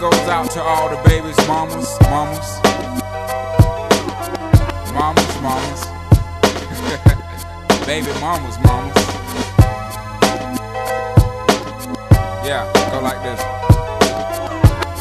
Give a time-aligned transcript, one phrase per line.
[0.00, 2.60] Goes out to all the babies, mamas, mamas.
[4.92, 5.86] Mamas, mamas.
[7.86, 8.96] Baby mamas, mamas.
[12.44, 13.40] Yeah, go like this.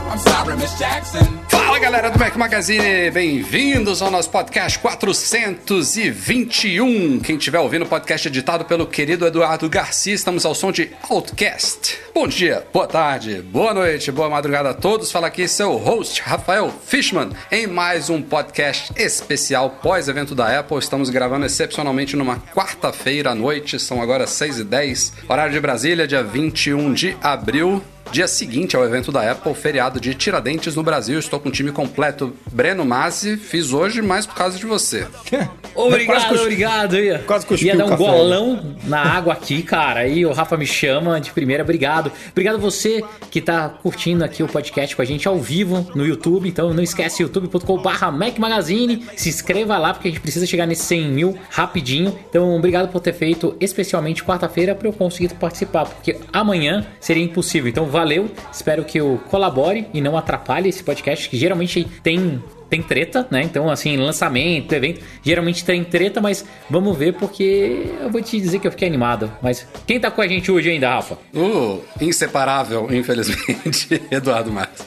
[0.10, 1.45] I'm sorry, Miss Jackson.
[1.76, 7.20] Fala galera do Mac Magazine, bem-vindos ao nosso podcast 421.
[7.20, 12.00] Quem estiver ouvindo o podcast editado pelo querido Eduardo Garcia, estamos ao som de Outcast.
[12.14, 15.12] Bom dia, boa tarde, boa noite, boa madrugada a todos.
[15.12, 20.78] Fala aqui seu host, Rafael Fishman, em mais um podcast especial pós-evento da Apple.
[20.78, 26.94] Estamos gravando excepcionalmente numa quarta-feira à noite, são agora 6h10, horário de Brasília, dia 21
[26.94, 27.84] de abril.
[28.12, 31.20] Dia seguinte ao evento da Apple, feriado de Tiradentes no Brasil.
[31.20, 32.34] Estou com o time completo.
[32.52, 35.08] Breno Mazzi, fiz hoje mais por causa de você.
[35.76, 36.96] Obrigado, Quase obrigado.
[36.98, 38.04] Ia, quase ia dar um café.
[38.04, 40.00] golão na água aqui, cara.
[40.00, 41.64] Aí o Rafa me chama de primeira.
[41.64, 42.10] Obrigado.
[42.32, 46.48] Obrigado você que tá curtindo aqui o podcast com a gente ao vivo no YouTube.
[46.48, 49.06] Então não esquece youtube.com.br Mac Magazine.
[49.18, 52.18] Se inscreva lá porque a gente precisa chegar nesses 100 mil rapidinho.
[52.30, 55.86] Então obrigado por ter feito especialmente quarta-feira para eu conseguir participar.
[55.88, 57.70] Porque amanhã seria impossível.
[57.70, 58.30] Então valeu.
[58.52, 63.44] Espero que eu colabore e não atrapalhe esse podcast que geralmente tem tem treta, né?
[63.44, 68.58] Então, assim, lançamento, evento, geralmente tem treta, mas vamos ver porque eu vou te dizer
[68.60, 69.32] que eu fiquei animado.
[69.40, 71.18] Mas quem tá com a gente hoje ainda, Rafa?
[71.34, 74.84] O inseparável, infelizmente, Eduardo Marques.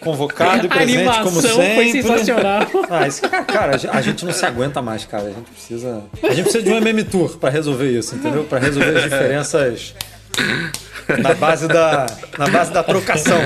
[0.00, 1.74] Convocado e A presente, como sempre.
[1.74, 2.66] foi sensacional.
[2.90, 5.24] Ah, esse cara, cara, a gente não se aguenta mais, cara.
[5.24, 6.02] A gente precisa.
[6.22, 8.44] A gente precisa de um MM Tour pra resolver isso, entendeu?
[8.44, 9.94] Pra resolver as diferenças
[11.18, 12.06] na base da,
[12.38, 13.38] na base da trocação.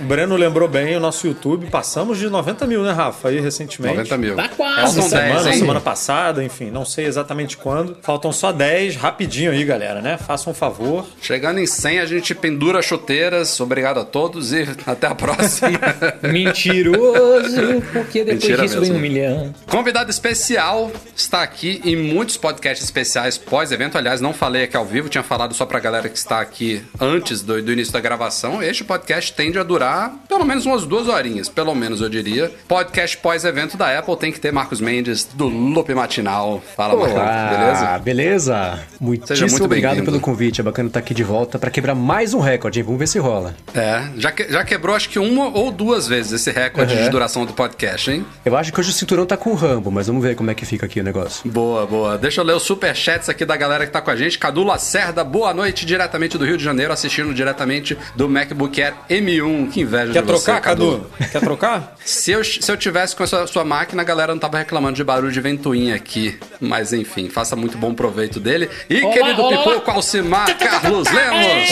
[0.00, 1.66] O Breno lembrou bem o nosso YouTube.
[1.66, 3.28] Passamos de 90 mil, né, Rafa?
[3.28, 3.96] Aí recentemente.
[3.96, 4.36] 90 mil.
[4.36, 5.00] Tá quase.
[5.00, 7.96] Essa Faltam 10, semana, semana passada, enfim, não sei exatamente quando.
[8.02, 10.16] Faltam só 10, rapidinho aí, galera, né?
[10.18, 11.06] Façam um favor.
[11.20, 13.58] Chegando em 100, a gente pendura chuteiras.
[13.60, 15.78] Obrigado a todos e até a próxima.
[16.22, 18.96] Mentiroso, porque depois Mentira disso vem mesmo.
[18.96, 19.54] um milhão.
[19.68, 23.96] Convidado especial está aqui em muitos podcasts especiais pós-evento.
[23.98, 27.42] Aliás, não falei aqui ao vivo, tinha falado só pra galera que está aqui antes
[27.42, 28.62] do, do início da gravação.
[28.62, 32.50] Este podcast tende a durar pelo menos umas duas horinhas, pelo menos eu diria.
[32.68, 36.62] Podcast pós-evento da Apple tem que ter Marcos Mendes do Loop Matinal.
[36.76, 37.98] Fala, Marcos, Olá, beleza?
[37.98, 38.80] beleza?
[39.00, 40.60] Muitíssimo muito obrigado pelo convite.
[40.60, 42.84] É bacana estar aqui de volta pra quebrar mais um recorde, hein?
[42.84, 43.54] Vamos ver se rola.
[43.74, 47.02] É, já, que- já quebrou acho que uma ou duas vezes esse recorde Uhum.
[47.02, 48.24] de duração do podcast, hein?
[48.44, 50.54] Eu acho que hoje o cinturão tá com o Rambo, mas vamos ver como é
[50.54, 51.48] que fica aqui o negócio.
[51.50, 52.16] Boa, boa.
[52.18, 54.38] Deixa eu ler os superchats aqui da galera que tá com a gente.
[54.38, 59.70] Cadu Lacerda, boa noite, diretamente do Rio de Janeiro, assistindo diretamente do MacBook Air M1.
[59.70, 61.06] Que inveja Quer de você, trocar, Cadu?
[61.30, 61.94] Quer trocar?
[62.04, 64.94] Se eu, se eu tivesse com a sua, sua máquina, a galera não tava reclamando
[64.94, 66.38] de barulho de ventoinha aqui.
[66.60, 68.70] Mas enfim, faça muito bom proveito dele.
[68.88, 71.68] E Olá, querido olá, Pipoco Alcimar Carlos Lemos.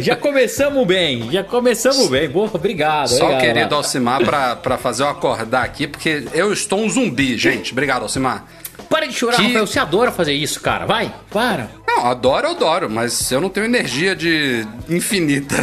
[0.00, 2.28] Já começamos bem, já começamos bem.
[2.28, 3.08] Boa, obrigado.
[3.08, 3.74] Só o querido.
[3.74, 4.20] Alcimar
[4.60, 7.72] pra fazer eu acordar aqui, porque eu estou um zumbi, gente.
[7.72, 8.44] Obrigado, Alcimar.
[8.88, 9.66] Para de chorar, Que- Rafael.
[9.66, 10.86] Você adora fazer isso, cara.
[10.86, 11.68] Vai, para.
[11.86, 15.54] Não, adoro, eu adoro, mas eu não tenho energia de infinita.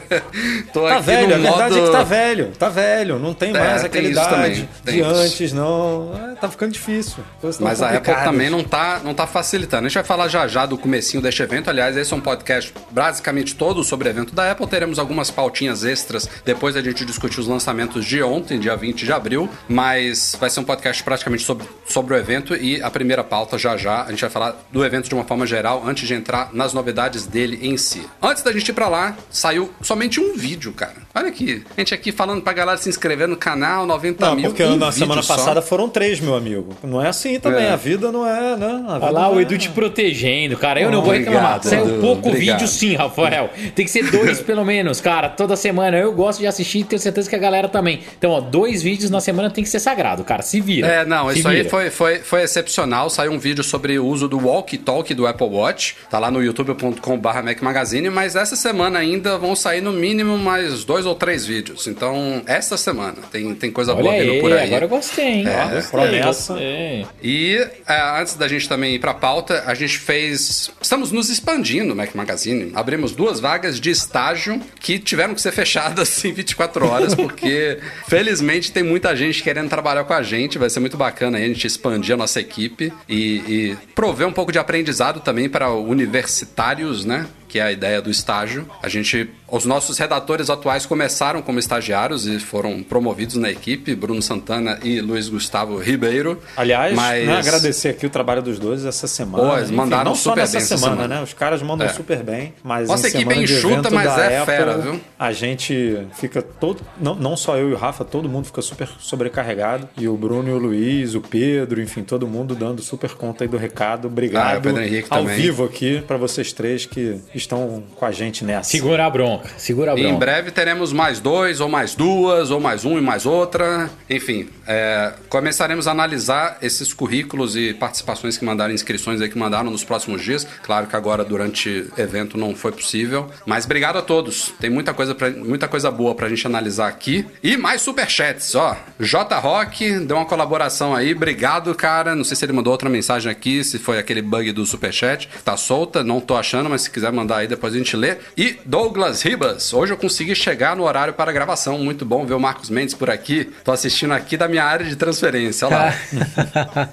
[0.72, 1.78] Tô Tá aqui velho, no a verdade modo...
[1.78, 4.68] é que tá velho, tá velho, não tem É, mais tem aquela isso idade também,
[4.84, 5.10] tem de isso.
[5.10, 6.12] antes, não.
[6.32, 7.22] É, tá ficando difícil.
[7.60, 9.86] Mas a Apple também não tá, não tá facilitando.
[9.86, 11.70] A gente vai falar já já do comecinho deste evento.
[11.70, 14.66] Aliás, esse é um podcast basicamente todo sobre o evento da Apple.
[14.66, 19.12] Teremos algumas pautinhas extras depois da gente discutir os lançamentos de ontem, dia 20 de
[19.12, 19.48] abril.
[19.68, 23.76] Mas vai ser um podcast praticamente sobre, sobre o evento e a primeira pauta já
[23.76, 24.02] já.
[24.04, 27.26] A gente vai falar do evento de uma forma geral antes de entrar nas novidades
[27.26, 28.02] dele em si.
[28.22, 30.94] Antes da gente ir pra lá, saiu somente um vídeo, cara.
[31.14, 31.62] Olha aqui.
[31.76, 34.44] A gente aqui falando pra galera se inscrever no canal, 90 Não, mil.
[34.50, 35.36] porque um na vídeo semana só.
[35.36, 36.76] passada foram três, meu amigo.
[36.82, 37.70] Não é assim também, É.
[37.70, 38.84] a vida não é, né?
[38.88, 40.80] Olha lá não o é- Edu te protegendo, cara.
[40.80, 41.62] Eu não vou reclamar.
[41.62, 42.58] Saiu Edu, pouco obrigado.
[42.58, 43.50] vídeo sim, Rafael.
[43.74, 45.28] Tem que ser dois pelo menos, cara.
[45.28, 45.96] Toda semana.
[45.96, 48.00] Eu gosto de assistir e tenho certeza que a galera também.
[48.18, 50.42] Então, ó, dois vídeos na semana tem que ser sagrado, cara.
[50.42, 50.86] Se vira.
[50.86, 51.68] É, não, Se isso aí vira.
[51.70, 53.10] foi, foi, foi foi excepcional.
[53.10, 55.96] Saiu um vídeo sobre o uso do Walkie Talkie do Apple Watch.
[56.10, 58.08] Tá lá no youtube.com/barra Mac Magazine.
[58.08, 61.86] Mas essa semana ainda vão sair no mínimo mais dois ou três vídeos.
[61.86, 64.66] Então, essa semana tem, tem coisa Olha boa vindo por aí.
[64.68, 65.44] agora eu gostei, hein?
[65.46, 66.52] É, gostei, promessa.
[66.54, 67.06] gostei.
[67.22, 70.70] E é, antes da gente também ir pra pauta, a gente fez.
[70.80, 72.72] Estamos nos expandindo Mac Magazine.
[72.74, 77.78] Abrimos duas vagas de estágio que tiveram que ser fechadas em 24 horas, porque
[78.08, 80.58] felizmente tem muita gente querendo trabalhar com a gente.
[80.58, 84.32] Vai ser muito bacana aí a gente expandir a nossa equipe e, e prover um
[84.32, 87.26] pouco de aprendizado também para universitários, né?
[87.50, 88.64] Que é a ideia do estágio.
[88.80, 94.22] A gente, os nossos redatores atuais começaram como estagiários e foram promovidos na equipe, Bruno
[94.22, 96.40] Santana e Luiz Gustavo Ribeiro.
[96.56, 99.50] Aliás, Mas- né, agradecer aqui o trabalho dos dois essa semana.
[99.50, 101.14] Pô, eles mandaram não só super nessa bem essa semana, semana.
[101.16, 101.22] né?
[101.22, 101.90] Os caras mandam É.
[101.90, 105.00] super bem, mas Nossa equipe semana é enxuta, mas é Apple, fera, viu?
[105.18, 108.88] A gente fica todo, não, não só eu e o Rafa, todo mundo fica super
[108.98, 113.44] sobrecarregado e o Bruno e o Luiz, o Pedro, enfim, todo mundo dando super conta
[113.44, 114.06] aí do recado.
[114.06, 115.36] Ah, Obrigado o Pedro Henrique ao também.
[115.40, 118.70] vivo aqui para vocês três que estão com a gente nessa.
[118.70, 120.14] Segura a bronca, segura a E bronca.
[120.14, 123.90] em breve teremos mais dois, ou mais duas, ou mais um e mais outra.
[124.08, 129.70] Enfim, é, começaremos a analisar esses currículos e participações que mandaram, inscrições aí que mandaram
[129.70, 130.46] nos próximos dias.
[130.62, 133.28] Claro que agora, durante o evento, não foi possível.
[133.46, 134.52] Mas obrigado a todos.
[134.60, 137.26] Tem muita coisa, pra, muita coisa boa pra gente analisar aqui.
[137.42, 138.76] E mais superchats, ó.
[138.98, 141.12] J Rock deu uma colaboração aí.
[141.14, 142.14] Obrigado, cara.
[142.14, 145.28] Não sei se ele mandou outra mensagem aqui, se foi aquele bug do superchat.
[145.44, 148.16] Tá solta, não tô achando, mas se quiser mandar aí, depois a gente lê.
[148.36, 149.72] E Douglas Ribas.
[149.72, 151.78] Hoje eu consegui chegar no horário para a gravação.
[151.78, 153.50] Muito bom ver o Marcos Mendes por aqui.
[153.64, 155.66] Tô assistindo aqui da minha área de transferência.
[155.66, 155.94] Olha lá.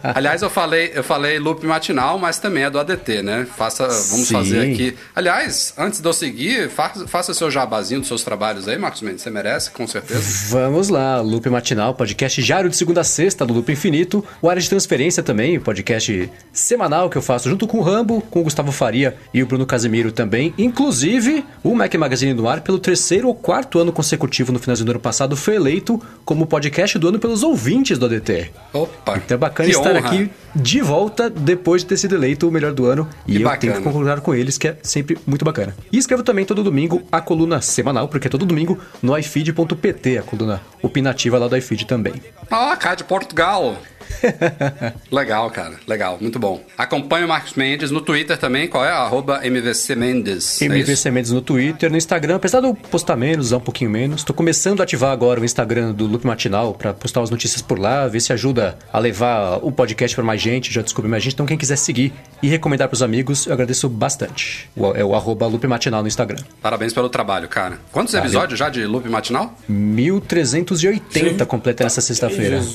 [0.15, 3.47] Aliás, eu falei, eu falei loop matinal, mas também é do ADT, né?
[3.57, 4.33] Faça, vamos Sim.
[4.33, 4.97] fazer aqui.
[5.15, 9.21] Aliás, antes de eu seguir, faça, faça seu jabazinho dos seus trabalhos aí, Marcos Mendes.
[9.21, 10.21] Você merece, com certeza.
[10.49, 14.23] Vamos lá, Loop Matinal, podcast diário de segunda a sexta do Loop Infinito.
[14.41, 18.41] O Área de Transferência também, podcast semanal que eu faço junto com o Rambo, com
[18.41, 20.26] o Gustavo Faria e o Bruno Casemiro também.
[20.57, 24.91] Inclusive, o Mac Magazine no ar, pelo terceiro ou quarto ano consecutivo no finalzinho do
[24.91, 28.51] ano passado, foi eleito como podcast do ano pelos ouvintes do ADT.
[28.73, 29.17] Opa.
[29.17, 29.99] Então é bacana estar honra.
[30.07, 33.07] aqui de volta depois de ter sido eleito o melhor do ano.
[33.27, 33.59] E Que eu bacana.
[33.59, 35.75] tenho que concordar com eles, que é sempre muito bacana.
[35.91, 40.23] E escrevo também todo domingo a coluna semanal, porque é todo domingo no ifeed.pt, a
[40.23, 42.13] coluna opinativa lá do iFeed também.
[42.51, 43.77] Ó, cá de Portugal.
[45.11, 45.75] legal, cara.
[45.87, 46.61] Legal, muito bom.
[46.77, 48.67] Acompanhe o Marcos Mendes no Twitter também.
[48.67, 48.89] Qual é?
[48.89, 50.61] Arroba MVC Mendes.
[50.61, 50.65] É?
[50.65, 54.23] MVC Mendes no Twitter, no Instagram, apesar de eu postar menos, usar um pouquinho menos.
[54.23, 57.79] Tô começando a ativar agora o Instagram do Loop Matinal pra postar as notícias por
[57.79, 61.33] lá, ver se ajuda a levar o podcast pra mais gente, já descobrir mais gente.
[61.33, 64.69] Então quem quiser seguir e recomendar pros amigos, eu agradeço bastante.
[64.75, 66.41] O- É o arroba Loop Matinal no Instagram.
[66.61, 67.79] Parabéns pelo trabalho, cara.
[67.91, 68.25] Quantos Valeu.
[68.27, 69.53] episódios já de Loop Matinal?
[69.69, 72.59] 1380 completa nessa sexta-feira.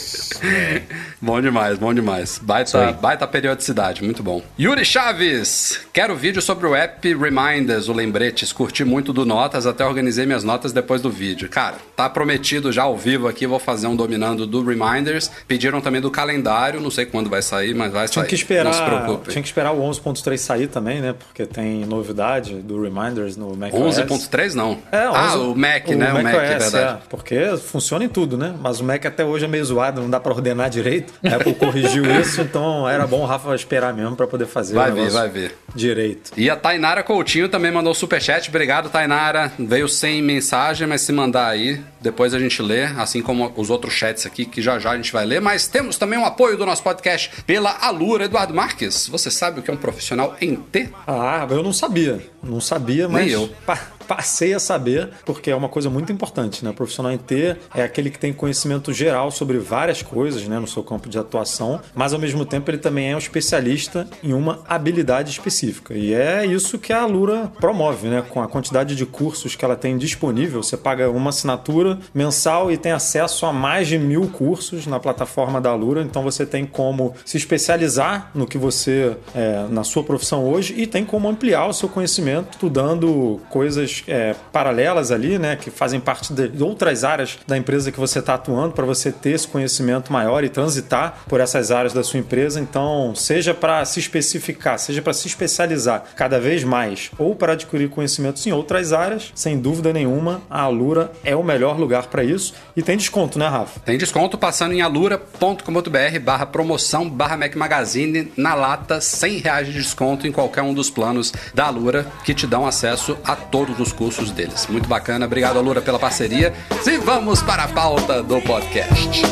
[1.20, 2.38] bom demais, bom demais.
[2.42, 4.42] Baita, baita periodicidade, muito bom.
[4.58, 8.52] Yuri Chaves, quero vídeo sobre o app Reminders, o Lembretes.
[8.52, 11.48] Curti muito do Notas, até organizei minhas notas depois do vídeo.
[11.48, 15.30] Cara, tá prometido já ao vivo aqui, vou fazer um dominando do Reminders.
[15.46, 18.28] Pediram também do calendário, não sei quando vai sair, mas vai Tinha sair.
[18.28, 19.30] que esperar, Não se preocupe.
[19.30, 21.14] tinha que esperar o 11.3 sair também, né?
[21.18, 24.78] Porque tem novidade do Reminders no Mac 11.3 não.
[24.92, 26.12] É, ah, 11 o Mac, né?
[26.12, 26.98] O Mac, é OS, verdade.
[27.02, 28.54] é, porque funciona em tudo, né?
[28.60, 31.12] Mas o Mac até hoje é meio zoado, não dá pra ordenar direito.
[31.24, 34.90] A Apple corrigiu isso, então era bom o Rafa esperar mesmo pra poder fazer Vai
[34.92, 35.56] ver, vai ver.
[35.74, 36.32] direito.
[36.36, 38.48] E a Tainara Coutinho também mandou superchat.
[38.48, 39.52] Obrigado, Tainara.
[39.58, 43.94] Veio sem mensagem, mas se mandar aí, depois a gente lê, assim como os outros
[43.94, 45.40] chats aqui, que já já a gente vai ler.
[45.40, 48.24] Mas temos também o apoio do nosso podcast pela Alura.
[48.24, 50.88] Eduardo Marques, você sabe o que é um profissional em T?
[51.06, 52.20] Ah, eu não sabia.
[52.42, 53.48] Não sabia, Nem mas eu.
[53.66, 53.78] pa-
[54.10, 56.72] passei a saber, porque é uma coisa muito importante, né?
[56.72, 60.66] O profissional em T é aquele que tem conhecimento geral sobre várias coisas, né, no
[60.66, 64.64] seu campo de atuação, mas ao mesmo tempo ele também é um especialista em uma
[64.66, 65.94] habilidade específica.
[65.94, 68.20] E é isso que a Alura promove, né?
[68.28, 72.76] Com a quantidade de cursos que ela tem disponível, você paga uma assinatura mensal e
[72.76, 76.02] tem acesso a mais de mil cursos na plataforma da Alura.
[76.02, 80.84] Então você tem como se especializar no que você é, na sua profissão hoje e
[80.84, 86.32] tem como ampliar o seu conhecimento estudando coisas é, paralelas ali, né, que fazem parte
[86.32, 90.44] de outras áreas da empresa que você está atuando para você ter esse conhecimento maior
[90.44, 92.60] e transitar por essas áreas da sua empresa.
[92.60, 97.88] Então, seja para se especificar, seja para se especializar cada vez mais ou para adquirir
[97.88, 102.54] conhecimentos em outras áreas, sem dúvida nenhuma, a Alura é o melhor lugar para isso
[102.76, 103.80] e tem desconto, né, Rafa?
[103.80, 109.72] Tem desconto passando em alura.com.br barra promoção barra Mac Magazine na lata, 100 reais de
[109.72, 113.89] desconto em qualquer um dos planos da Alura que te dão acesso a todos os
[113.92, 114.66] cursos deles.
[114.68, 116.52] Muito bacana, obrigado Alura pela parceria.
[116.86, 119.22] E vamos para a pauta do podcast.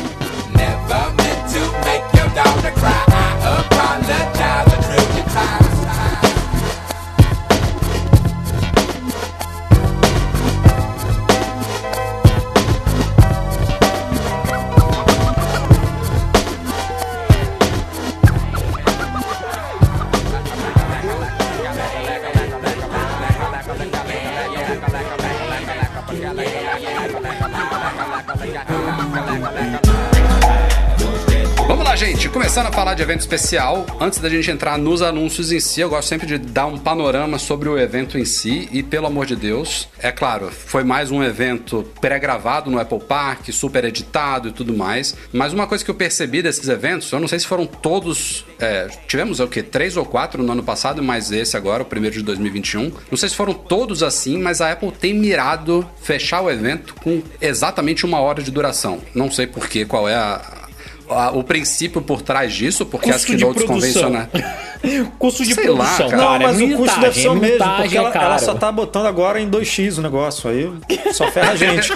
[0.55, 3.03] Never meant to make dog to cry.
[3.09, 5.78] I apologize a trillion times.
[32.39, 35.89] Começando a falar de evento especial, antes da gente entrar nos anúncios em si, eu
[35.89, 39.35] gosto sempre de dar um panorama sobre o evento em si e, pelo amor de
[39.35, 44.73] Deus, é claro, foi mais um evento pré-gravado no Apple Park, super editado e tudo
[44.73, 48.45] mais, mas uma coisa que eu percebi desses eventos, eu não sei se foram todos,
[48.57, 49.61] é, tivemos o quê?
[49.61, 52.89] Três ou quatro no ano passado, mais esse agora, o primeiro de 2021.
[53.11, 57.21] Não sei se foram todos assim, mas a Apple tem mirado fechar o evento com
[57.41, 59.01] exatamente uma hora de duração.
[59.13, 60.58] Não sei por quê, qual é a,
[61.09, 64.03] a- o princípio por trás disso, porque as Custo de keynotes produção.
[64.11, 64.29] convencionais.
[65.19, 66.21] Custo de Sei lá, produção, cara.
[66.23, 68.71] Não, mas é o custo deve ser o mesmo, porque é ela, ela só tá
[68.71, 70.71] botando agora em 2x o negócio, aí
[71.11, 71.91] só ferra a gente.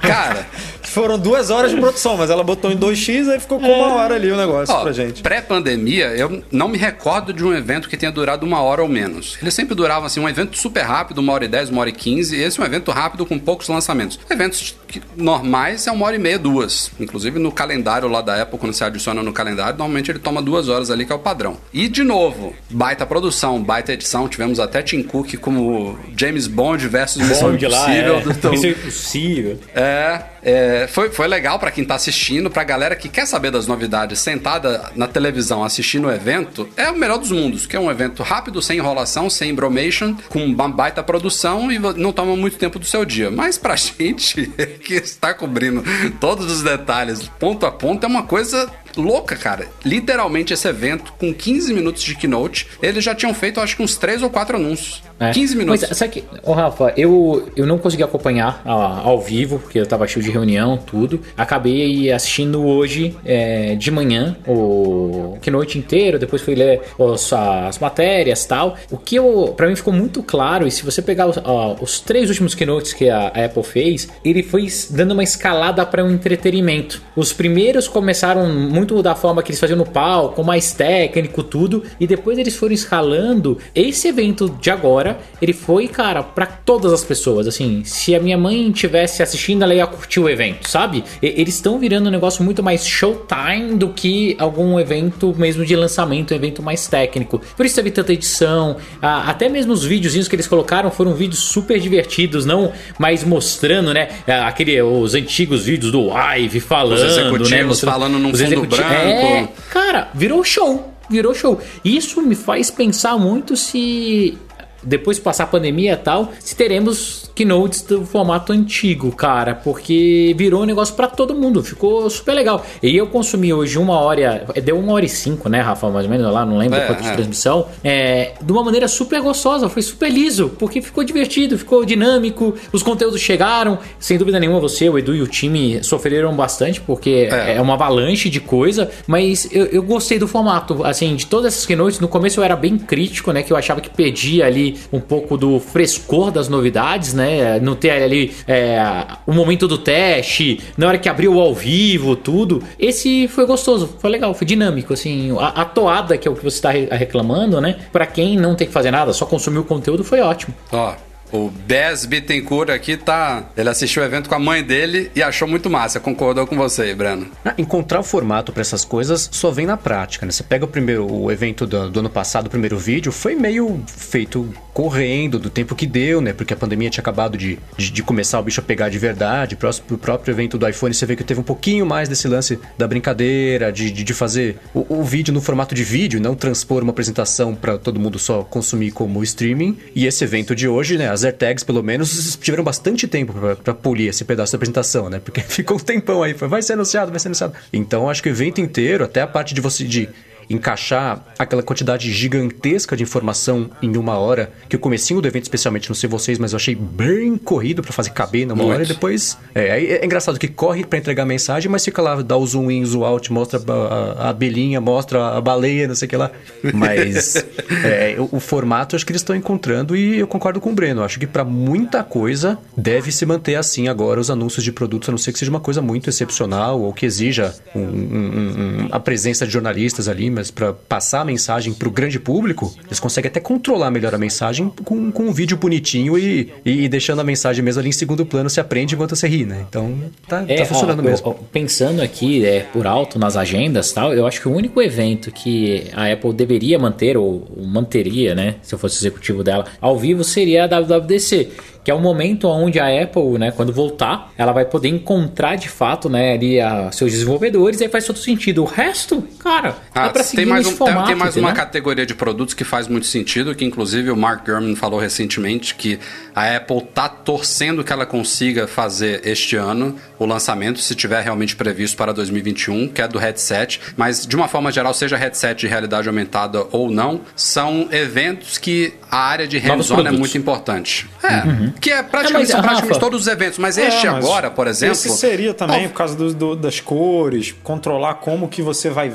[0.00, 0.46] Cara,
[0.94, 4.14] Foram duas horas de produção, mas ela botou em 2x, aí ficou com uma hora
[4.14, 5.22] ali o negócio Ó, pra gente.
[5.22, 9.36] Pré-pandemia, eu não me recordo de um evento que tenha durado uma hora ou menos.
[9.42, 11.92] Eles sempre duravam assim, um evento super rápido, uma hora e dez, uma hora e
[11.92, 12.36] quinze.
[12.40, 14.18] Esse é um evento rápido com poucos lançamentos.
[14.30, 14.74] Eventos
[15.16, 16.90] normais é uma hora e meia, duas.
[17.00, 20.68] Inclusive no calendário lá da Apple, quando você adiciona no calendário, normalmente ele toma duas
[20.68, 21.56] horas ali, que é o padrão.
[21.72, 24.28] E de novo, baita produção, baita edição.
[24.28, 28.16] Tivemos até Tim Cook como James Bond versus Missão Bom de lá, Impossível.
[28.16, 28.20] é.
[28.20, 29.58] do Tom- Isso é impossível.
[29.74, 33.66] é, é, foi, foi legal pra quem tá assistindo, pra galera que quer saber das
[33.66, 37.90] novidades, sentada na televisão assistindo o evento, é o melhor dos mundos, que é um
[37.90, 42.78] evento rápido, sem enrolação, sem embromation, com uma baita produção e não toma muito tempo
[42.78, 43.30] do seu dia.
[43.30, 44.46] Mas pra gente
[44.82, 45.82] que está cobrindo
[46.20, 49.68] todos os detalhes, ponto a ponto, é uma coisa louca, cara.
[49.84, 53.96] Literalmente esse evento, com 15 minutos de keynote, eles já tinham feito acho que uns
[53.96, 55.02] 3 ou 4 anúncios.
[55.20, 55.30] É.
[55.30, 55.86] 15 minutos.
[55.88, 59.86] Mas sabe que, ô Rafa, eu, eu não consegui acompanhar ah, ao vivo, porque eu
[59.86, 61.20] tava cheio de reunião, tudo.
[61.36, 67.78] Acabei assistindo hoje é, de manhã, o que noite inteiro, depois fui ler os- as
[67.78, 68.76] matérias tal.
[68.90, 72.00] O que eu, pra mim ficou muito claro, e se você pegar os, ó, os
[72.00, 76.10] três últimos keynotes que a, a Apple fez, ele foi dando uma escalada para um
[76.10, 77.02] entretenimento.
[77.16, 82.06] Os primeiros começaram muito da forma que eles faziam no palco, mais técnico, tudo, e
[82.06, 83.58] depois eles foram escalando.
[83.74, 85.03] Esse evento de agora,
[85.40, 87.46] ele foi, cara, para todas as pessoas.
[87.46, 91.04] Assim, se a minha mãe tivesse assistindo, ela ia curtir o evento, sabe?
[91.22, 95.74] E- eles estão virando um negócio muito mais showtime do que algum evento mesmo de
[95.76, 97.40] lançamento, um evento mais técnico.
[97.56, 101.40] Por isso teve tanta edição, ah, até mesmo os videozinhos que eles colocaram foram vídeos
[101.40, 104.08] super divertidos, não mais mostrando, né,
[104.46, 108.84] aquele, os antigos vídeos do Ive falando, executivos né, mostrando- falando num os fundo branco.
[108.86, 110.90] É, cara, virou show.
[111.10, 111.60] Virou show.
[111.84, 114.38] Isso me faz pensar muito se
[114.84, 120.62] depois passar a pandemia e tal, se teremos keynotes do formato antigo, cara, porque virou
[120.62, 122.64] um negócio pra todo mundo, ficou super legal.
[122.82, 126.10] E eu consumi hoje uma hora, deu uma hora e cinco, né, Rafa, mais ou
[126.10, 127.12] menos lá, não lembro É, quanto de é.
[127.12, 132.54] transmissão, é, de uma maneira super gostosa, foi super liso, porque ficou divertido, ficou dinâmico,
[132.72, 137.28] os conteúdos chegaram, sem dúvida nenhuma você, o Edu e o time sofreram bastante, porque
[137.30, 137.56] É.
[137.56, 141.66] é, uma avalanche de coisa, mas eu, eu gostei do formato, assim, de todas essas
[141.66, 145.00] keynotes, no começo eu era bem crítico, né, que eu achava que perdia ali um
[145.00, 148.78] pouco do frescor das novidades, né, não ter ali é,
[149.26, 154.10] o momento do teste, na hora que abriu ao vivo, tudo, esse foi gostoso, foi
[154.10, 157.60] legal, foi dinâmico, assim, a, a toada, que é o que você tá re- reclamando,
[157.60, 160.54] né, pra quem não tem que fazer nada, só consumir o conteúdo, foi ótimo.
[160.72, 160.94] Ó,
[161.34, 163.50] o Bez Bittencourt aqui tá.
[163.56, 165.98] Ele assistiu o evento com a mãe dele e achou muito massa.
[165.98, 167.26] Concordou com você, Breno.
[167.44, 170.30] Ah, Encontrar o formato pra essas coisas só vem na prática, né?
[170.30, 173.82] Você pega o primeiro o evento do, do ano passado, o primeiro vídeo, foi meio
[173.86, 176.32] feito correndo do tempo que deu, né?
[176.32, 179.56] Porque a pandemia tinha acabado de, de, de começar o bicho a pegar de verdade.
[179.56, 182.60] Pro, pro próprio evento do iPhone, você vê que teve um pouquinho mais desse lance
[182.78, 186.82] da brincadeira, de, de, de fazer o, o vídeo no formato de vídeo, não transpor
[186.82, 189.76] uma apresentação pra todo mundo só consumir como streaming.
[189.96, 191.08] E esse evento de hoje, né?
[191.08, 195.20] As AirTags, pelo menos, tiveram bastante tempo pra polir esse pedaço da apresentação, né?
[195.22, 197.54] Porque ficou um tempão aí, foi, vai ser anunciado, vai ser anunciado.
[197.72, 200.08] Então, acho que o evento inteiro, até a parte de você de
[200.48, 205.88] encaixar aquela quantidade gigantesca de informação em uma hora, que o comecinho do evento, especialmente,
[205.88, 208.72] não sei vocês, mas eu achei bem corrido para fazer caber numa Muito.
[208.74, 209.36] hora e depois.
[209.54, 212.46] É, aí é engraçado que corre para entregar a mensagem, mas fica lá, dá o
[212.46, 216.08] zoom in, zoom out, mostra a, a- a abelhinha, mostra a baleia, não sei o
[216.08, 216.30] que lá.
[216.72, 217.36] Mas
[217.84, 221.02] é, o, o formato acho que eles estão encontrando e eu concordo com o Breno.
[221.02, 225.12] Acho que para muita coisa deve se manter assim agora os anúncios de produtos, a
[225.12, 229.00] não ser que seja uma coisa muito excepcional ou que exija um- um- um- a
[229.00, 233.28] presença de jornalistas ali, mas para passar a mensagem para o grande público, eles conseguem
[233.30, 237.64] até controlar melhor a mensagem com, com um vídeo bonitinho e, e, deixando a mensagem
[237.64, 239.64] mesmo ali em segundo plano, se aprende enquanto você ri, né?
[239.68, 239.94] Então
[240.28, 241.28] tá, É, tá funcionando ó, mesmo.
[241.28, 245.30] ó, pensando aqui é, por alto nas agendas tal, eu acho que o único evento
[245.30, 249.98] que a Apple deveria manter, ou, ou manteria, né, se eu fosse executivo dela, ao
[249.98, 251.50] vivo, seria a WWDC.
[251.84, 255.68] Que é o momento onde a Apple, né, quando voltar, ela vai poder encontrar de
[255.68, 258.62] fato, né, ali a, seus desenvolvedores, aí faz todo sentido.
[258.62, 261.52] O resto, cara, Ah, é pra seguir tem mais, um- tem- formato, tem mais uma
[261.52, 265.98] categoria de produtos que faz muito sentido, que inclusive o Mark Gurman falou recentemente que
[266.34, 271.56] a Apple tá torcendo que ela consiga fazer este ano o lançamento, se tiver realmente
[271.56, 275.66] previsto para 2021, que é do headset, mas de uma forma geral, seja headset de
[275.66, 281.08] realidade aumentada ou não, são eventos que a área de hands-on é muito importante.
[281.22, 284.50] É, que é praticamente, mas, são praticamente todos os eventos, mas este É, mas agora,
[284.50, 284.92] por exemplo...
[284.92, 289.12] Esse seria também Não, por causa do- do- das cores, controlar como que você vai.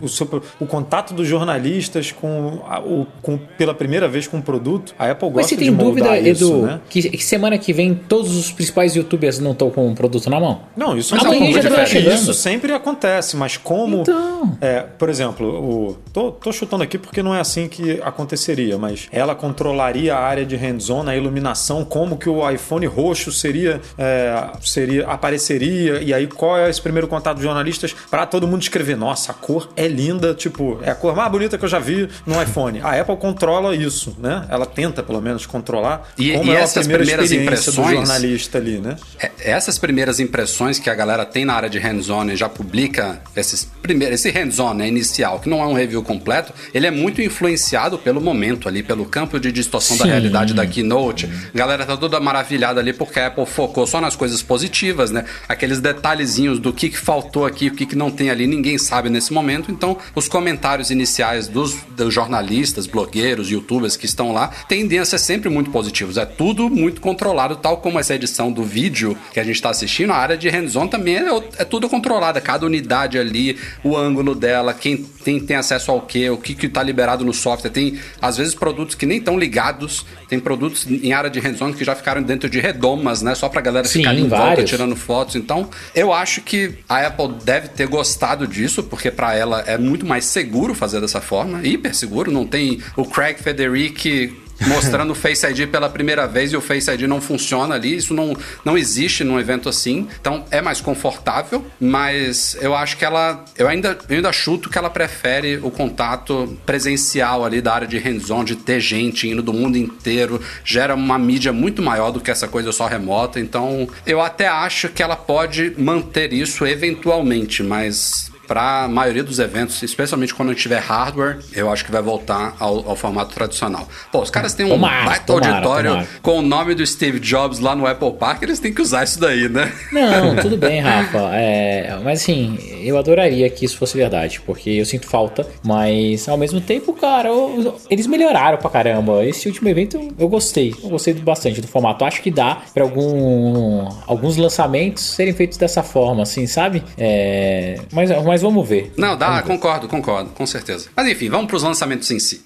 [0.00, 4.42] O, seu- o contato dos jornalistas com, a- o, com- pela primeira vez com o
[4.42, 4.94] produto.
[4.98, 6.80] A Apple gosta Mas você de tem moldar dúvida, isso, Edu, né?
[6.90, 10.38] que, que semana que vem todos os principais youtubers não estão com o produto na
[10.38, 10.60] mão?
[10.76, 14.02] Não, isso não é um pouco isso, isso sempre acontece, mas como.
[14.02, 14.56] Então.
[14.60, 19.08] É, por exemplo, o, tô, tô chutando aqui porque não é assim que aconteceria, mas
[19.10, 24.48] ela controlaria a área de hands-on, a iluminação, como que o iPhone roxo seria, é,
[24.60, 28.96] seria apareceria, e aí qual é esse primeiro contato dos jornalistas para todo mundo escrever:
[28.96, 32.08] nossa, a cor é linda, tipo, é a cor mais bonita que eu já vi
[32.26, 32.80] no iPhone.
[32.82, 34.46] A Apple controla isso, né?
[34.48, 37.78] Ela tenta, pelo menos, controlar E- como e é a essas primeira primeiras experiência do
[37.80, 38.96] impressões- jornalista ali, né?
[39.18, 43.20] É, Essas primeiras impressões que a galera tem na área de hands-on e já publica
[43.34, 47.20] esses primeiros, esse hands-on né, inicial, que não é um review completo, ele é muito
[47.22, 50.10] influenciado pelo momento ali, pelo campo de distorção da Sim.
[50.10, 51.30] realidade da keynote.
[51.54, 55.24] A galera tá toda maravilhada ali porque a Apple focou só nas coisas positivas, né?
[55.48, 59.08] Aqueles detalhezinhos do que, que faltou aqui, o que, que não tem ali, ninguém sabe
[59.08, 59.70] nesse momento.
[59.76, 65.18] Então, os comentários iniciais dos, dos jornalistas, blogueiros, youtubers que estão lá tendem a ser
[65.18, 66.16] sempre muito positivos.
[66.16, 70.12] É tudo muito controlado, tal como essa edição do vídeo que a gente está assistindo.
[70.12, 74.72] A área de hands-on também é, é tudo controlada, cada unidade ali, o ângulo dela,
[74.72, 77.70] quem tem, tem acesso ao quê, o que que está liberado no software.
[77.70, 81.84] Tem, às vezes, produtos que nem estão ligados, tem produtos em área de hands-on que
[81.84, 83.34] já ficaram dentro de redomas, né?
[83.34, 84.70] Só pra galera Sim, ficar ali em volta vários.
[84.70, 85.36] tirando fotos.
[85.36, 90.06] Então, eu acho que a Apple deve ter gostado disso, porque pra ela é muito
[90.06, 92.30] mais seguro fazer dessa forma, hiper seguro.
[92.30, 94.34] Não tem o Craig Federici
[94.66, 97.96] mostrando o Face ID pela primeira vez e o Face ID não funciona ali.
[97.96, 100.08] Isso não, não existe num evento assim.
[100.20, 103.44] Então é mais confortável, mas eu acho que ela.
[103.56, 107.98] Eu ainda, eu ainda chuto que ela prefere o contato presencial ali da área de
[107.98, 110.40] hands-on, de ter gente indo do mundo inteiro.
[110.64, 113.38] Gera uma mídia muito maior do que essa coisa só remota.
[113.40, 119.38] Então eu até acho que ela pode manter isso eventualmente, mas para a maioria dos
[119.38, 123.88] eventos, especialmente quando tiver hardware, eu acho que vai voltar ao, ao formato tradicional.
[124.12, 126.08] Pô, os caras têm um Tomara, baita tomara, auditório tomara.
[126.22, 129.18] com o nome do Steve Jobs lá no Apple Park, eles têm que usar isso
[129.20, 129.72] daí, né?
[129.92, 131.30] Não, tudo bem, Rafa.
[131.34, 135.46] É, mas assim, eu adoraria que isso fosse verdade, porque eu sinto falta.
[135.64, 139.24] Mas ao mesmo tempo, cara, eu- eles melhoraram pra caramba.
[139.24, 140.74] Esse último evento eu- gostei.
[140.82, 142.04] Eu gostei bastante do formato.
[142.04, 146.82] Acho que dá pra algum, alguns lançamentos serem feitos dessa forma, assim, sabe?
[146.98, 148.92] É, mas, mas vamos ver.
[148.96, 149.46] Não, dá, Vamos ver.
[149.48, 150.88] concordo, concordo, com certeza.
[150.96, 152.44] Mas enfim, vamos para os lançamentos em si.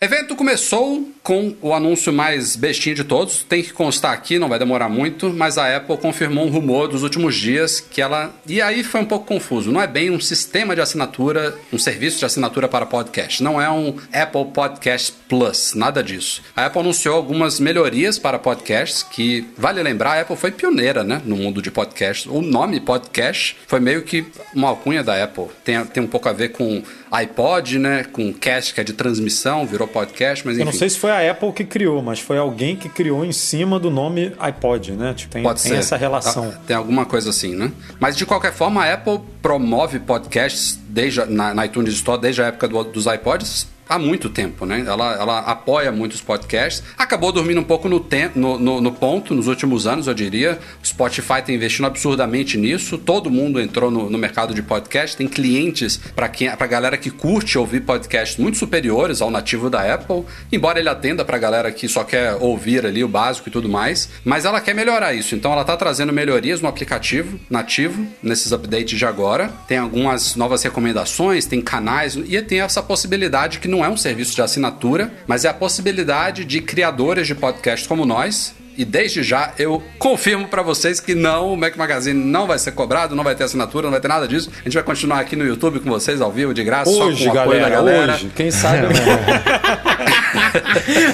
[0.00, 3.44] O evento começou com o anúncio mais bestinho de todos.
[3.44, 7.02] Tem que constar aqui, não vai demorar muito, mas a Apple confirmou um rumor dos
[7.02, 8.34] últimos dias que ela.
[8.46, 9.70] E aí foi um pouco confuso.
[9.70, 13.42] Não é bem um sistema de assinatura, um serviço de assinatura para podcast.
[13.42, 16.42] Não é um Apple Podcast Plus, nada disso.
[16.56, 21.22] A Apple anunciou algumas melhorias para podcasts que, vale lembrar, a Apple foi pioneira né,
[21.24, 22.28] no mundo de podcast.
[22.28, 25.46] O nome podcast foi meio que uma alcunha da Apple.
[25.64, 26.82] Tem, tem um pouco a ver com
[27.12, 28.04] iPod, né?
[28.10, 30.62] Com cast, que é de transmissão, virou podcast, mas enfim.
[30.62, 33.32] Eu não sei se foi a Apple que criou, mas foi alguém que criou em
[33.32, 35.14] cima do nome iPod, né?
[35.14, 35.78] Tipo, tem, Pode tem ser.
[35.78, 36.52] essa relação.
[36.54, 37.70] Ah, Tem alguma coisa assim, né?
[38.00, 42.42] Mas de qualquer forma, a Apple promove podcasts desde, a- na, na iTunes Store desde
[42.42, 43.66] a época do- dos iPods.
[43.88, 44.84] Há muito tempo, né?
[44.86, 46.82] Ela, ela apoia muitos podcasts.
[46.96, 50.58] Acabou dormindo um pouco no, tempo, no, no, no ponto nos últimos anos, eu diria.
[50.82, 52.98] O Spotify está investindo absurdamente nisso.
[52.98, 55.16] Todo mundo entrou no, no mercado de podcast.
[55.16, 59.94] Tem clientes para quem, para galera que curte ouvir podcasts muito superiores ao nativo da
[59.94, 60.24] Apple.
[60.50, 64.08] Embora ele atenda para galera que só quer ouvir ali o básico e tudo mais.
[64.24, 65.34] Mas ela quer melhorar isso.
[65.34, 69.48] Então ela está trazendo melhorias no aplicativo nativo nesses updates de agora.
[69.66, 74.34] Tem algumas novas recomendações, tem canais e tem essa possibilidade que não é um serviço
[74.34, 79.52] de assinatura, mas é a possibilidade de criadores de podcast como nós e desde já
[79.58, 83.34] eu confirmo para vocês que não, o Mac Magazine não vai ser cobrado, não vai
[83.34, 84.50] ter assinatura, não vai ter nada disso.
[84.60, 87.30] A gente vai continuar aqui no YouTube com vocês ao vivo, de graça, hoje, só
[87.30, 88.14] com o apoio galera, da galera.
[88.14, 88.86] Hoje, quem sabe.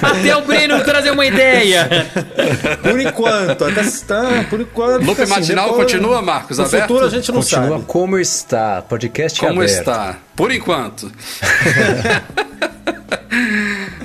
[0.01, 1.87] Até o Breno trazer uma ideia.
[2.81, 5.05] por enquanto, até tá, por enquanto.
[5.05, 6.87] Loop assim, matinal depois- continua, Marcos, No aberto?
[6.87, 7.83] futuro a gente não Continua sabe.
[7.85, 9.79] como está, podcast Como aberto.
[9.79, 10.17] está?
[10.35, 11.11] Por enquanto.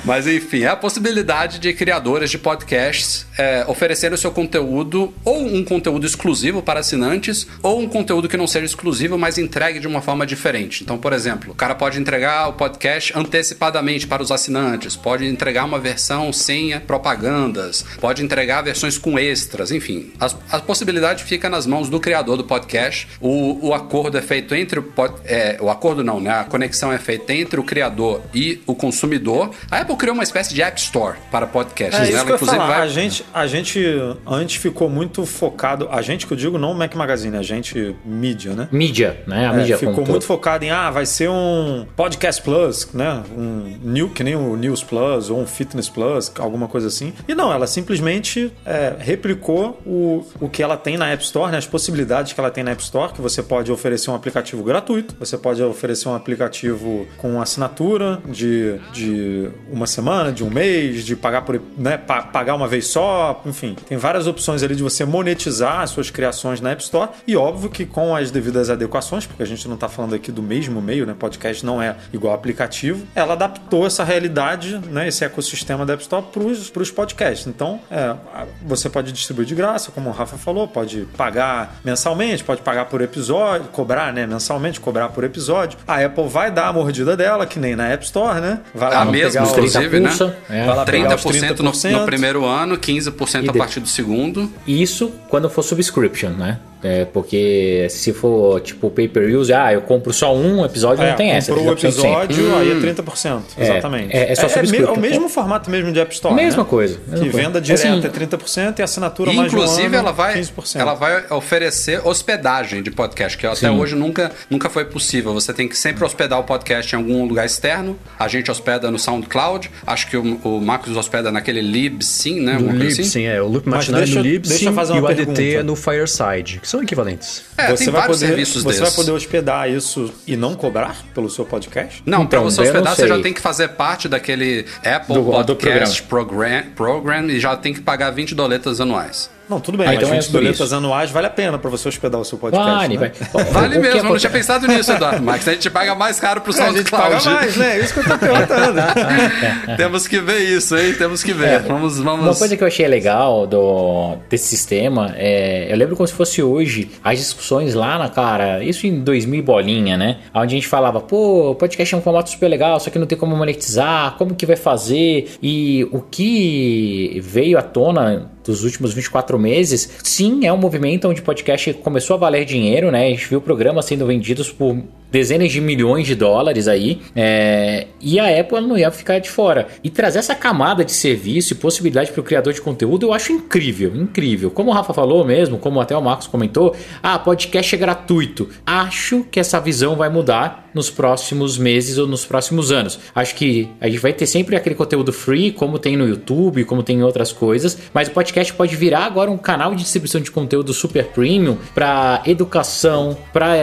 [0.05, 5.43] Mas enfim, é a possibilidade de criadores de podcasts é, oferecerem o seu conteúdo, ou
[5.43, 9.87] um conteúdo exclusivo para assinantes, ou um conteúdo que não seja exclusivo, mas entregue de
[9.87, 10.83] uma forma diferente.
[10.85, 15.65] Então, por exemplo, o cara pode entregar o podcast antecipadamente para os assinantes, pode entregar
[15.65, 20.13] uma versão sem propagandas, pode entregar versões com extras, enfim.
[20.21, 23.09] As- a possibilidade fica nas mãos do criador do podcast.
[23.21, 24.85] O, o acordo é feito entre o
[25.25, 26.31] é, o acordo não, né?
[26.31, 29.51] A conexão é feita entre o criador e o consumidor.
[29.71, 31.99] A Apple criou uma espécie de App Store para podcasts.
[31.99, 32.09] É né?
[32.09, 32.75] isso Ela, que eu ia inclusive, falar.
[32.79, 33.85] vai- A gente, a gente
[34.27, 35.89] antes ficou muito focado.
[35.91, 38.69] A gente que eu digo, não o Mac Magazine, a gente mídia, né?
[38.71, 39.49] Mídia, né?
[39.49, 40.27] A É, mídia ficou como muito todo.
[40.29, 43.23] focado em ah, vai ser um podcast plus, né?
[43.37, 47.13] Um new, que nem o News Plus ou um Fitness Plus, alguma coisa assim.
[47.29, 51.59] E não, ela simplesmente é, replicou o, o que ela tem na App Store, né?
[51.59, 55.15] As possibilidades que ela tem na App Store, que você pode oferecer um aplicativo gratuito,
[55.19, 61.15] você pode oferecer um aplicativo com assinatura de, de uma semana, de um mês, de
[61.17, 65.05] pagar por né, pa- pagar uma vez só, enfim, tem várias opções ali de você
[65.05, 69.43] monetizar as suas criações na App Store e óbvio que com as devidas adequações, porque
[69.43, 71.15] a gente não está falando aqui do mesmo meio, né?
[71.19, 75.09] Podcast não é igual aplicativo, ela adaptou essa realidade, né?
[75.09, 76.25] Esse ecossistema da App Store
[76.73, 77.47] para os podcasts.
[77.47, 77.99] Então, é,
[78.35, 82.87] a- você pode distribuir de graça, como o Rafa falou, pode pagar mensalmente, pode pagar
[82.87, 84.27] por episódio, cobrar, né?
[84.27, 85.79] Mensalmente, cobrar por episódio.
[85.87, 88.61] A Apple vai dar a mordida dela, que nem na App Store, né?
[88.75, 90.35] Vai A lá mesma, pegar os- inclusive, né?
[90.51, 90.67] é.
[90.67, 91.91] Vai lá pegar os 30% no, 30%.
[91.93, 94.51] no primeiro ano, 15% a de- partir do segundo.
[94.67, 96.59] Isso quando for subscription, né?
[96.85, 101.31] É, porque se for tipo pay-per-views, ah, eu compro só um episódio, É, não tem
[101.31, 101.51] essa.
[101.55, 102.25] comprou o 30% sempre.
[102.25, 103.43] episódio, aí é 30%.
[103.57, 104.15] É, exatamente.
[104.17, 104.93] é- é só me- subscription.
[104.95, 106.35] o mesmo formato mesmo de App Store.
[106.35, 106.69] Mesma né?
[106.69, 107.47] coisa, mesma que coisa.
[107.49, 110.79] venda direta Assim, é 30% e assinatura E, mais um inclusive, ano, ela, vai, 15%.
[110.81, 113.69] ela vai oferecer hospedagem de podcast, que até Sim.
[113.71, 115.33] hoje nunca, nunca foi possível.
[115.33, 117.99] Você tem que sempre hospedar o podcast em algum lugar externo.
[118.19, 119.71] A gente hospeda no SoundCloud.
[119.87, 122.59] Acho que o, o Marcos hospeda naquele Libsyn, né?
[122.59, 123.03] Coisa assim.
[123.03, 123.41] Libsyn, é.
[123.41, 125.43] O Loop é deixa- no Libsyn e uma o ADT pergunta.
[125.43, 127.43] é no Fireside, que são equivalentes.
[127.57, 128.81] É, você tem vai vários poder, serviços Você desses.
[128.81, 132.03] vai poder hospedar isso e não cobrar pelo seu podcast?
[132.05, 135.15] Não, pra Então, você eu não hospedar, você já tem que fazer parte daquele Apple
[135.15, 136.63] Do- do Podcast program.
[136.75, 139.31] Program e já tem que pagar 20 doletas anuais.
[139.49, 140.75] Não, tudo bem, Ah, mas então é 20 por doletas isso.
[140.75, 142.71] anuais vale a pena para você hospedar o seu podcast.
[142.71, 143.13] Vale, né?
[143.33, 143.45] vai.
[143.45, 145.47] Vale mesmo, eu não tinha pensado nisso, Eduardo Max.
[145.47, 147.35] A gente paga mais caro pro É, a gente paga SoundCloud.
[147.41, 147.77] mais, né?
[147.79, 148.81] É isso que eu tô perguntando.
[149.77, 150.95] Temos que ver isso, hein?
[150.95, 151.61] Temos que ver.
[151.63, 152.27] Vamos, vamos.
[152.27, 155.67] Uma coisa que eu achei legal do, desse sistema é.
[155.71, 159.43] Eu lembro como se fosse hoje as discussões lá na cara, isso em 2000 e
[159.43, 160.19] bolinha, né?
[160.35, 163.07] Onde a gente falava, pô, o podcast é um formato super legal, só que não
[163.07, 165.37] tem como monetizar, como que vai fazer?
[165.43, 171.23] E o que veio à tona dos últimos 24 meses, sim, é um movimento onde
[171.23, 173.07] podcast começou a valer dinheiro, né?
[173.07, 174.77] A gente viu programas sendo vendidos por
[175.15, 179.69] dezenas de milhões de dólares aí, é, e a Apple não ia ficar de fora.
[179.85, 183.31] E trazer essa camada de serviço e possibilidade para o criador de conteúdo eu acho
[183.31, 184.51] incrível, incrível.
[184.51, 188.49] Como o Rafa falou mesmo, como até o Marcos comentou, ah, podcast é gratuito.
[188.67, 192.99] Acho que essa visão vai mudar nos próximos meses ou nos próximos anos.
[193.15, 196.83] Acho que a gente vai ter sempre aquele conteúdo free, como tem no YouTube, como
[196.83, 200.33] tem em outras coisas, mas o podcast pode virar agora um canal de distribuição de
[200.33, 203.55] conteúdo super premium para educação, para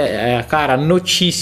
[0.47, 1.40] cara, notícias,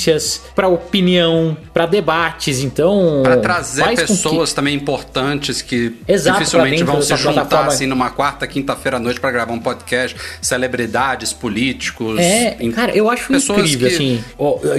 [0.55, 2.61] para opinião, para debates.
[2.61, 7.71] Então, Pra trazer com que- pessoas também importantes que Exato, dificilmente vão se juntar plataforma.
[7.73, 12.19] assim numa quarta, quinta-feira à noite pra gravar um podcast, celebridades, políticos.
[12.19, 14.23] É, in- cara, eu acho pessoas incrível, que- assim.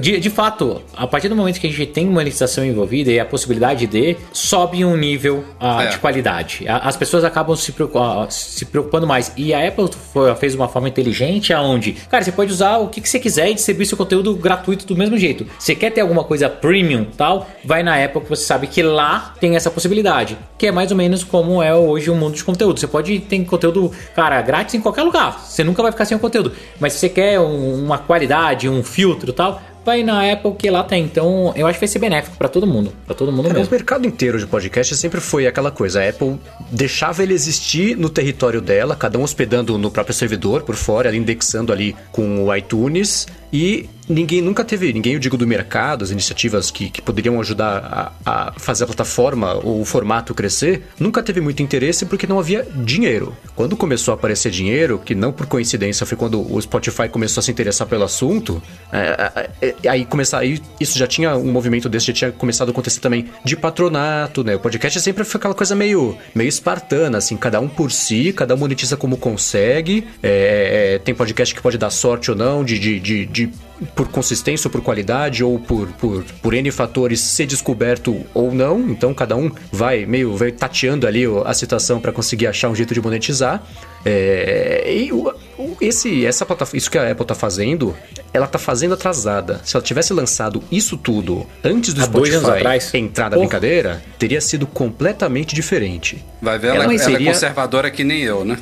[0.01, 3.25] De, de fato, a partir do momento que a gente tem monetização envolvida e a
[3.25, 5.87] possibilidade de, sobe um nível ah, É.
[5.89, 6.65] de qualidade.
[6.69, 9.33] As pessoas acabam se, ah, se preocupando mais.
[9.37, 13.01] E a Apple foi- fez uma forma inteligente aonde, cara, você pode usar o que,
[13.01, 15.47] que você quiser e distribuir seu conteúdo gratuito do mesmo mesmo jeito.
[15.59, 19.35] Você quer ter alguma coisa premium tal, vai na Apple que você sabe que lá
[19.41, 20.37] tem essa possibilidade.
[20.57, 22.79] Que é mais ou menos como é hoje o mundo de conteúdo.
[22.81, 25.41] Você pode ter conteúdo, cara, grátis em qualquer lugar.
[25.47, 26.53] Você nunca vai ficar sem o conteúdo.
[26.79, 30.83] Mas se você quer um- uma qualidade, um filtro tal, vai na Apple que lá
[30.85, 31.03] tem.
[31.05, 32.93] Então eu acho que vai ser benéfico pra todo mundo.
[33.07, 33.73] Pra todo mundo É, o mesmo.
[33.73, 36.03] mercado inteiro de podcast sempre foi aquela coisa.
[36.03, 36.39] A Apple
[36.71, 41.73] deixava ele existir no território dela, cada um hospedando no próprio servidor por fora, indexando
[41.73, 43.27] ali com o iTunes.
[43.53, 48.13] E ninguém nunca teve, ninguém, eu digo do mercado, as iniciativas que, que poderiam ajudar
[48.25, 52.39] a, a fazer a plataforma ou o formato crescer, nunca teve muito interesse porque não
[52.39, 53.35] havia dinheiro.
[53.55, 57.45] Quando começou a aparecer dinheiro, que não por coincidência foi quando o Spotify começou a
[57.45, 61.89] se interessar pelo assunto, é, é, é, aí começar, aí isso já tinha um movimento
[61.89, 64.57] desse, já tinha começado a acontecer também de patronato, né?
[64.57, 68.55] O podcast sempre foi aquela coisa meio, meio espartana, assim, cada um por si, cada
[68.55, 70.07] um monetiza como consegue.
[70.23, 73.53] É, é, tem podcast que pode dar sorte ou não, de, de, de, de-
[73.97, 78.79] por consistência ou por qualidade, ou por, por, por N fatores ser descoberto ou não.
[78.91, 82.93] Então cada um vai meio vai tateando ali a situação para conseguir achar um jeito
[82.93, 83.63] de monetizar.
[84.05, 85.33] É, e o-
[85.81, 87.97] esse, essa plataforma, isso que a Apple tá fazendo,
[88.35, 89.61] ela tá fazendo atrasada.
[89.65, 92.95] Se ela tivesse lançado isso tudo antes do Há dois anos Spotify atrás.
[92.95, 93.41] entrar na Porra.
[93.47, 96.23] brincadeira, teria sido completamente diferente.
[96.43, 98.59] Vai ver, Ela ela, ela seria- é conservadora que nem eu, né?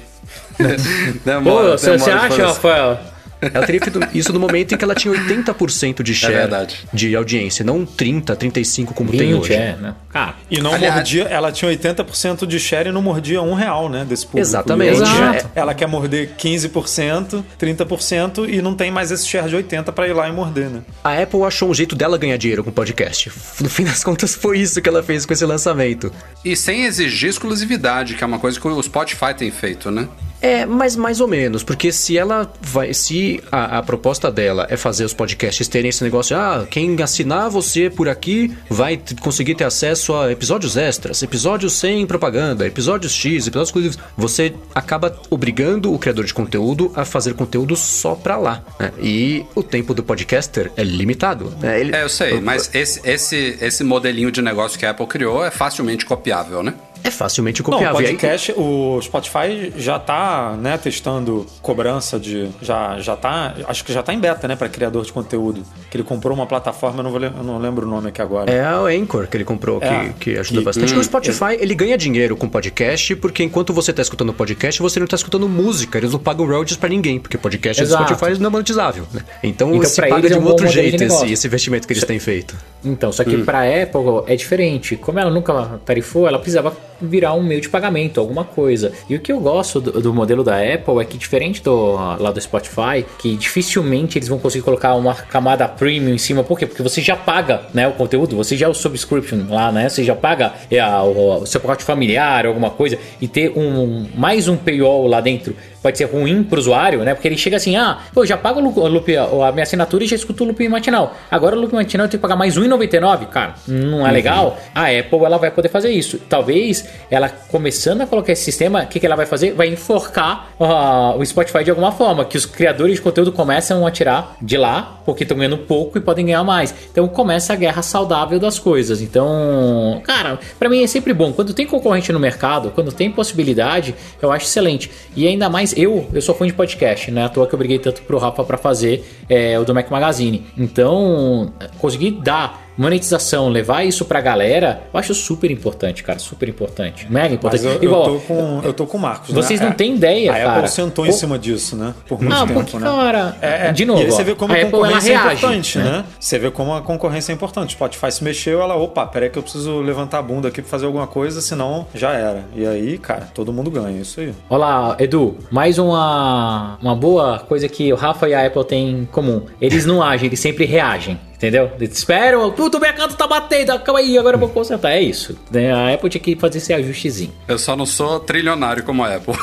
[1.25, 3.01] demora, Pô, você, você demora de acha, Rafael?
[3.41, 6.77] Ela teria feito isso no momento em que ela tinha 80% de share verdade.
[6.93, 9.53] de audiência, não 30, 35 como tem 20, hoje.
[9.55, 9.95] é, né?
[10.11, 13.89] Cara, E não Aliás- mordia, ela tinha 80% de share e não mordia um real,
[13.89, 14.05] né?
[14.09, 14.47] Desse público.
[14.47, 15.01] Exatamente.
[15.01, 15.51] Hoje Exato.
[15.55, 20.13] Ela quer morder 15%, 30% e não tem mais esse share de 80% pra ir
[20.13, 20.81] lá e morder, né?
[21.05, 23.31] A Apple achou um jeito dela ganhar dinheiro com podcast.
[23.61, 26.13] No fim das contas, foi isso que ela fez com esse lançamento.
[26.45, 30.09] E sem exigir exclusividade, que é uma coisa que o Spotify tem feito, né?
[30.41, 32.95] É, mas mais ou menos, porque se ela vai.
[32.95, 37.51] Se a, a proposta dela é fazer os podcasts terem esse negócio, ah, quem assinar
[37.51, 43.47] você por aqui vai conseguir ter acesso a episódios extras, episódios sem propaganda, episódios X,
[43.49, 43.99] episódios exclusivos.
[44.17, 48.63] Você acaba obrigando o criador de conteúdo a fazer conteúdo só pra lá.
[48.79, 48.93] né?
[49.01, 51.53] E o tempo do podcaster é limitado.
[51.61, 51.81] né?
[51.81, 55.45] Ele- É, eu sei, mas esse, esse, esse modelinho de negócio que a Apple criou
[55.45, 56.75] é facilmente copiável, né?
[57.05, 57.97] É facilmente Não, copiável.
[57.99, 62.49] o E aí- podcast, o Spotify já tá, né, testando cobrança de.
[62.61, 63.55] Já, já tá.
[63.67, 65.63] Acho que já tá em beta, né, pra criador de conteúdo.
[65.91, 68.51] Que ele comprou uma plataforma, eu não, vou, eu não lembro o nome aqui agora.
[68.53, 70.09] É o Anchor que ele comprou, É.
[70.19, 70.95] que, que ajuda Que- bastante.
[70.95, 74.99] hum, o Spotify, ele ganha dinheiro com podcast, porque enquanto você tá escutando podcast, você
[75.01, 75.99] não tá escutando música.
[75.99, 78.05] Eles não pagam royalties pra ninguém, porque podcast Exato.
[78.05, 79.23] do Spotify não é monetizável, né?
[79.43, 82.05] Então, Então, se paga de é um um outro jeito esse, esse investimento que eles
[82.05, 82.57] têm feito.
[82.85, 84.97] Então, só que pra Apple é diferente.
[84.97, 88.93] Como ela nunca tarifou, ela precisava virar um meio de pagamento, alguma coisa.
[89.09, 92.31] E o que eu gosto do, do modelo da Apple é que, diferente do lá
[92.31, 96.43] do Spotify, que dificilmente eles vão conseguir colocar uma camada premium em cima.
[96.43, 96.67] Por quê?
[96.67, 99.89] Porque você já paga né, o conteúdo, você já é o subscription lá, né?
[99.89, 104.49] Você já paga é, o, o seu pacote familiar, alguma coisa, e ter um mais
[104.49, 107.15] um paywall lá dentro pode ser ruim pro usuário, né?
[107.15, 110.17] Porque ele chega assim, ah, eu já pago o loop, a minha assinatura e já
[110.17, 111.17] escuto o loop matinal.
[111.31, 114.59] Agora o loop matinal eu tenho que pagar mais R$1,99, cara, não é legal?
[114.75, 116.19] A Apple, ela vai poder fazer isso.
[116.29, 119.53] Talvez, ela começando a colocar esse sistema, o que, que ela vai fazer?
[119.53, 123.91] Vai enforcar ah, o Spotify de alguma forma, que os criadores de conteúdo começam a
[123.91, 126.75] tirar de lá, porque estão ganhando pouco e podem ganhar mais.
[126.91, 129.01] Então começa a guerra saudável das coisas.
[129.01, 131.33] Então, cara, pra mim é sempre bom.
[131.33, 134.91] Quando tem concorrente no mercado, quando tem possibilidade, eu acho excelente.
[135.17, 137.25] E ainda mais eu, eu sou fã de podcast, né?
[137.25, 140.47] À toa que eu briguei tanto pro Rafa pra fazer é, o do Mac Magazine.
[140.57, 146.19] Então, conseguir dar monetização, levar isso pra galera, eu acho super importante, cara.
[146.19, 147.07] Super importante.
[147.11, 147.65] Mega importante.
[147.65, 149.31] Mas eu, Igual, eu, tô com, eu tô com o Marcos.
[149.35, 149.67] Vocês né?
[149.67, 150.57] não têm ideia, a cara.
[150.59, 151.95] Apple sentou em cima disso, né?
[152.07, 152.87] Por muito Ah, tempo, porque, né?
[152.87, 153.73] cara, É, é.
[153.73, 155.85] de novo, E aí você vê como a a concorrência é reage, importante, né?
[155.85, 156.05] né?
[156.21, 157.73] Você vê como a concorrência é importante.
[157.73, 160.87] Spotify se mexeu, ela, opa, peraí que eu preciso levantar a bunda aqui pra fazer
[160.87, 162.45] alguma coisa, senão já era.
[162.55, 164.33] E aí, cara, todo mundo ganha, isso aí.
[164.49, 168.91] Olha lá, Edu, mais uma, uma boa coisa que o Rafa e a Apple têm
[168.91, 169.43] em comum.
[169.61, 171.19] Eles não agem, eles sempre reagem.
[171.39, 171.71] Entendeu?
[171.79, 174.91] Eles esperam, puto, minha casa tá batendo, calma aí, agora eu vou consertar.
[174.91, 175.39] É isso.
[175.53, 175.73] né?
[175.73, 177.33] A Apple tinha que fazer esse ajustezinho.
[177.47, 179.35] Eu só não sou trilionário como a Apple.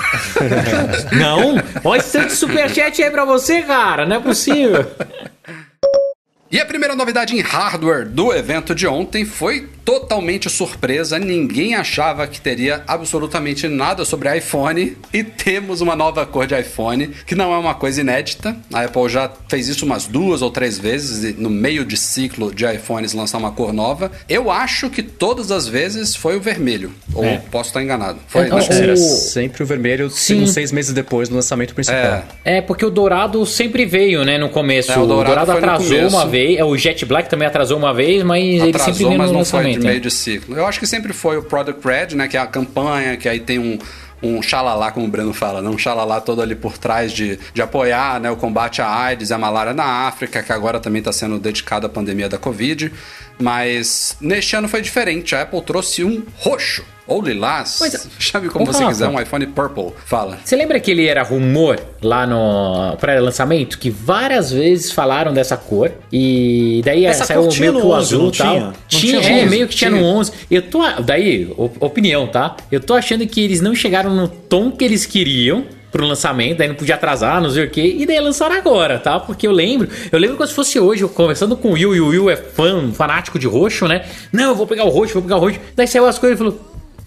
[1.18, 1.56] Não?
[1.86, 4.06] Olha esse tanto de superchat aí pra você, cara.
[4.06, 4.86] Não é possível.
[6.52, 12.26] E a primeira novidade em hardware do evento de ontem foi totalmente surpresa, ninguém achava
[12.26, 17.54] que teria absolutamente nada sobre iPhone e temos uma nova cor de iPhone, que não
[17.54, 18.58] é uma coisa inédita.
[18.74, 22.66] A Apple já fez isso umas duas ou três vezes no meio de ciclo de
[22.66, 24.12] iPhones lançar uma cor nova.
[24.28, 27.38] Eu acho que todas as vezes foi o vermelho, ou É.
[27.52, 28.18] posso estar enganado.
[28.28, 28.84] Foi, acho que o-.
[28.84, 30.42] Era sempre o vermelho, Sim.
[30.44, 32.00] uns seis meses depois do lançamento principal.
[32.44, 32.58] É.
[32.58, 34.92] É, porque o dourado sempre veio, né, no começo.
[34.92, 37.48] É, o o dourado dourado, foi no atrasou uma vez, é, o Jet Black também
[37.48, 39.75] atrasou uma vez, mas ele sempre atrasou, veio no lançamento.
[39.80, 40.56] De meio de ciclo.
[40.56, 42.28] Eu acho que sempre foi o Product Red, né?
[42.28, 43.78] Que é a campanha, que aí tem um.
[44.24, 45.70] Um xalalá, como o Breno fala, né?
[45.70, 49.34] um xalalá todo ali por trás de, de apoiar né, o combate à AIDS e
[49.34, 52.92] à malária na África, que agora também está sendo dedicado à pandemia da Covid.
[53.40, 55.36] Mas neste ano foi diferente.
[55.36, 58.00] A Apple trouxe um roxo, ou lilás, Pois é.
[58.18, 58.92] chame como Ô, você Rafa.
[58.92, 59.92] quiser, um iPhone Purple.
[60.06, 60.40] Fala.
[60.44, 63.78] Você lembra que ele era rumor lá no pré-lançamento?
[63.78, 65.92] Que várias vezes falaram dessa cor.
[66.12, 68.54] E daí Essa saiu cor tinha meio que o 11, azul e tal.
[68.56, 68.74] tinha?
[68.88, 69.50] Tinha, tinha é, 11?
[69.50, 70.02] meio que tinha, Tinha.
[70.02, 70.32] no 11.
[70.50, 70.80] Eu tô.
[71.02, 72.56] Daí, op- opinião, tá?
[72.72, 76.68] Eu tô achando que eles não chegaram no tom que eles queriam pro lançamento, daí
[76.68, 79.20] não podia atrasar, não sei o quê, e daí lançaram agora, tá?
[79.20, 82.02] Porque eu lembro, eu lembro como se fosse hoje, eu conversando com o Will, e
[82.02, 84.06] o Will é fã, fanático de roxo, né?
[84.32, 85.60] Não, eu vou pegar o roxo, vou pegar o roxo.
[85.76, 86.60] Daí saiu as coisas e falou: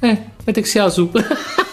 [0.03, 1.11] É, vai ter que ser azul.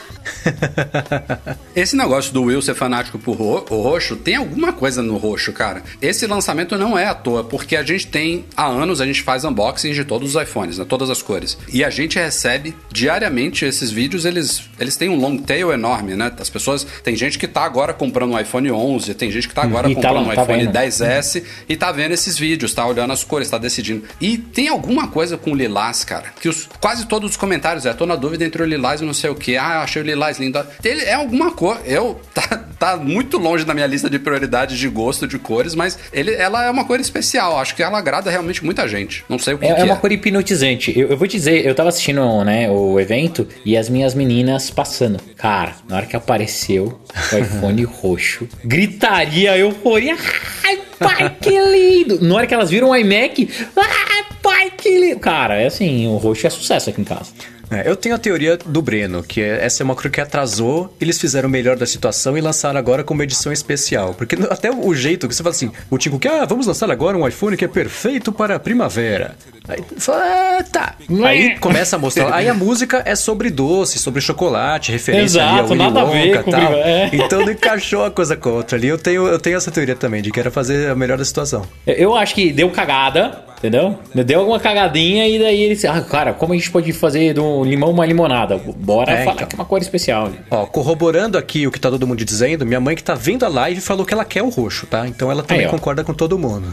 [1.76, 5.52] Esse negócio do Will ser fanático por ro o roxo, tem alguma coisa no roxo,
[5.52, 5.84] cara.
[6.02, 9.44] Esse lançamento não é à toa, porque a gente tem, há anos, a gente faz
[9.44, 10.86] unboxing de todos os iPhones, né?
[10.88, 11.58] Todas as cores.
[11.72, 16.32] E a gente recebe diariamente esses vídeos, eles, eles têm um long tail enorme, né?
[16.40, 19.64] As pessoas, tem gente que tá agora comprando um iPhone 11, tem gente que tá
[19.64, 20.74] agora E tá comprando lá, um tá iPhone vendo.
[20.74, 24.04] 10S e tá vendo esses vídeos, tá olhando as cores, tá decidindo.
[24.20, 28.06] E tem alguma coisa com lilás, cara, que os, quase todos os comentários é, tô
[28.06, 29.58] na dúvida entre o lilás e não sei o que.
[29.58, 30.65] Ah, achei o lilás lindo.
[30.84, 31.80] Ele é alguma cor.
[31.86, 35.98] Eu tá, tá muito longe da minha lista de prioridades de gosto de cores, mas
[36.13, 37.58] ele, ela é uma cor especial.
[37.60, 39.24] Acho que ela agrada realmente muita gente.
[39.30, 40.98] Não sei o que É, que é uma cor hipnotizante.
[40.98, 45.19] Eu, eu vou dizer, eu tava assistindo né, o evento e as minhas meninas passando.
[45.38, 47.00] Cara, na hora que apareceu
[47.32, 50.15] o iPhone roxo, gritaria, euforia.
[50.63, 52.24] Ai, pai, que lindo!
[52.24, 55.19] Na hora que elas viram o iMac, ai, pai, que lindo!
[55.19, 57.32] Cara, é assim, o roxo é sucesso aqui em casa.
[57.71, 60.95] É, eu tenho a teoria do Breno, que é- essa é uma cor que atrasou,
[60.99, 64.13] eles fizeram o melhor da situação e lançaram agora como edição especial.
[64.13, 67.17] Porque até o jeito que você fala assim, o Tico que, ah, vamos lançar agora
[67.17, 69.36] um iPhone que é perfeito para a primavera.
[69.67, 70.23] Aí fala,
[70.60, 70.95] ah, tá.
[71.25, 72.34] Aí começa a mostrar.
[72.34, 76.38] Aí a música é sobre doce, sobre chocolate, referência ali Exato, ao Willy nada ver
[76.38, 76.73] Wonka e tal.
[76.73, 77.10] é.
[77.13, 78.88] Então não encaixou a coisa com a outra ali.
[78.88, 81.63] Eu tenho, eu tenho essa teoria também, de que era fazer a melhor da situação.
[81.88, 83.97] Eu acho que deu cagada, entendeu?
[84.25, 85.84] Deu alguma cagadinha e daí eles.
[85.86, 88.58] Ah, cara, como a gente pode fazer do limão uma limonada?
[88.78, 89.47] Bora É, falar então.
[89.47, 90.28] que é uma cor especial.
[90.28, 90.39] ali.
[90.51, 93.49] Ó, corroborando aqui o que tá todo mundo dizendo, minha mãe que tá vendo a
[93.49, 95.08] live falou que ela quer o roxo, tá?
[95.08, 96.67] Então ela também Aí, concorda com todo mundo.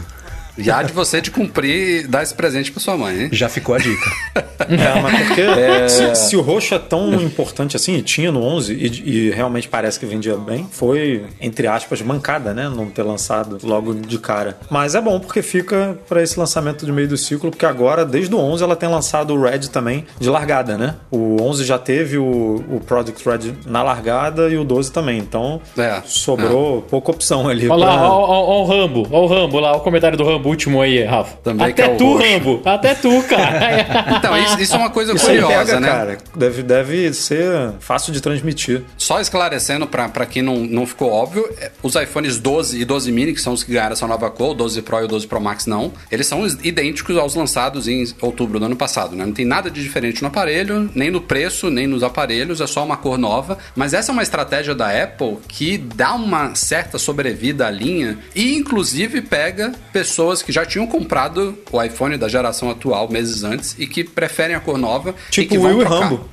[0.63, 3.29] E há de você de cumprir, dar esse presente pra sua mãe, hein?
[3.31, 4.11] Já ficou a dica.
[4.63, 8.73] É, mas porque se, se o roxo é tão importante assim, e tinha no 11,
[8.73, 12.69] e, e realmente parece que vendia bem, foi, entre aspas, mancada, né?
[12.73, 14.57] Não ter lançado logo de cara.
[14.69, 18.33] Mas é bom porque fica pra esse lançamento de meio do ciclo, porque agora, desde
[18.33, 20.95] o 11, ela tem lançado o Red também de largada, né?
[21.11, 25.17] O 11 já teve o, o Product Red na largada e o 12 também.
[25.19, 27.67] Então É, sobrou pouca opção ali.
[27.67, 30.23] Olha lá, pra- ó, ó, ó o Rambo, ó o Rambo lá, o comentário do
[30.23, 31.35] Rambo último aí, Rafa.
[31.43, 32.27] Também que Até é o tu, roxo.
[32.27, 34.17] Rambo, até tu, cara.
[34.17, 35.87] Então, isso, isso é uma coisa Isso curiosa, pega, né?
[35.87, 36.17] cara.
[36.35, 38.83] Deve, deve ser fácil de transmitir.
[38.97, 43.11] Só esclarecendo pra pra quem não, não ficou óbvio, é, os iPhones 12 e 12
[43.11, 45.27] mini, que são os que ganharam essa nova cor, o 12 Pro e o 12
[45.27, 49.25] Pro Max não, eles são idênticos aos lançados em outubro do ano passado, né?
[49.25, 52.83] Não tem nada de diferente no aparelho, nem no preço, nem nos aparelhos, é só
[52.83, 53.57] uma cor nova.
[53.75, 58.55] Mas essa é uma estratégia da Apple que dá uma certa sobrevida à linha e,
[58.55, 63.85] inclusive, pega pessoas que já tinham comprado o iPhone da geração atual meses antes e
[63.85, 66.03] que preferem a cor nova e Tipo que o vão Will e trocar.
[66.09, 66.29] Rambo.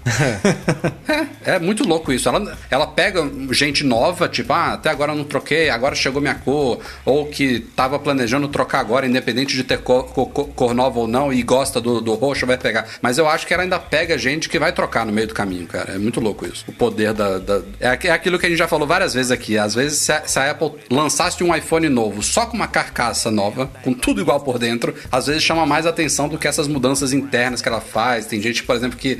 [1.45, 2.29] É, é muito louco isso.
[2.29, 6.35] Ela, ela pega gente nova, tipo, ah, até agora eu não troquei, agora chegou minha
[6.35, 11.09] cor, ou que tava planejando trocar agora, independente de ter cor, cor- cor nova ou
[11.09, 12.87] não, e gosta do, do roxo, vai pegar.
[13.03, 15.67] Mas eu acho que ela ainda pega gente que vai trocar no meio do caminho,
[15.67, 15.93] cara.
[15.95, 16.65] É muito louco isso.
[16.69, 17.39] O poder da.
[17.39, 19.59] da- é, é aquilo que a gente já falou várias vezes aqui.
[19.59, 23.31] Às vezes, se a, se a Apple lançasse um iPhone novo só com uma carcaça
[23.31, 27.13] nova, com tudo igual por dentro, às vezes chama mais atenção do que essas mudanças
[27.13, 28.27] internas que ela faz.
[28.27, 29.19] Tem gente, por exemplo, que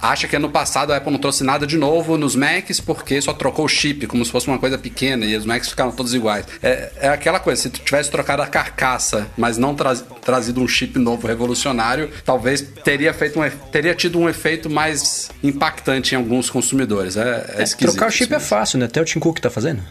[0.00, 3.32] acha que ano passado a Apple não trouxe nada de novo nos Macs porque só
[3.32, 6.46] trocou o chip, como se fosse uma coisa pequena, e os Macs ficaram todos iguais.
[6.62, 10.68] É, é aquela coisa, se tu tivesse trocado a carcaça, mas não tra- trazido um
[10.68, 16.50] chip novo revolucionário, talvez teria, feito um, teria tido um efeito mais impactante em alguns
[16.50, 17.16] consumidores.
[17.16, 17.94] É, é esquisito.
[17.94, 18.86] Trocar o chip é fácil, né?
[18.86, 19.82] Até o Tim Cook tá fazendo.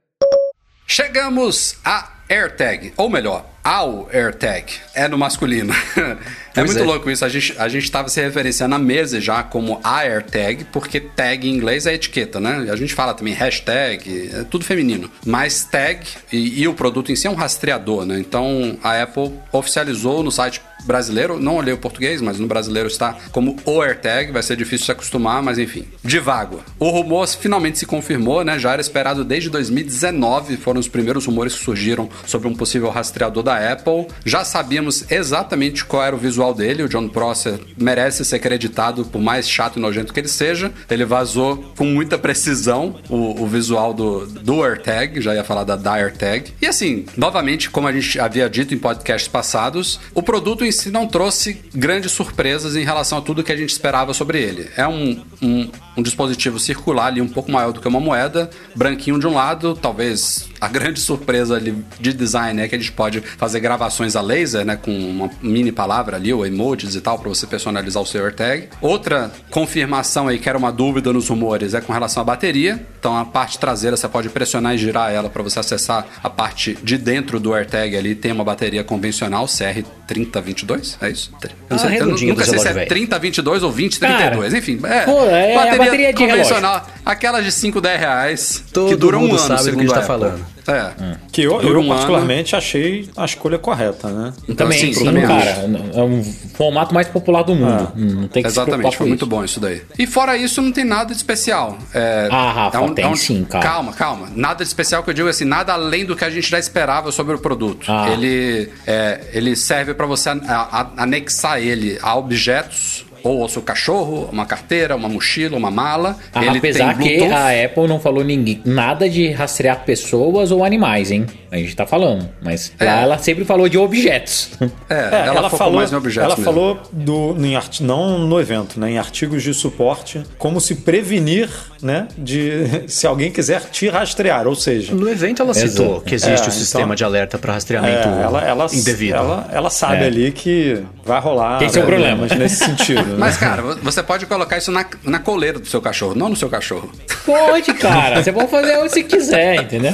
[0.88, 4.74] Chegamos a AirTag, ou melhor, ao AirTag.
[4.94, 5.74] É no masculino.
[6.56, 6.84] é muito é.
[6.84, 7.26] louco isso.
[7.26, 11.50] A gente, a gente tava se referenciando à mesa já como a AirTag, porque tag
[11.50, 12.68] em inglês é etiqueta, né?
[12.72, 15.10] A gente fala também hashtag, é tudo feminino.
[15.26, 18.20] Mas tag e, e o produto em si é um rastreador, né?
[18.20, 23.18] Então a Apple oficializou no site brasileiro, não olhei o português, mas no brasileiro está
[23.32, 25.88] como o AirTag, vai ser difícil se acostumar, mas enfim.
[26.04, 26.64] Divago.
[26.78, 28.60] O rumor finalmente se confirmou, né?
[28.60, 33.44] Já era esperado desde 2019, foram os primeiros rumores que surgiram sobre um possível rastreador
[33.44, 34.08] da Apple.
[34.26, 39.22] Já sabíamos exatamente qual era o visual dele, o John Prosser merece ser acreditado, por
[39.22, 40.72] mais chato e nojento que ele seja.
[40.90, 45.76] Ele vazou com muita precisão o, o visual do, do AirTag, já ia falar da,
[45.76, 46.54] da AirTag.
[46.62, 50.90] E assim, novamente, como a gente havia dito em podcasts passados, o produto em si
[50.90, 54.70] não trouxe grandes surpresas em relação a tudo que a gente esperava sobre ele.
[54.76, 59.20] É um, um, um dispositivo circular ali, um pouco maior do que uma moeda, branquinho
[59.20, 61.76] de um lado, talvez a grande surpresa ali
[62.12, 65.72] de design é que a gente pode fazer gravações a laser, né, com uma mini
[65.72, 68.70] palavra ali, ou emojis e tal, para você personalizar o seu AirTag.
[68.82, 72.86] Outra confirmação aí que era uma dúvida nos rumores é com relação à bateria.
[73.00, 76.78] Então a parte traseira você pode pressionar e girar ela para você acessar a parte
[76.84, 78.16] de dentro do AirTag ali.
[78.16, 81.32] Tem uma bateria convencional CR3022, é isso?
[81.42, 82.90] Eu Ah, não sei, eu redondinho nunca sei se é relógio velho.
[82.90, 84.80] 3022 ou 2032, Cara, enfim.
[84.84, 89.24] É, pô, é a bateria de convencional, aquelas de 5, 10 reais, que Todo duram
[89.24, 90.55] um ano, sabe do que segundo a gente tá falando.
[90.68, 91.16] É.
[91.32, 91.90] Que eu, eu um ano.
[91.90, 94.34] particularmente achei a escolha correta, né?
[94.44, 95.52] Então, também, assim, sim, também cara.
[95.52, 96.00] acho.
[96.00, 97.92] É um formato mais popular do mundo.
[97.96, 99.30] Não tem que se preocupar Exatamente, foi muito isso.
[99.30, 99.82] bom isso daí.
[100.00, 101.78] E fora isso, não tem nada de especial.
[101.94, 103.64] É, Ah, Rafa, é um- tem é um- sim, cara.
[103.64, 104.28] Calma, calma.
[104.36, 107.12] Nada de especial que eu digo assim, nada além do que a gente já esperava
[107.12, 107.86] sobre o produto.
[107.92, 108.10] Ah.
[108.10, 113.62] Ele, é, ele serve para você a- a- anexar ele a objetos ou ao seu
[113.62, 116.18] cachorro, uma carteira, uma mochila, uma mala.
[116.34, 120.64] Ah, ele Apesar tem que a Apple não falou ninguém, nada de rastrear pessoas ou
[120.64, 121.26] animais, hein?
[121.52, 122.30] A gente tá falando.
[122.42, 123.04] Mas lá É.
[123.04, 124.52] ela sempre falou de objetos.
[124.90, 126.44] É, ela, focou mais em objetos ela mesmo.
[126.44, 131.50] falou do, em arti- não no evento, né, em artigos de suporte, como se prevenir,
[131.86, 135.70] né, de se alguém quiser te rastrear, ou seja, No evento ela Exato.
[135.70, 139.16] citou que existe É, o então- sistema de alerta para rastreamento é, ela, ela, indevido.
[139.16, 140.08] ela, ela sabe É.
[140.08, 142.26] ali que vai rolar é o problema.
[142.36, 143.04] nesse sentido.
[143.04, 143.16] né?
[143.20, 146.50] Mas, cara, você pode colocar isso na, na coleira do seu cachorro, não no seu
[146.50, 146.90] cachorro.
[147.26, 148.22] Pode, cara.
[148.24, 149.94] Você pode fazer o que quiser, entendeu?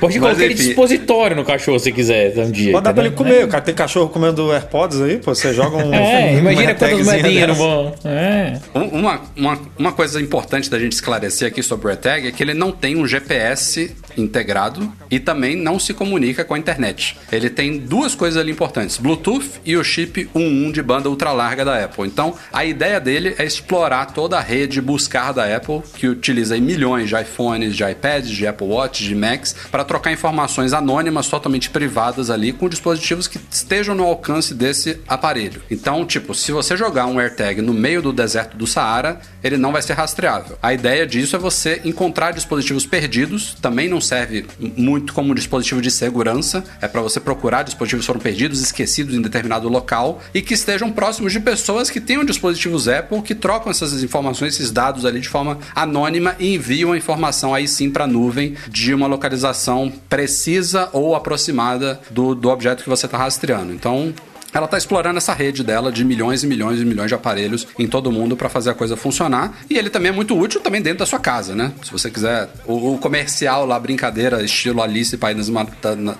[0.00, 2.72] Pode colocar ele dispositório no cachorro se quiser um dia.
[2.72, 5.76] Pode dar pra ele comer, o cara tem cachorro comendo AirPods aí, pô, você joga
[5.78, 5.92] um.
[5.94, 7.94] É, uma imagina quantas moedinhas não vão.
[8.04, 8.58] É.
[8.74, 12.42] Um- Uma, uma, uma coisa importante da gente esclarecer aqui sobre o AirTag é que
[12.42, 17.18] ele não tem um GPS integrado e também não se comunica com a internet.
[17.30, 21.64] Ele tem duas coisas ali importantes: Bluetooth e o chip 11 de banda ultra larga
[21.64, 22.06] da Apple.
[22.06, 27.08] Então, a ideia dele é explorar toda a rede buscar da Apple, que utiliza milhões
[27.08, 32.30] de iPhones, de iPads, de Apple Watch, de Macs, para trocar informações anônimas, totalmente privadas
[32.30, 35.62] ali, com dispositivos que estejam no alcance desse aparelho.
[35.70, 39.72] Então, tipo, se você jogar um AirTag no meio do deserto do Saara, ele não
[39.72, 40.58] vai ser rastreável.
[40.62, 45.80] A ideia disso é você encontrar dispositivos perdidos, também não serve muito como um dispositivo
[45.80, 50.40] de segurança, é para você procurar dispositivos que foram perdidos, esquecidos em determinado local e
[50.40, 55.04] que estejam próximos de pessoas que tenham dispositivos Apple que trocam essas informações, esses dados
[55.04, 59.06] ali de forma anônima e enviam a informação aí sim para a nuvem de uma
[59.06, 63.72] localização precisa ou aproximada do, do objeto que você está rastreando.
[63.72, 64.14] Então,
[64.56, 67.86] ela está explorando essa rede dela de milhões e milhões e milhões de aparelhos em
[67.86, 69.58] todo mundo para fazer a coisa funcionar.
[69.68, 71.72] E ele também é muito útil também dentro da sua casa, né?
[71.82, 75.66] Se você quiser o, o comercial lá, brincadeira, estilo Alice País das, Mar-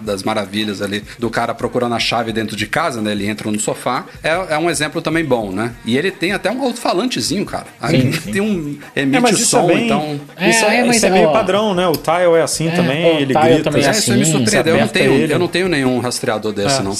[0.01, 3.13] das Maravilhas ali, do cara procurando a chave dentro de casa, né?
[3.13, 4.05] Ele entra no sofá.
[4.23, 5.73] É, é um exemplo também bom, né?
[5.85, 7.67] E ele tem até um alto-falantezinho, cara.
[7.81, 8.33] Aí sim.
[8.33, 10.21] tem um emite É, o som, é bem, então.
[10.37, 11.87] É, isso é, é, mas, isso é meio ó, padrão, né?
[11.89, 13.65] O Tile é assim também, o ele Tile grita.
[13.65, 14.75] também é É, isso me assim, surpreendeu.
[14.75, 16.95] Eu não, tenho, eu não tenho nenhum rastreador desse, É, não.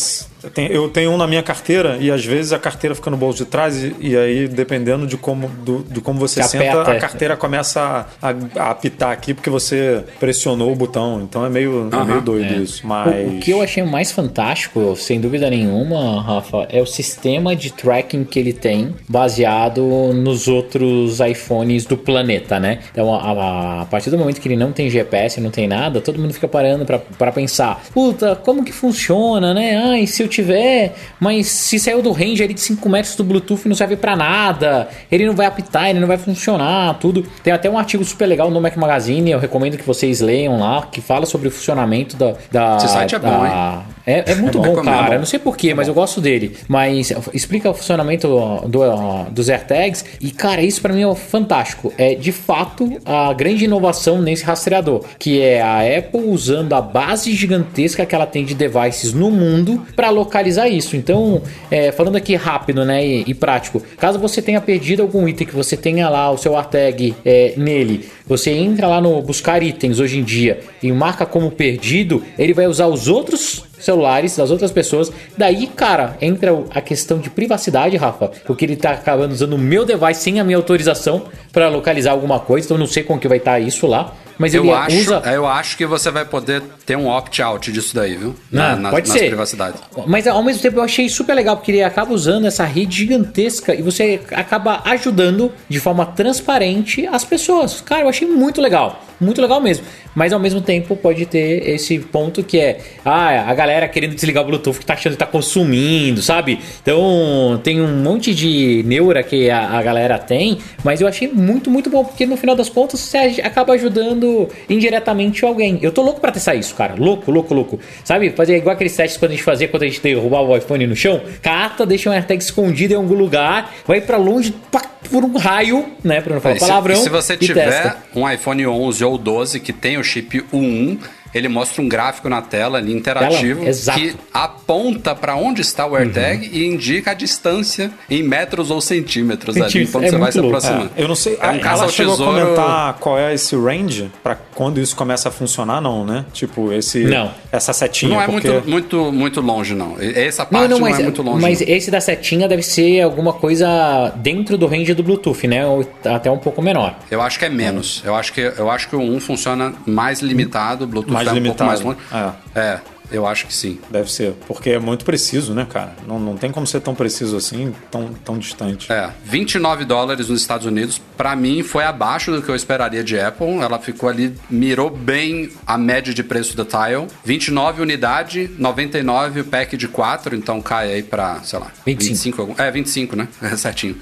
[0.71, 3.51] Eu tenho- um na minha carteira e às vezes a carteira fica no bolso de
[3.51, 6.91] trás e, e aí, dependendo de como, do- de como você senta, aperta.
[6.93, 11.21] a carteira começa a, a- apitar aqui porque você pressionou o botão.
[11.23, 12.87] Então é meio, é meio doido isso.
[12.87, 13.07] Mas.
[13.33, 17.73] O, o que eu achei mais fantástico, sem dúvida nenhuma, Rafa, é o sistema de
[17.73, 19.83] tracking que ele tem, baseado
[20.15, 22.79] nos outros iPhones do planeta, né?
[22.93, 26.01] Então, a, a- a partir do momento que ele não tem GPS, não tem nada,
[26.01, 29.77] todo mundo fica parando pra, pra pensar: puta, como que funciona, né?
[29.77, 33.25] Ah, e se eu tiver, mas se saiu do range ali de 5 metros do
[33.25, 37.27] Bluetooth não serve pra nada, ele não vai apitar, ele não vai funcionar, tudo.
[37.43, 40.87] Tem até um artigo super legal no Mac Magazine, eu recomendo que vocês leiam lá,
[40.91, 42.35] que fala sobre o funcionamento da.
[42.51, 44.75] da Esse site é bom, da- É, é muito bom.
[44.75, 45.13] bom, É cara.
[45.15, 45.19] bom.
[45.19, 46.57] Não sei porquê, mas eu gosto dele.
[46.69, 48.29] Mas explica o funcionamento
[48.69, 50.05] do, dos AirTags.
[50.21, 51.93] E, cara, isso pra mim é fantástico.
[51.99, 55.05] É de fato a grande inovação nesse rastreador.
[55.19, 59.83] Que é a Apple usando a base gigantesca que ela tem de devices no mundo
[59.97, 60.97] pra localizar isso.
[60.97, 63.05] Então, é, falando aqui rápido, né?
[63.05, 63.83] E, e prático.
[63.99, 68.09] Caso você tenha perdido algum item que você tenha lá o seu AirTag é, nele,
[68.27, 72.67] você entra lá no buscar itens hoje em dia e marca como perdido, ele vai
[72.67, 75.13] usar os outros celulares das outras pessoas.
[75.37, 79.85] Daí, cara, entra a questão de privacidade, Rafa, porque ele tá acabando usando o meu
[79.85, 83.29] device sem a minha autorização para localizar alguma coisa, então eu não sei como que
[83.29, 84.15] vai estar isso lá.
[84.39, 85.23] Mas Eu acho, usa.
[85.33, 88.37] eu acho que você vai poder ter um opt-out disso daí, viu?
[88.53, 89.29] Ah, Na- pode nas ser.
[89.29, 89.81] privacidades.
[90.07, 93.75] Mas ao mesmo tempo eu achei super legal, porque ele acaba usando essa rede gigantesca
[93.75, 97.81] e você acaba ajudando de forma transparente as pessoas.
[97.81, 99.03] Cara, eu achei muito legal.
[99.19, 99.87] Muito legal mesmo.
[100.17, 104.43] Mas ao mesmo tempo pode ter esse ponto que é ah, a galera querendo desligar
[104.43, 106.59] o Bluetooth que tá achando que tá consumindo, sabe?
[106.81, 111.71] Então tem um monte de neura que a, a galera tem, mas eu achei muito,
[111.71, 115.79] muito bom, porque no final das contas você acaba ajudando indiretamente alguém.
[115.83, 116.95] Eu tô louco pra testar isso, cara.
[116.97, 117.79] Louco, louco, louco.
[118.03, 118.31] Sabe?
[118.31, 120.97] Fazer igual aqueles testes quando a gente fazia quando a gente derrubava o iPhone no
[120.97, 121.21] chão.
[121.43, 125.87] Cata, deixa um AirTag escondido em algum lugar, vai pra longe pá, por um raio,
[126.05, 126.21] né?
[126.21, 126.95] Pra não falar E se- palavrão.
[126.95, 127.97] e se você tiver testa.
[128.15, 130.99] um iPhone 11 ou 12 que tem o chip U1,
[131.35, 135.95] ele mostra um gráfico na tela ali interativo Tela, que aponta para onde está o
[135.95, 140.41] AirTag e indica a distância em metros ou centímetros ali quando é você vai se
[140.41, 140.57] louco.
[140.57, 140.91] aproximando.
[140.97, 141.39] É, eu não sei.
[141.41, 145.33] É um ela chegou a comentar qual é esse range pra quando isso começa a
[145.33, 146.25] funcionar, não, né?
[146.33, 147.05] Tipo, esse.
[147.05, 147.31] Não.
[147.53, 148.15] Essa setinha.
[148.15, 148.49] Não é porque...
[148.49, 149.97] muito, muito, muito longe, não.
[150.01, 151.43] Essa parte Não, não, não, mas, é muito longe.
[151.43, 151.69] mas não.
[151.69, 155.67] esse da setinha deve ser alguma coisa dentro do range do Bluetooth, né?
[155.67, 156.97] Ou até um pouco menor.
[157.11, 158.03] Eu acho que é menos.
[158.05, 161.31] Eu acho que, eu acho que o 1 funciona mais limitado, o Bluetooth Mais é
[161.33, 161.71] um limitado.
[161.71, 162.37] pouco mais longe.
[162.55, 163.79] É, eu acho que sim.
[163.91, 164.33] Deve ser.
[164.49, 165.95] Porque é muito preciso, né, cara?
[166.09, 168.91] Não, não tem como ser tão preciso assim, tão, tão distante.
[168.93, 173.19] É, 29 dólares nos Estados Unidos, pra mim foi abaixo do que eu esperaria de
[173.19, 173.47] Apple.
[173.61, 177.07] Ela ficou ali, mirou bem a média de preço da Tile.
[177.25, 182.09] 29 unidade, 99 o pack de 4, então cai aí pra, sei lá, 25.
[182.11, 183.29] 25 algum- é, 25, né?
[183.41, 183.97] É certinho.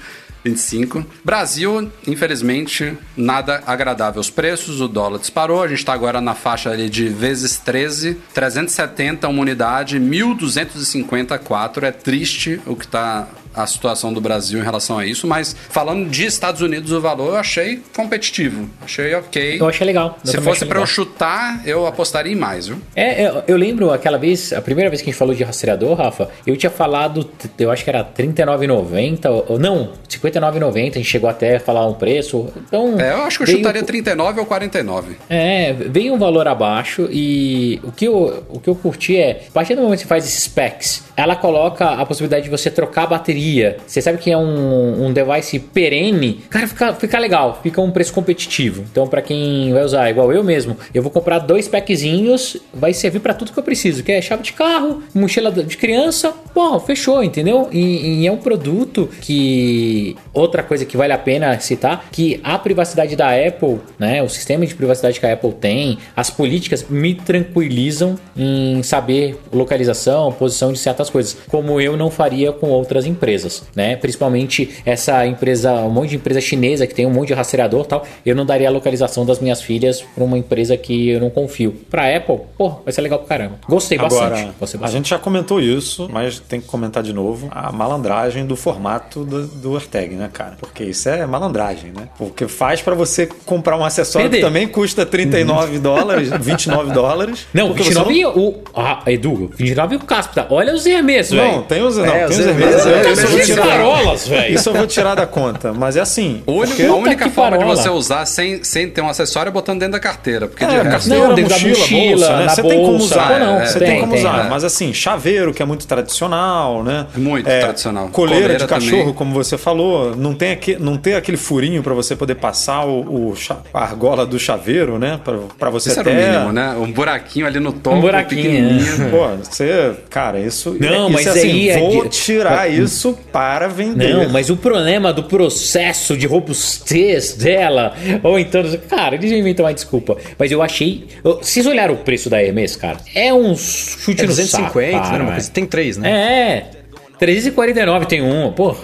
[0.45, 1.03] 25.
[1.23, 4.21] Brasil, infelizmente, nada agradável.
[4.21, 5.63] Os preços, o dólar disparou.
[5.63, 11.83] A gente está agora na faixa ali de vezes 13, 370 uma unidade, 1.254.
[11.83, 16.09] É triste o que está a situação do Brasil em relação a isso, mas falando
[16.09, 18.69] de Estados Unidos, o valor eu achei competitivo.
[18.83, 19.57] Achei ok.
[19.61, 20.17] Eu achei legal.
[20.25, 22.77] Eu Se fosse para eu chutar, eu apostaria em mais, viu?
[22.95, 25.95] É, eu, eu lembro aquela vez, a primeira vez que a gente falou de rastreador,
[25.97, 31.03] Rafa, eu tinha falado, eu acho que era R$39,90, ou ou não, R$59,90, a gente
[31.05, 32.47] chegou até a falar um preço.
[32.57, 35.15] Então, É, eu acho que eu veio- chutaria 39 ou 49.
[35.29, 39.51] É, veio um valor abaixo e o que eu, o que eu curti é, a
[39.51, 43.03] partir do momento que você faz esses packs, ela coloca a possibilidade de você trocar
[43.03, 43.44] a bateria.
[43.85, 48.13] Você sabe que é um, um device perene, cara, fica, fica legal, fica um preço
[48.13, 48.83] competitivo.
[48.91, 53.19] Então, pra quem vai usar, igual eu mesmo, eu vou comprar dois packzinhos, vai servir
[53.19, 57.23] pra tudo que eu preciso, que é chave de carro, mochila de criança, bom, fechou,
[57.23, 57.69] entendeu?
[57.71, 62.57] E, e é um produto que outra coisa que vale a pena citar, que a
[62.57, 67.13] privacidade da Apple, né, o sistema de privacidade que a Apple tem, as políticas me
[67.13, 73.34] tranquilizam em saber localização, posição de certas coisas, como eu não faria com outras empresas,
[73.75, 73.95] né?
[73.95, 77.87] Principalmente essa empresa, um monte de empresa chinesa que tem um monte de rastreador e
[77.87, 81.29] tal, eu não daria a localização das minhas filhas para uma empresa que eu não
[81.29, 81.73] confio.
[81.89, 83.55] Pra Apple, pô, vai ser legal pra caramba.
[83.67, 84.53] Gostei Agora, bastante.
[84.59, 84.97] Gostei a bastante.
[84.97, 89.47] gente já comentou isso, mas tem que comentar de novo a malandragem do formato do,
[89.47, 90.55] do AirTag, né, cara?
[90.59, 92.09] Porque isso é malandragem, né?
[92.17, 94.37] Porque faz pra você comprar um acessório Perder.
[94.43, 97.45] que também custa 39 dólares, 29 dólares.
[97.53, 98.55] Não, porque você 29 e o.
[98.75, 100.47] Ah, Edu, 29 e o Caspita.
[100.49, 101.51] Olha os Hermes, velho.
[101.57, 102.85] Não, tem os, não, É, tem os os Hermes, Hermes.
[102.85, 104.55] é, Isso eu de tirar- Carolas, velho.
[104.55, 105.73] Isso eu vou tirar da conta.
[105.73, 106.43] Mas é assim.
[106.47, 107.75] Único- a única forma de parola.
[107.81, 110.47] você usar sem, sem ter um acessório é botando dentro da carteira.
[110.47, 110.89] Porque de É, resto.
[111.09, 112.47] carteira, Não, dentro da mochila, mochila, bolsa, né?
[112.49, 113.03] Você tem como bolsa.
[113.15, 113.39] usar.
[113.39, 114.45] Não, você tem, tem, como tem, usar.
[114.45, 114.49] é.
[114.49, 117.07] Mas assim, chaveiro, que é muito tradicional, né?
[117.15, 118.07] Muito É, tradicional.
[118.09, 119.13] Coleira, Coleira de cachorro, também.
[119.13, 123.29] como você falou, não tem, aqui, não tem aquele furinho pra você poder passar o,
[123.31, 125.19] o cha- a argola do chaveiro, né?
[125.23, 126.11] Pra, pra você Isso até...
[126.11, 126.75] era o mínimo, né?
[126.79, 129.09] Um buraquinho ali no topo, Um buraquinho, pequenininho.
[129.11, 130.75] Pô, você, cara, isso.
[130.79, 134.13] Não, isso mas é assim, aí é vou de- tirar isso isso para vender.
[134.13, 137.93] Não, mas o problema do processo de robustez dela,
[138.23, 140.17] ou então, cara, eles inventam uma desculpa.
[140.37, 141.05] Mas eu achei.
[141.23, 142.97] Vocês olharam o preço da Hermes, cara?
[143.13, 144.73] É um chute É no saco.
[144.73, 145.09] 250, cara, né?
[145.09, 145.31] Uma velho.
[145.33, 146.09] coisa- Tem três, né?
[146.09, 146.84] É.
[147.19, 148.77] 349 tem um, porra.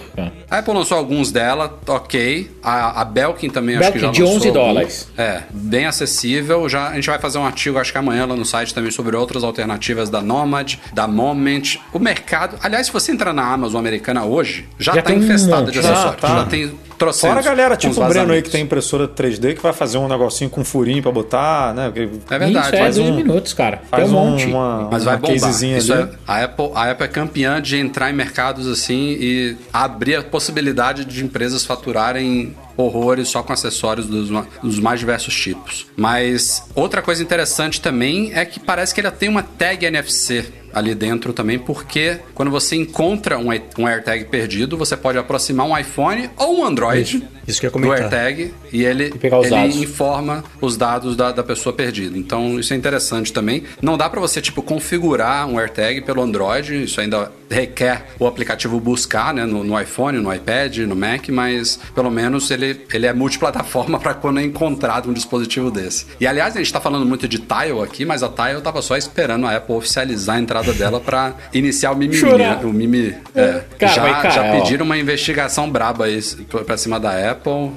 [0.50, 2.50] A Apple lançou alguns dela, ok.
[2.62, 4.64] A, a Belkin também acho que já Belkin de lançou 11 alguns.
[4.64, 5.08] dólares.
[5.16, 6.68] É, bem acessível.
[6.68, 9.16] Já, a gente vai fazer um artigo, acho que amanhã lá no site também sobre
[9.16, 11.78] outras alternativas da Nomad, da Moment.
[11.92, 12.56] O mercado...
[12.62, 16.20] Aliás, se você entrar na Amazon americana hoje, já, Já tá tem um de acessórios.
[16.20, 16.28] tá.
[16.28, 16.72] Já tem
[17.04, 17.28] trocentos.
[17.28, 20.06] Fora a galera, tipo o Breno aí que tem impressora 3D que vai fazer um
[20.08, 21.86] negocinho com furinho pra botar, né?
[21.86, 21.90] É
[22.38, 22.66] verdade.
[22.66, 23.76] Isso é faz dois um- minutos, cara.
[23.78, 24.46] Tem Faz um monte.
[24.46, 25.40] uma, Mas vai uma bombar.
[25.40, 29.56] casezinha Isso é- a, Apple, a Apple é campeã de entrar em mercados assim e
[29.72, 34.30] abrir a possibilidade de empresas faturarem horrores só com acessórios dos,
[34.62, 35.86] dos mais diversos tipos.
[35.96, 40.94] Mas outra coisa interessante também é que parece que ele tem uma tag NFC ali
[40.94, 43.48] dentro também, porque quando você encontra um,
[43.78, 47.80] um AirTag perdido, você pode aproximar um iPhone ou um Android isso que eu ia
[47.80, 47.92] do.
[47.92, 49.76] AirTag e ele, os ele dados.
[49.76, 52.16] informa os dados da, da pessoa perdida.
[52.16, 53.64] Então isso é interessante também.
[53.80, 58.80] Não dá pra você tipo configurar um AirTag pelo Android, isso ainda requer o aplicativo
[58.80, 63.12] buscar, né, no, no iPhone, no iPad, no Mac, mas pelo menos ele, ele é
[63.12, 66.06] multiplataforma para quando é encontrado um dispositivo desse.
[66.20, 68.96] E aliás, a gente tá falando muito de Tile aqui, mas a Tile tava só
[68.96, 72.58] esperando a Apple oficializar a entrada dela pra iniciar o mimimi, Chorar.
[72.58, 72.60] né?
[72.62, 73.62] o mimi, é.
[73.78, 74.52] Cara, já, cara, já ó.
[74.60, 76.20] pediram uma investigação braba aí
[76.66, 77.72] pra cima da Apple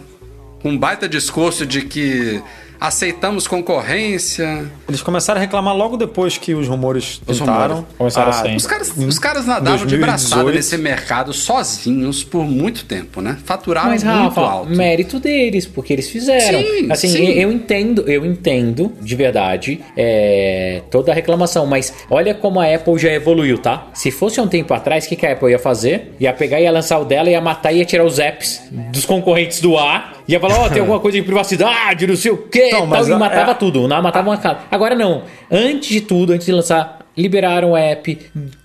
[0.64, 2.42] um baita discurso de que
[2.88, 4.70] aceitamos concorrência.
[4.88, 7.76] Eles começaram a reclamar logo depois que os rumores Os pintaram.
[7.76, 7.96] rumores.
[7.98, 8.56] Começaram Ah, assim.
[8.56, 10.02] Os caras, os caras nadavam de 2018.
[10.06, 13.38] braçada nesse mercado sozinhos por muito tempo, né?
[13.46, 14.70] Faturaram Mas, muito Rafa, alto.
[14.76, 16.60] mérito deles, porque eles fizeram.
[16.60, 17.26] Sim, assim, sim.
[17.26, 22.98] eu entendo, eu entendo, de verdade, é, toda a reclamação, mas olha como a Apple
[22.98, 23.88] já evoluiu, tá?
[23.94, 26.14] Se fosse um tempo atrás, o que, que a Apple ia fazer?
[26.20, 28.62] Ia pegar, ia lançar o dela, ia matar e ia tirar os apps
[28.92, 30.14] dos concorrentes do ar.
[30.28, 33.07] Ia falar, ó, tem alguma coisa de privacidade, não sei o quê, Não, tal, mas
[33.07, 34.59] e matava é- tudo, não, matava uma cara.
[34.71, 38.18] Agora não, antes de tudo, antes de lançar, liberaram o app,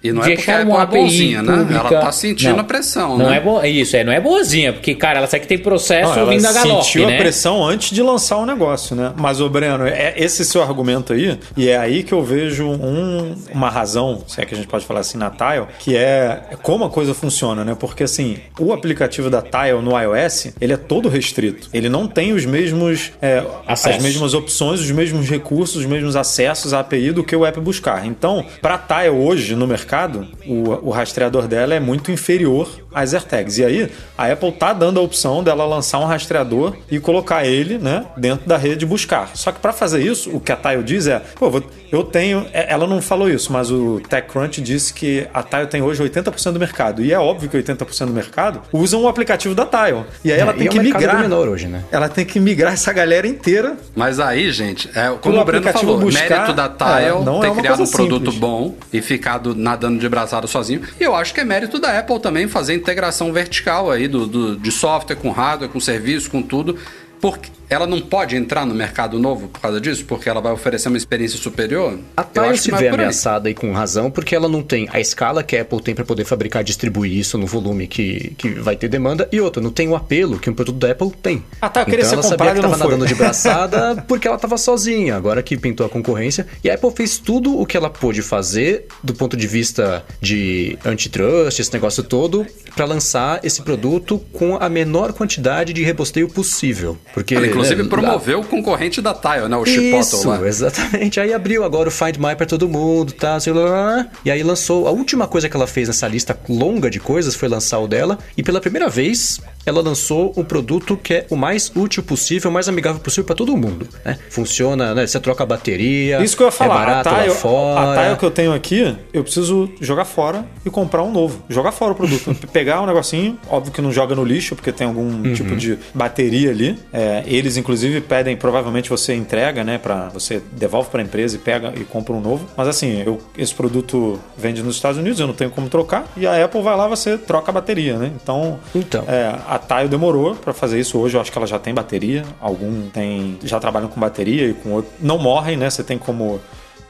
[0.03, 1.57] E não é porque deixaram a uma é API bonzinha, né?
[1.59, 1.81] pública.
[1.81, 3.37] Ela tá sentindo a pressão, não né?
[3.37, 3.63] É bo...
[3.65, 6.47] Isso, é, não é boazinha, porque, cara, ela sabe que tem processo Não, ela vindo
[6.47, 7.15] a galope, sentiu né?
[7.15, 9.13] a pressão antes de lançar o negócio, né?
[9.17, 13.35] Mas, ô Breno, é esse seu argumento aí, e é aí que eu vejo um-
[13.53, 16.85] uma razão, se é que a gente pode falar assim, na Tile, que é como
[16.85, 17.77] a coisa funciona, né?
[17.79, 21.69] Porque, assim, o aplicativo da Tile no iOS, ele é todo restrito.
[21.73, 23.13] Ele não tem os mesmos...
[23.23, 27.47] é, as mesmas opções, os mesmos recursos, os mesmos acessos à API do que o
[27.47, 28.07] app buscar.
[28.07, 33.59] Então, para Tile hoje no mercado, o, o rastreador dela é muito inferior às AirTags.
[33.59, 37.79] E aí, a Apple tá dando a opção dela lançar um rastreador e colocar ele,
[37.79, 39.31] né, dentro da rede de buscar.
[39.35, 41.51] Só que para fazer isso, o que a Tile diz é, pô,
[41.93, 45.83] eu tenho, é, ela não falou isso, mas o TechCrunch disse que a Tile tem
[45.83, 47.03] hoje 80% do mercado.
[47.03, 50.05] E é óbvio que 80% do mercado usam o aplicativo da Tile.
[50.25, 51.21] E aí ela É, tem e é que um mercado migrar.
[51.21, 51.83] menor hoje, né?
[51.91, 55.59] Ela tem que migrar essa galera inteira Mas aí, gente, é, como Pelo o Breno
[55.59, 58.39] aplicativo falou, buscar, mérito da Tile é, não é ter uma criado um produto simples.
[58.39, 60.83] bom e ficado nadando de braçada sozinho.
[60.99, 64.57] E eu acho que é mérito da Apple também fazer integração vertical aí do, do-
[64.57, 66.77] de software com hardware, com serviço, com tudo.
[67.21, 70.05] Porque ela não pode entrar no mercado novo por causa disso?
[70.05, 71.99] Porque ela vai oferecer uma experiência superior?
[72.17, 72.95] A que se vê aí.
[72.95, 76.05] ameaçada aí com razão, porque ela não tem a escala que a Apple tem para
[76.05, 79.71] poder fabricar e distribuir isso no volume que, que vai ter demanda, e outra, não
[79.71, 81.45] tem o apelo que um produto da Apple tem.
[81.61, 84.27] Ah, tá, eu queria então ser ela sabia que e tava nadando de braçada porque
[84.27, 86.47] ela tava sozinha, agora que pintou a concorrência.
[86.65, 90.77] E a Apple fez tudo o que ela pôde fazer do ponto de vista de
[90.85, 92.45] antitrust, esse negócio todo,
[92.75, 96.99] para lançar esse produto com a menor quantidade de rebosteio possível.
[97.13, 99.57] Porque, Ela, inclusive, né, promoveu o concorrente da Tile, né?
[99.57, 100.47] O Chipotle isso, lá.
[100.47, 101.19] exatamente.
[101.21, 103.39] Aí abriu agora o Find My pra todo mundo, tá?
[103.47, 104.07] lá, lá, lá.
[104.25, 104.87] E aí lançou.
[104.87, 108.19] A última coisa que ela fez nessa lista longa de coisas foi lançar o dela.
[108.37, 112.55] E pela primeira vez, ela lançou um produto que é o mais útil possível, o
[112.55, 113.87] mais amigável possível pra todo mundo.
[114.05, 114.19] Né?
[114.31, 115.07] Funciona, né?
[115.07, 116.23] Você troca a bateria.
[116.23, 116.75] Isso que eu ia falar.
[116.83, 117.93] É barato a, tile, fora.
[118.01, 121.43] a tile que eu tenho aqui, eu preciso jogar fora e comprar um novo.
[121.49, 122.35] Jogar fora o produto.
[122.53, 125.35] Pegar um negocinho, óbvio que não joga no lixo, porque tem algum Uhum.
[125.35, 126.79] tipo de bateria ali.
[126.93, 129.77] É, eles, inclusive, pedem, provavelmente você entrega, né?
[129.79, 132.47] Pra, você devolve pra empresa e pega e compra um novo.
[132.57, 136.05] Mas assim, eu, esse produto vende nos Estados Unidos, eu não tenho como trocar.
[136.17, 138.11] E a Apple vai lá, você troca a bateria, né?
[138.23, 139.05] Então, Então.
[139.09, 141.17] é, a Tile demorou pra fazer isso hoje.
[141.17, 142.25] Eu acho que ela já tem bateria.
[142.41, 144.93] Algum tem já trabalham com bateria e com outro.
[145.01, 145.69] Não morrem, né?
[145.69, 146.41] Você tem como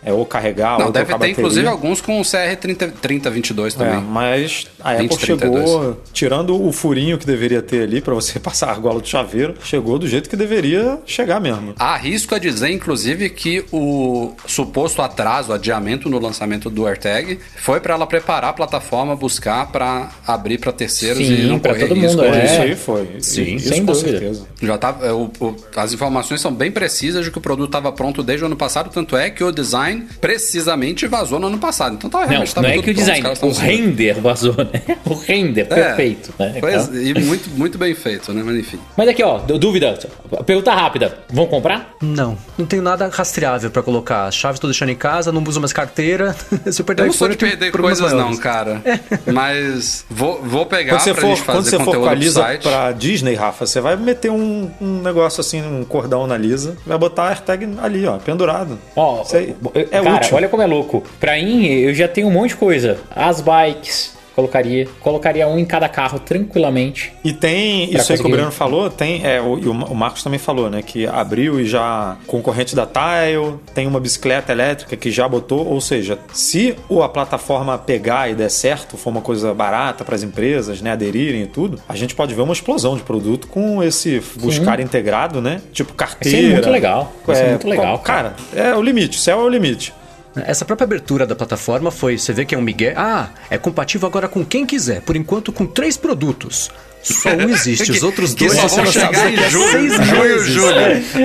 [0.03, 1.33] é, ou carregar Não, ou deve ter bateria.
[1.33, 4.01] inclusive alguns com CR3022 É, também.
[4.05, 5.69] mas a Apple 2032.
[5.69, 9.55] chegou, tirando o furinho que deveria ter ali pra você passar a argola do chaveiro,
[9.63, 11.75] chegou do jeito que deveria chegar mesmo.
[11.79, 17.95] Arrisco a dizer, inclusive, que o suposto atraso, adiamento no lançamento do AirTag foi para
[17.95, 22.17] ela preparar a plataforma, buscar para abrir para terceiros Sim, e não correr todo risco
[22.23, 22.45] mundo, é.
[22.45, 23.09] Isso aí foi.
[23.21, 24.11] Sim, isso sem com dúvida.
[24.11, 24.47] certeza.
[24.63, 27.93] Já tá, é, o- o- as informações são bem precisas de que o produto estava
[27.93, 29.90] pronto desde o ano passado, tanto é que o design
[30.21, 31.95] precisamente vazou no ano passado.
[31.95, 34.97] Então tá Não, realmente tava não é que o design, o render vazou, né?
[35.05, 36.57] O render, É, perfeito, né?
[36.61, 38.43] Pois, Então- e muito, muito bem feito, né?
[38.45, 38.79] Mas enfim.
[38.97, 39.99] Mas aqui, ó, dú- dúvida,
[40.47, 41.19] pergunta rápida.
[41.31, 41.95] Vão comprar?
[42.01, 44.27] Não, não tenho nada rastreável pra colocar.
[44.27, 46.35] As chaves tô deixando em casa, não uso mais carteira.
[46.71, 48.39] Se eu perder Eu o não sou de perder coisas, não, maiores.
[48.39, 48.83] cara.
[49.27, 52.09] Mas vou, vou pegar Quando você pra for, gente fazer quando você for conteúdo com
[52.09, 52.63] a pro Lisa site.
[52.63, 56.99] pra Disney, Rafa, você vai meter um, um negócio assim, um cordão na Lisa, vai
[56.99, 58.79] botar a AirTag ali, ó, pendurado.
[58.97, 59.55] Ó, aí
[59.91, 60.37] é cara, útil.
[60.37, 61.03] olha como é louco.
[61.19, 62.99] Pra mim, eu já tenho um monte de coisa.
[63.11, 64.89] As bikes, colocaria.
[65.01, 67.13] Colocaria um em cada carro tranquilamente.
[67.25, 69.95] E tem, isso aí que o Breno falou, tem, é, o, e o Ma- o
[69.95, 74.97] Marcos também falou, né, que abriu e já concorrente da Tile, tem uma bicicleta elétrica
[74.97, 79.53] que já botou, ou seja, se a plataforma pegar e der certo, for uma coisa
[79.55, 83.03] barata para as empresas, né, aderirem e tudo, a gente pode ver uma explosão de
[83.03, 86.53] produto com esse buscar integrado, né, tipo carteira.
[86.55, 89.49] muito legal, vai ser É, muito legal, Cara, é o limite, o céu é o
[89.49, 89.93] limite.
[90.37, 92.95] Essa própria abertura da plataforma foi, você vê que é um migué.
[92.97, 95.01] Ah, é compatível agora com quem quiser.
[95.03, 96.71] Por enquanto, com três produtos.
[97.03, 100.47] Só um existe, os outros que dois só vão chegar em julho, seis junho, meses.
[100.49, 100.77] julho.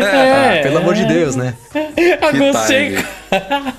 [0.02, 1.54] Ah, pelo amor de Deus, né?
[2.72, 3.76] Ig.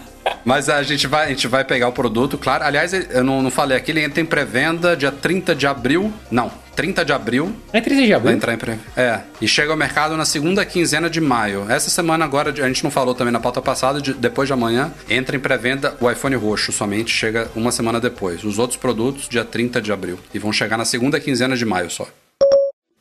[0.47, 2.63] Mas a gente, vai, a gente vai pegar o produto, claro.
[2.65, 6.13] Aliás, eu não, não falei aqui, ele entra em pré-venda dia 30 de abril.
[6.31, 8.33] Não, 30 de abril É 13 de vai abril.
[8.37, 11.67] entrar em pré É, e chega ao mercado na segunda quinzena de maio.
[11.69, 14.93] Essa semana agora, a gente não falou também na pauta passada, de- depois de amanhã,
[15.11, 18.45] entra em pré-venda o iPhone roxo, somente chega uma semana depois.
[18.45, 20.17] Os outros produtos, dia 30 de abril.
[20.33, 22.07] E vão chegar na segunda quinzena de maio só.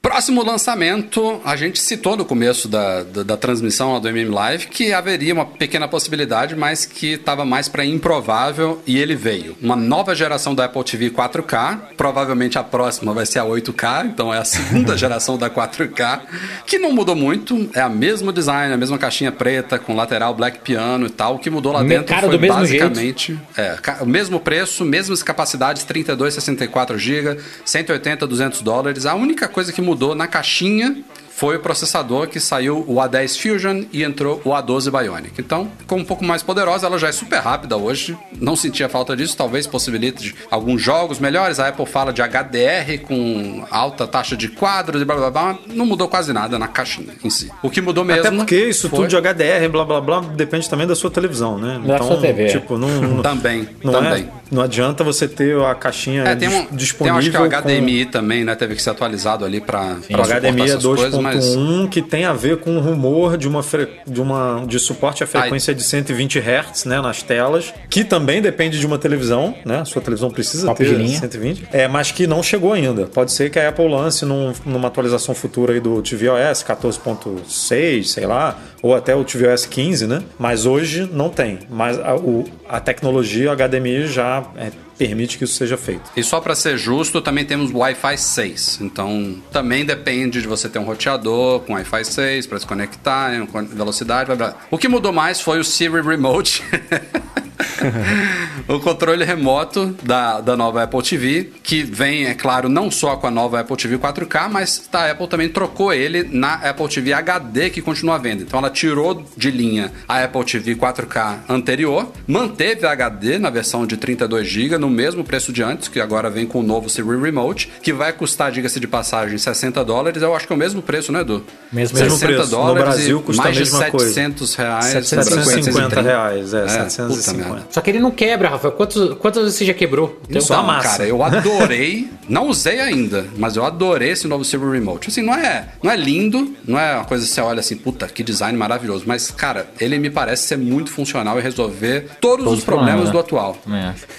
[0.05, 4.93] Próximo lançamento, a gente citou no começo da, da, da transmissão do MM Live que
[4.93, 9.57] haveria uma pequena possibilidade, mas que estava mais para improvável e ele veio.
[9.59, 14.31] Uma nova geração da Apple TV 4K, provavelmente a próxima vai ser a 8K, então
[14.31, 16.21] é a segunda geração da 4K,
[16.67, 20.59] que não mudou muito, é a mesmo design, a mesma caixinha preta com lateral black
[20.59, 21.37] piano e tal.
[21.37, 24.85] O que mudou lá Me- dentro foi do mesmo basicamente é, ca- o mesmo preço,
[24.85, 29.07] mesmas capacidades, 32, 64 GB, 180, 200 dólares.
[29.07, 30.97] A única coisa que mudou na caixinha
[31.37, 35.33] foi o processador que saiu o A10 Fusion e entrou o A12 Bionic.
[35.39, 38.17] Então, ficou um pouco mais poderosa, ela já é super rápida hoje.
[38.39, 41.59] Não sentia falta disso, talvez possibilite alguns jogos melhores.
[41.59, 45.57] A Apple fala de HDR com alta taxa de quadros e blá blá blá.
[45.67, 47.51] Não mudou quase nada na caixinha em si.
[47.61, 48.21] O que mudou mesmo.
[48.27, 51.57] Até porque isso foi- tudo de HDR, blá blá blá, depende também da sua televisão,
[51.57, 51.81] né?
[51.85, 52.47] Da sua TV.
[52.47, 54.23] Tipo, não, não, Também, não também.
[54.23, 57.17] É, não adianta você ter a caixinha É, tem, um, dis- tem disponível.
[57.19, 58.55] acho que o com- HDMI também, né?
[58.55, 62.01] Teve que ser atualizado ali pra, pra O HDMI é essas coisas, mas 2.1 que
[62.01, 65.73] tem a ver com o rumor de uma, fre- de uma de suporte à frequência
[65.73, 69.79] de 120 Hz né, nas telas, que também depende de uma televisão, né?
[69.79, 71.19] A sua televisão precisa de ter linha.
[71.19, 73.05] 120, é, mas que não chegou ainda.
[73.07, 78.25] Pode ser que a Apple lance num- numa atualização futura aí do tvOS 14.6, sei
[78.25, 80.21] lá, ou até o tvOS 15, né?
[80.37, 81.59] Mas hoje não tem.
[81.69, 86.09] Mas a, o- a tecnologia HDMI já é, permite que isso seja feito.
[86.15, 88.79] E só para ser justo, também temos Wi-Fi 6.
[88.81, 93.31] Então, também depende de você ter um roteador com Wi-Fi 6 para se conectar,
[93.69, 94.55] velocidade, blá, blá.
[94.71, 96.63] O que mudou mais foi o Siri Remote.
[98.67, 103.27] o controle remoto da, da nova Apple TV, que vem, é claro, não só com
[103.27, 107.69] a nova Apple TV 4K, mas a Apple também trocou ele na Apple TV HD,
[107.69, 108.43] que continua à venda.
[108.43, 113.85] Então ela tirou de linha a Apple TV 4K anterior, manteve a HD na versão
[113.85, 117.19] de 32 GB, no mesmo preço de antes, que agora vem com o novo Siri
[117.19, 120.21] Remote, que vai custar, diga-se de passagem, 60 dólares.
[120.21, 121.43] Eu acho que é o mesmo preço, né, Edu?
[121.71, 122.43] Mesmo 60 preço.
[122.43, 124.13] No dólares Brasil e custa mais a mesma de coisa.
[124.13, 124.85] 700 reais.
[124.85, 127.44] 750 reais, é, puta 750.
[127.49, 127.67] Merda.
[127.69, 128.71] Só que ele não quebra, Rafa.
[128.71, 130.19] Quantos, quantas vezes você já quebrou?
[130.29, 130.89] Então, Só a Então, massa.
[130.89, 132.09] cara, eu adorei.
[132.27, 135.09] não usei ainda, mas eu adorei esse novo Silver Remote.
[135.09, 138.07] Assim, não é, não é lindo, não é uma coisa que você olha assim, puta,
[138.07, 139.03] que design maravilhoso.
[139.07, 143.09] Mas, cara, ele me parece ser muito funcional e resolver todos, Todos os problemas problemas,
[143.11, 143.19] do né?
[143.19, 143.57] atual.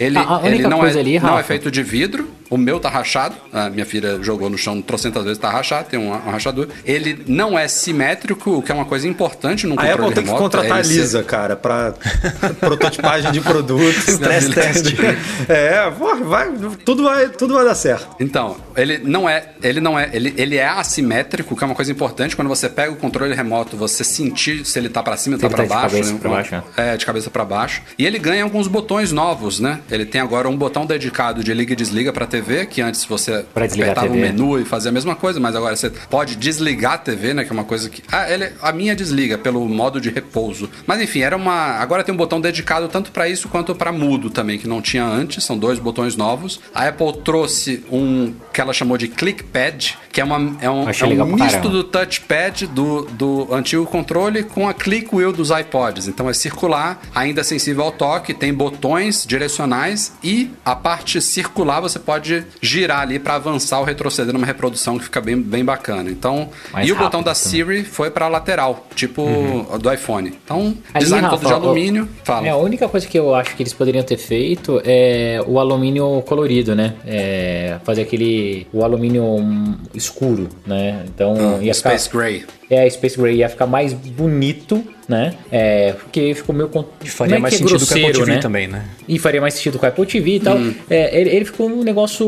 [0.00, 2.78] Ele, A- a ele não, coisa é, ali, não é feito de vidro, O meu
[2.78, 3.34] tá rachado.
[3.52, 6.68] A minha filha jogou no chão trocentas vezes, tá rachado, tem um, um rachador.
[6.84, 10.22] Ele não é simétrico, o que é uma coisa importante num A controle Apple tem
[10.22, 11.92] que remoto, contratar é a ele ser- Lisa, cara, pra
[13.20, 14.08] de produtos.
[14.08, 14.94] Stress test.
[15.48, 16.52] É, pô, vai,
[16.84, 18.16] tudo, vai, tudo vai dar certo.
[18.20, 21.90] Então, ele não é, ele não é, ele, ele é assimétrico, que é uma coisa
[21.92, 25.40] importante quando você pega o controle remoto, você sentir se ele tá pra cima ou
[25.40, 26.18] tá pra tá de baixo, cabeça né?
[26.20, 26.62] pra baixo, né?
[26.76, 27.82] É, de cabeça pra baixo.
[27.98, 29.80] E ele ganha alguns botões novos, né?
[29.90, 33.44] Ele tem agora um botão dedicado de liga e desliga pra TV, que antes você
[33.54, 34.20] apertava o TV.
[34.20, 37.50] menu e fazia a mesma coisa, mas agora você pode desligar a TV, né, que
[37.50, 40.68] é uma coisa que ah, ele, a minha desliga pelo modo de repouso.
[40.86, 44.30] Mas enfim, era uma, agora tem um botão dedicado tanto pra isso quanto pra mudo
[44.30, 46.60] também, que não tinha antes, são dois botões novos.
[46.74, 51.24] A Apple trouxe um que ela chamou de ClickPad, que é, uma, é um, é
[51.24, 56.08] um misto do touchpad do, do antigo controle com a click wheel dos iPods.
[56.08, 61.98] Então é circular, ainda sensível ao toque, tem botões direcionais e a parte circular você
[61.98, 66.10] pode girar ali para avançar ou retroceder numa reprodução que fica bem, bem bacana.
[66.10, 67.50] Então, Mais e o botão da também.
[67.50, 69.26] Siri foi para lateral, tipo
[69.80, 70.32] do iPhone.
[70.44, 72.08] Então, Ali, design todo de Rafa, ó, alumínio.
[72.24, 72.46] Fala.
[72.46, 76.22] É, a única coisa que eu acho que eles poderiam ter feito é o alumínio
[76.22, 76.94] colorido, né?
[77.06, 78.66] É, fazer aquele.
[78.72, 81.04] o alumínio hum, escuro, né?
[81.08, 81.98] Então ia ficar.
[81.98, 82.44] Space Gray.
[82.70, 85.34] É, Space Gray ia ficar mais bonito, né?
[85.52, 86.68] É, porque ficou meio.
[86.68, 88.38] con- E faria é mais é sentido com a Apple grosseiro, TV né?
[88.38, 88.84] também, né?
[89.08, 90.56] E faria mais sentido com a Apple TV e tal.
[90.56, 90.74] Hum.
[90.90, 92.26] É, ele, ele ficou um negócio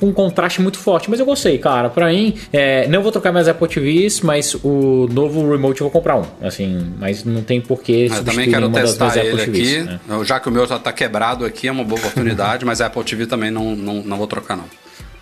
[0.00, 1.10] com um contraste muito forte.
[1.10, 1.90] Mas eu gostei, cara.
[1.90, 5.90] Pra mim, é, não vou trocar mais Apple TVs, mas o novo Remote eu vou
[5.90, 6.24] comprar um.
[6.42, 9.72] Assim, mas não tem porquê Eu também quero testar ele Apple TVs.
[9.78, 9.82] aqui.
[9.84, 10.00] né?
[10.24, 13.04] Já que o meu já tá quebrado aqui, é uma boa oportunidade, mas a Apple
[13.04, 14.64] TV também não, não, não vou trocar, não.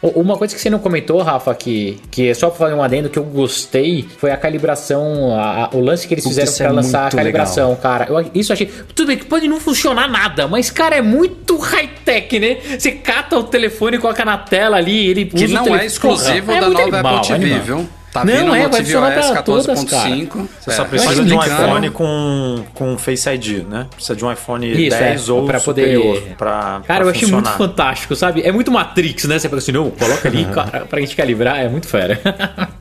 [0.02, 3.08] Uma coisa que você não comentou, Rafa, que, que é só pra fazer um adendo
[3.08, 6.66] que eu gostei, foi a calibração, a- a- o lance que eles Putz, fizeram pra
[6.66, 8.06] é lançar a calibração, cara.
[8.10, 8.66] Eu, isso eu achei.
[8.94, 12.56] Tudo bem que pode não funcionar nada, mas, cara, é muito high-tech, né?
[12.78, 15.82] Você cata o telefone e coloca na tela ali, ele Que usa o não telefone.
[15.84, 17.60] é exclusivo Porra, é da muito nova animal, Apple TV, animal.
[17.64, 17.88] viu?
[18.12, 20.46] Tá Não, vindo é, vai funcionar pra todas, 14.5.
[20.60, 23.86] Você só É, precisa mas de um iPhone com, com Face ID, né?
[23.94, 27.08] Precisa de um iPhone Isso, 10 é, ou pra superior poder- pra, Cara, pra eu
[27.08, 27.56] achei funcionar.
[27.56, 28.42] muito fantástico, sabe?
[28.42, 29.38] É muito Matrix, né?
[29.38, 32.20] Você pensa assim, não, coloca ali, cara, pra gente calibrar, é muito fera.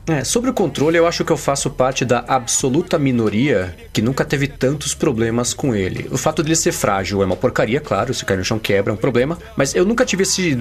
[0.06, 4.26] É, sobre o controle, eu acho que eu faço parte da absoluta minoria que nunca
[4.26, 6.08] teve tantos problemas com ele.
[6.12, 8.94] O fato dele ser frágil é uma porcaria, claro, se cair no chão quebra, é
[8.94, 10.58] um problema, mas eu nunca tive esse.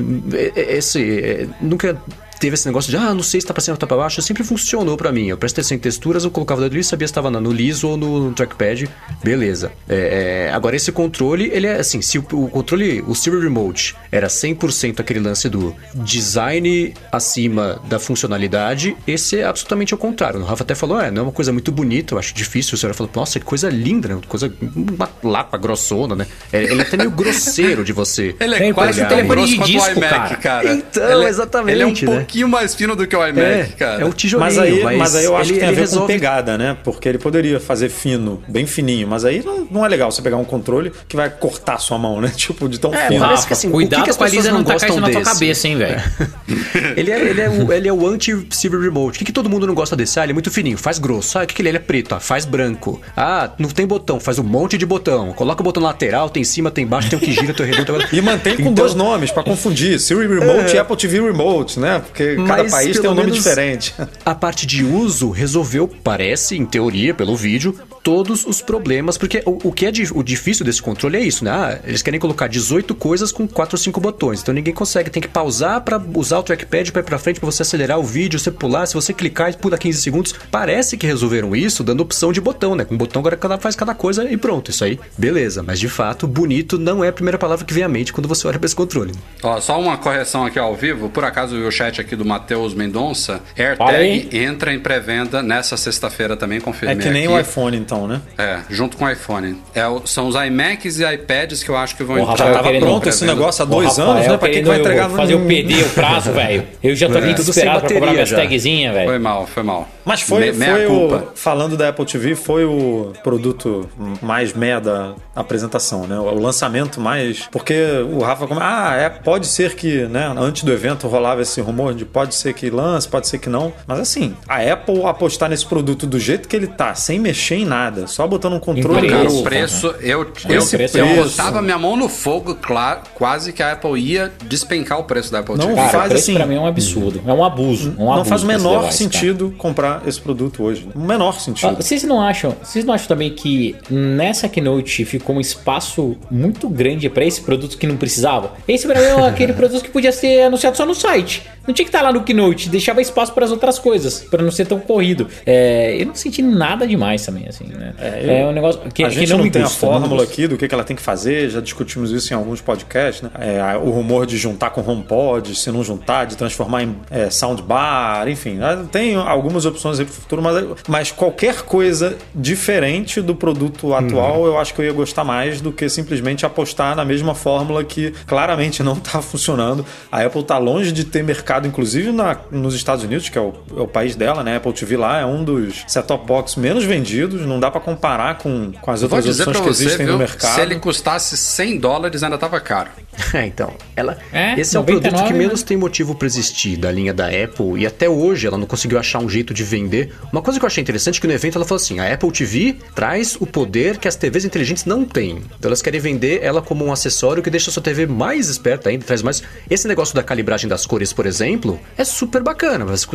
[0.56, 1.98] esse nunca
[2.42, 4.20] teve esse negócio de, ah, não sei se tá pra cima ou tá pra baixo,
[4.22, 5.28] sempre funcionou pra mim.
[5.28, 7.88] Eu prestei atenção em texturas, eu colocava o dedo ali, sabia se tava no liso
[7.88, 8.89] ou no trackpad,
[9.24, 9.72] beleza.
[9.88, 13.96] É, é, agora, esse controle, ele é assim, se o, o controle, o Siri Remote
[14.12, 20.39] era 100% aquele lance do design acima da funcionalidade, esse é absolutamente o contrário.
[20.42, 22.74] O Rafa até falou, é, não é uma coisa muito bonita, eu acho difícil.
[22.76, 24.20] O senhor falou, nossa, que coisa linda, né?
[24.28, 26.26] Coisa, uma lapa grossona, né?
[26.52, 28.36] É, ele é até meio grosseiro de você.
[28.39, 30.36] Ele É, é quase um telefone de disco, iMac, cara.
[30.38, 30.74] cara.
[30.74, 31.96] Então, Ele é- exatamente, Ele é um né?
[32.32, 34.02] Pouquinho mais fino do que o iMac, É, cara.
[34.02, 35.82] é um tijolinho, Mas aí, mas, aí eu acho ele- que tem a ver com
[35.82, 36.78] resolve pegada, né?
[36.84, 40.38] Porque ele poderia fazer fino, bem fininho, mas aí não, não é legal você pegar
[40.38, 42.32] um controle que vai cortar sua mão, né?
[42.42, 43.20] Tipo, de tão É, fino.
[43.20, 45.10] parece que assim, o cuidado que que as com pessoas não não isso gostam na
[45.10, 45.34] tua desse?
[45.34, 46.02] cabeça, hein, velho.
[46.96, 49.16] Ele é, ele é o, ele é o anti-Siri Remote.
[49.16, 50.20] O que, que todo mundo não gosta desse?
[50.20, 51.38] Ah, ele é muito fininho, faz grosso.
[51.38, 51.72] Ah, o que, que ele é?
[51.72, 53.02] Ele é preto, ah, faz branco.
[53.16, 55.32] Ah, não tem botão, faz um monte de botão.
[55.32, 57.70] Coloca o botão lateral, tem em cima, tem embaixo, tem o que gira, tem o
[57.70, 58.04] redondo.
[58.04, 61.80] o- E mantém com Então, dois nomes pra confundir: Siri Remote e Apple TV Remote,
[61.80, 62.00] né?
[62.06, 63.94] Porque cada Mas, país tem um nome diferente.
[64.26, 69.18] A parte de uso resolveu, parece, em teoria, pelo vídeo, todos os problemas.
[69.18, 71.52] Porque o, o que é di- o difícil desse controle é isso, né?
[71.52, 74.41] Ah, eles querem colocar 18 coisas com 4 ou 5 botões.
[74.41, 75.10] Então ninguém consegue.
[75.10, 78.04] Tem que pausar pra usar o trackpad pra ir pra frente, pra você acelerar o
[78.04, 78.86] vídeo, você pular.
[78.86, 82.76] Se você clicar e pula 15 segundos, parece que resolveram isso dando opção de botão,
[82.76, 82.86] né?
[82.86, 84.72] Com botão agora cada faz cada coisa e pronto.
[84.72, 85.64] Isso aí, beleza.
[85.64, 88.47] Mas de fato, bonito não é a primeira palavra que vem à mente quando você
[88.47, 89.12] olha pra esse controle.
[89.43, 91.10] Ó, só uma correção aqui ao vivo.
[91.10, 93.41] Por acaso o chat aqui do Matheus Mendonça.
[93.58, 97.34] AirTag entra em pré-venda nessa sexta-feira também, É confirmei que nem aqui.
[97.34, 98.22] o iPhone, então, né?
[98.38, 99.58] É, junto com o iPhone.
[99.76, 102.38] É, são os iMacs e iPads que eu acho que vão entrar.
[102.38, 104.38] Já tava querendo- pronto esse negócio há dois Rafael anos, né?
[104.38, 106.68] Pra que, que vai entregar no- fazer o PD, o prazo, velho.
[106.84, 108.38] Eu já tô Tudo sem desesperado pra minhas já.
[108.38, 109.22] tagzinhas, Foi velho.
[109.24, 109.88] mal, foi mal.
[110.06, 110.89] Mas foi, Me- meia foi o.
[110.89, 111.28] culpa.
[111.36, 113.89] Falando da Apple TV, foi o produto
[114.22, 116.18] mais meia da apresentação, né?
[116.18, 117.48] O lançamento mais.
[117.52, 117.74] Porque
[118.12, 118.48] o Rafa.
[118.48, 120.34] come- Ah, é, pode ser que, né?
[120.38, 123.74] Antes do evento rolava esse rumor de pode ser que lance, pode ser que não.
[123.88, 127.66] Mas assim, a Apple apostar nesse produto do jeito que ele tá, sem mexer em
[127.66, 127.81] nada.
[128.08, 129.40] Só botando um controle Preço, Cara, novo.
[129.40, 130.20] o preço, eu,
[130.50, 134.00] eu, preço eu é um botava minha mão no fogo, claro, quase que a Apple
[134.00, 135.76] ia despencar o preço da Apple Não TV.
[135.76, 136.34] Cara, faz o preço assim.
[136.36, 137.22] pra mim é um absurdo.
[137.26, 137.96] É um abuso.
[137.98, 139.12] Um Não abuso faz o menor device, cara.
[139.12, 140.88] sentido comprar esse produto hoje.
[140.94, 141.76] O menor Ah, sentido.
[141.76, 142.56] Vocês não acham?
[142.62, 147.78] Vocês não acham também que nessa keynote ficou um espaço muito grande pra esse produto
[147.78, 148.52] que não precisava?
[148.68, 151.44] Esse pra mim é aquele produto que podia ser anunciado só no site.
[151.68, 154.52] Não tinha que estar lá no keynote, deixava espaço para as outras coisas, pra não
[154.52, 155.28] ser tão corrido.
[155.46, 157.94] É, eu não senti nada demais também, assim, né?
[158.00, 160.48] É, um negócio que, a que gente não, não, me tem a não fórmula aqui
[160.48, 163.30] do que, que ela tem que fazer, já discutimos isso em alguns podcasts, né?
[163.40, 168.28] É, o rumor de juntar com HomePod, se não juntar, de transformar em é, soundbar,
[168.28, 168.56] enfim.
[168.56, 168.86] né?
[168.92, 174.58] Tem algumas opções aí pro futuro, mas, mas qualquer coisa diferente do produto atual, eu
[174.60, 178.84] acho que eu ia gostar mais do que simplesmente apostar na mesma fórmula que claramente
[178.84, 179.86] não está funcionando.
[180.12, 183.54] A Apple está longe de ter mercado, inclusive na, nos Estados Unidos, que é o,
[183.76, 184.56] é o país dela, né?
[184.56, 188.38] A Apple TV lá é um dos set-top box menos vendidos, não dá para comparar
[188.39, 190.55] com, com as outras opções que você, existem viu, no mercado.
[190.55, 192.89] se ele custasse 100 dólares ainda tava caro.
[193.34, 195.39] É, então, ela, É, esse é o 99, produto que né?
[195.39, 198.97] menos tem motivo para existir da linha da Apple e até hoje ela não conseguiu
[198.99, 200.14] achar um jeito de vender.
[200.34, 202.32] Uma coisa que eu achei interessante é que no evento ela falou assim: a Apple
[202.32, 205.38] TV traz o poder que as TVs inteligentes não têm.
[205.57, 208.89] Então elas querem vender ela como um acessório que deixa a sua TV mais esperta
[208.89, 209.41] ainda, traz mais.
[209.70, 212.86] Esse negócio da calibragem das cores, por exemplo, é super bacana.
[212.86, 213.07] Mas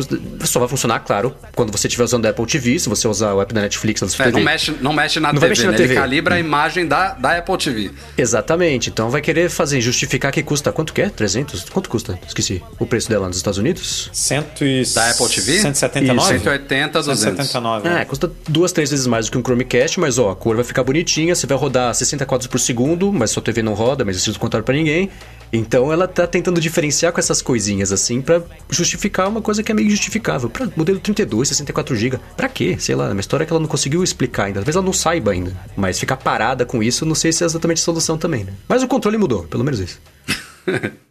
[0.45, 3.41] só vai funcionar, claro, quando você estiver usando a Apple TV, se você usar o
[3.41, 4.36] app da Netflix sua É, TV.
[4.37, 5.77] Não, mexe, não mexe na Não vai TV, mexer na né?
[5.77, 5.93] TV.
[5.93, 7.91] Ele calibra a imagem da, da Apple TV.
[8.17, 8.89] Exatamente.
[8.89, 10.71] Então vai querer fazer, justificar que custa.
[10.71, 11.09] Quanto que é?
[11.09, 11.65] 300?
[11.69, 12.19] Quanto custa?
[12.27, 12.61] Esqueci.
[12.79, 14.09] O preço dela nos Estados Unidos?
[14.13, 14.83] Cento e...
[14.93, 15.59] Da Apple TV?
[15.59, 16.39] 179?
[16.39, 17.19] 180, 200.
[17.19, 17.89] 179.
[17.89, 20.65] É, custa duas, três vezes mais do que um Chromecast, mas ó, a cor vai
[20.65, 24.17] ficar bonitinha, você vai rodar 60 quadros por segundo, mas sua TV não roda, mas
[24.17, 25.09] isso não contar pra ninguém.
[25.51, 29.75] Então ela tá tentando diferenciar com essas coisinhas assim pra justificar uma coisa que é
[29.75, 30.49] meio justificável.
[30.49, 32.19] Pra modelo 32, 64 GB.
[32.35, 32.75] Pra quê?
[32.79, 34.59] Sei lá, é uma história que ela não conseguiu explicar ainda.
[34.59, 35.55] Talvez ela não saiba ainda.
[35.75, 38.53] Mas ficar parada com isso, não sei se é exatamente a solução também, né?
[38.67, 39.99] Mas o controle mudou, pelo menos isso.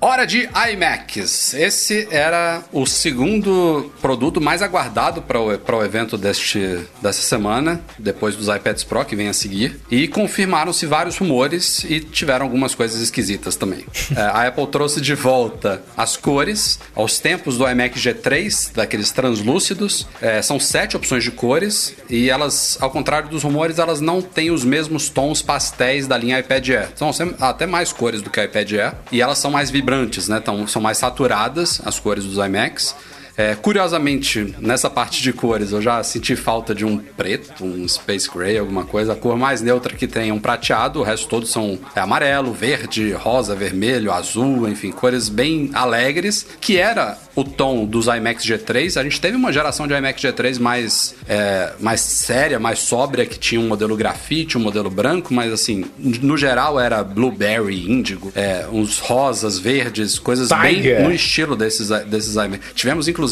[0.00, 1.54] Hora de iMacs.
[1.54, 8.36] Esse era o segundo produto mais aguardado para o, o evento deste, dessa semana, depois
[8.36, 9.80] dos iPads Pro que vem a seguir.
[9.90, 13.84] E confirmaram-se vários rumores e tiveram algumas coisas esquisitas também.
[14.14, 20.06] É, a Apple trouxe de volta as cores aos tempos do iMac G3, daqueles translúcidos.
[20.20, 24.52] É, são sete opções de cores e elas, ao contrário dos rumores, elas não têm
[24.52, 26.88] os mesmos tons pastéis da linha iPad Air.
[26.94, 29.83] São até mais cores do que a iPad Air e elas são mais vibrantes,
[30.28, 30.38] né?
[30.38, 32.94] Então, são mais saturadas as cores dos iMacs.
[33.36, 38.30] É, curiosamente, nessa parte de cores, eu já senti falta de um preto, um space
[38.30, 39.12] gray, alguma coisa.
[39.12, 42.52] A cor mais neutra que tem é um prateado, o resto todos são é, amarelo,
[42.52, 49.00] verde, rosa, vermelho, azul, enfim, cores bem alegres, que era o tom dos iMacs G3.
[49.00, 53.38] A gente teve uma geração de iMac G3 mais, é, mais séria, mais sóbria, que
[53.38, 58.66] tinha um modelo grafite, um modelo branco, mas assim, no geral era blueberry, índigo, é,
[58.70, 61.02] uns rosas, verdes, coisas bem Tiger.
[61.02, 62.72] no estilo desses, desses iMacs.
[62.74, 63.23] Tivemos, inclusive,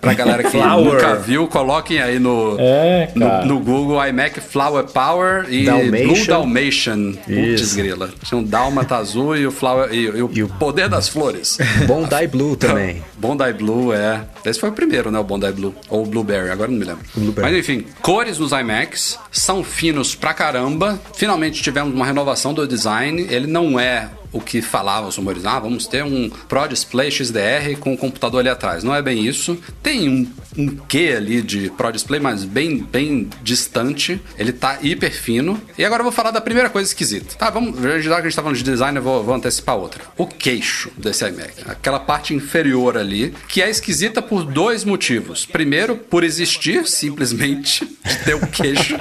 [0.00, 5.46] pra galera que nunca viu, coloquem aí no, É, no, no Google iMac Flower Power
[5.48, 6.06] e Dalmatian.
[6.06, 7.12] Blue Dalmatian.
[7.12, 8.10] Putz, grila.
[8.24, 11.58] Tinha um Dálmata azul e o, flower, e, e o E o- poder das flores.
[11.86, 13.02] Bondi Blue também.
[13.18, 14.20] Bondi Blue, é.
[14.44, 15.18] Esse foi o primeiro, né?
[15.18, 15.74] O Bondi Blue.
[15.88, 17.04] Ou Blueberry, agora não me lembro.
[17.14, 17.50] Blueberry.
[17.50, 21.00] Mas enfim, cores nos iMacs são finos pra caramba.
[21.14, 23.26] Finalmente tivemos uma renovação do design.
[23.30, 25.44] Ele não é o que falavam os rumores.
[25.44, 28.84] Ah, vamos ter um Pro Display XDR com o computador ali atrás.
[28.84, 29.58] Não é bem isso.
[29.82, 34.20] Tem um, um quê ali de Pro Display, mas bem, bem distante.
[34.38, 35.60] Ele tá hiper fino.
[35.76, 37.36] E agora eu vou falar da primeira coisa esquisita.
[37.36, 37.80] Tá, vamos.
[38.02, 40.04] Já que a gente tá falando de design, eu vou, vou antecipar outra.
[40.16, 41.54] O queixo desse iMac.
[41.66, 45.44] Aquela parte inferior ali, que é esquisita por dois motivos.
[45.46, 48.96] Primeiro, por existir, simplesmente, de ter o queixo.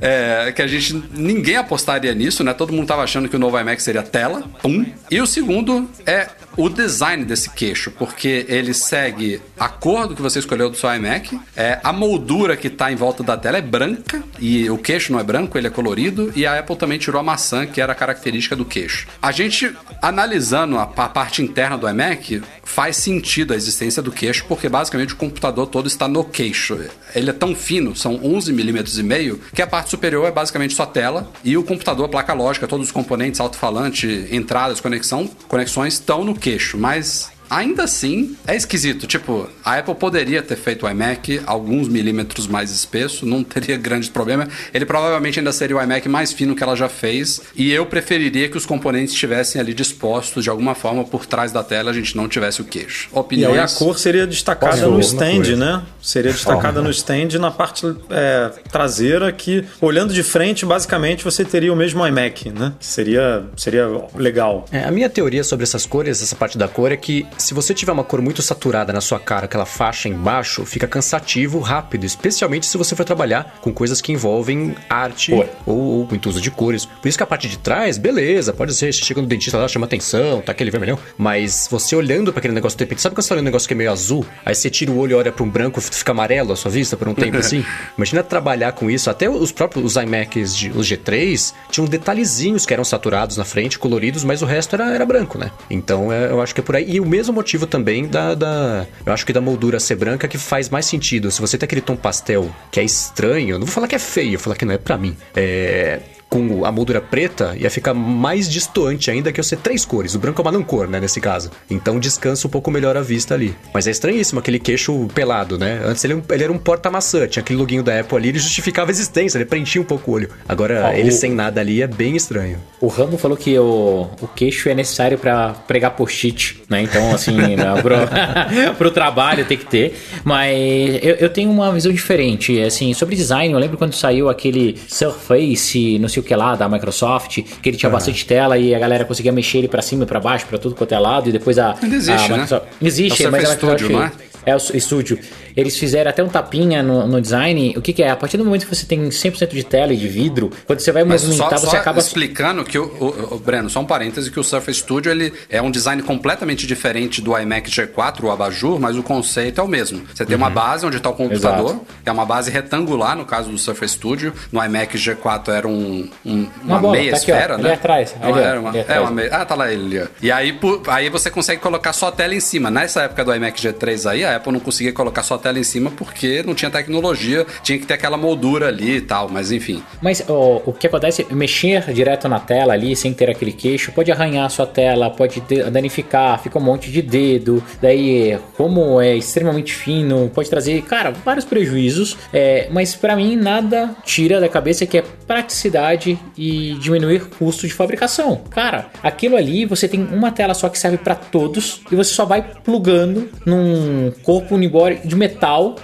[0.00, 0.94] É, que a gente.
[1.12, 2.54] Ninguém apostaria nisso, né?
[2.54, 4.42] Todo mundo tava achando que o novo iMac seria tela.
[4.62, 4.86] Pum.
[5.10, 6.28] E o segundo é
[6.58, 10.92] o design desse queixo, porque ele segue a cor do que você escolheu do seu
[10.92, 15.12] iMac, é, a moldura que tá em volta da tela é branca, e o queixo
[15.12, 17.92] não é branco, ele é colorido, e a Apple também tirou a maçã, que era
[17.92, 19.06] a característica do queixo.
[19.22, 24.44] A gente, analisando a, a parte interna do iMac, faz sentido a existência do queixo,
[24.48, 26.76] porque basicamente o computador todo está no queixo.
[27.14, 30.74] Ele é tão fino, são 11 milímetros e meio, que a parte superior é basicamente
[30.74, 36.24] só tela, e o computador, placa lógica, todos os componentes, alto-falante, entradas, conexão, conexões estão
[36.24, 39.06] no queixo, mas ainda assim é esquisito.
[39.06, 44.08] Tipo, a Apple poderia ter feito o iMac alguns milímetros mais espesso, não teria grandes
[44.08, 44.48] problemas.
[44.72, 47.40] Ele provavelmente ainda seria o iMac mais fino que ela já fez.
[47.56, 51.62] E eu preferiria que os componentes estivessem ali dispostos de alguma forma por trás da
[51.62, 53.08] tela, a gente não tivesse o queixo.
[53.14, 53.54] E Opiniões.
[53.54, 55.56] aí a cor seria destacada Posso no stand, coisa?
[55.56, 55.82] né?
[56.00, 61.72] Seria destacada no stand na parte é, traseira que, olhando de frente, basicamente você teria
[61.72, 62.72] o mesmo iMac, né?
[62.80, 64.64] Seria, seria legal.
[64.70, 67.72] É, a minha teoria sobre essas cores, essa parte da cor, é que se você
[67.72, 72.66] tiver uma cor muito saturada na sua cara, aquela faixa embaixo, fica cansativo rápido, especialmente
[72.66, 76.84] se você for trabalhar com coisas que envolvem arte ou, ou muito uso de cores.
[76.84, 79.68] Por isso que a parte de trás, beleza, pode ser, você chega no dentista lá,
[79.68, 83.22] chama atenção, tá aquele vermelhão, mas você olhando pra aquele negócio de repente, sabe quando
[83.22, 85.14] você tá olhando um negócio que é meio azul, aí você tira o olho e
[85.14, 87.64] olha pra um branco, fica amarelo a sua vista por um tempo assim?
[87.96, 92.72] Imagina trabalhar com isso, até os próprios os iMacs, de, os G3, tinham detalhezinhos que
[92.72, 95.50] eram saturados na frente, coloridos, mas o resto era, era branco, né?
[95.70, 96.88] Então é, eu acho que é por aí.
[96.88, 98.86] E o mesmo motivo também da, da.
[99.04, 101.30] Eu acho que da moldura ser branca que faz mais sentido.
[101.30, 104.32] Se você tem aquele tom pastel que é estranho, não vou falar que é feio,
[104.32, 105.16] vou falar que não é pra mim.
[105.34, 110.14] É com a moldura preta, ia ficar mais distoante ainda que eu ser três cores.
[110.14, 111.50] O branco é uma não cor, né, nesse caso.
[111.70, 113.54] Então descansa um pouco melhor a vista ali.
[113.72, 115.80] Mas é estranhíssimo aquele queixo pelado, né?
[115.84, 118.92] Antes ele, ele era um porta-maçã, tinha aquele loginho da Apple ali, ele justificava a
[118.92, 120.28] existência, ele preenchia um pouco o olho.
[120.48, 122.58] Agora, Ah, ele o- sem nada ali é bem estranho.
[122.80, 126.82] O Rambo falou que o, o queixo é necessário pra pregar post-it, né?
[126.82, 127.96] Então, assim, né, pro,
[128.76, 129.98] pro trabalho tem que ter.
[130.24, 130.54] Mas
[131.02, 132.60] eu, eu tenho uma visão diferente.
[132.60, 136.68] Assim, sobre design, eu lembro quando saiu aquele Surface, não sei o que lá, da
[136.68, 140.06] Microsoft, que ele tinha bastante tela e a galera conseguia mexer ele pra cima e
[140.06, 141.76] pra baixo, pra tudo quanto é lado, e depois a.
[141.82, 142.42] Ainda existe, a né?
[142.42, 142.66] Microsoft...
[142.80, 143.78] Existe, É o mas a Microsoft.
[143.78, 144.12] Studio, não é?
[144.46, 145.18] É o estúdio.
[145.58, 147.74] Eles fizeram até um tapinha no, no design.
[147.76, 148.10] O que, que é?
[148.10, 150.92] A partir do momento que você tem 100% de tela e de vidro, quando você
[150.92, 151.98] vai Mas movimentar, só, você só acaba.
[151.98, 155.60] explicando que o, o- o- Breno, só um parêntese que o Surface Studio ele é
[155.60, 160.02] um design completamente diferente do iMac G4, o Abajur, mas o conceito é o mesmo.
[160.14, 160.42] Você tem Uhum.
[160.42, 161.86] uma base onde está o computador, Exato.
[162.04, 164.32] que é uma base retangular no caso do Surface Studio.
[164.52, 167.72] No iMac G4 era um, um- uma, bola, meia tá esfera, né?
[167.72, 169.00] atrás, Não, ali, ó, era uma, ali é atrás.
[169.02, 169.28] uma meia.
[169.34, 170.06] Ah, tá lá ele.
[170.22, 170.56] E aí,
[170.88, 172.70] aí você consegue colocar só a tela em cima.
[172.70, 175.62] Nessa época do iMac G3 aí, a Apple não conseguia colocar só a tela em
[175.62, 179.82] cima porque não tinha tecnologia, tinha que ter aquela moldura ali e tal, mas enfim.
[180.02, 184.10] Mas ó, o que acontece, mexer direto na tela ali, sem ter aquele queixo, pode
[184.10, 187.62] arranhar a sua tela, pode de- danificar, fica um monte de dedo.
[187.80, 192.16] Daí, como é extremamente fino, pode trazer, cara, vários prejuízos.
[192.32, 197.72] É, mas pra mim, nada tira da cabeça que é praticidade e diminuir custo de
[197.72, 198.42] fabricação.
[198.50, 202.24] Cara, aquilo ali, você tem uma tela só que serve pra todos e você só
[202.24, 205.37] vai plugando num corpo unibody de metal,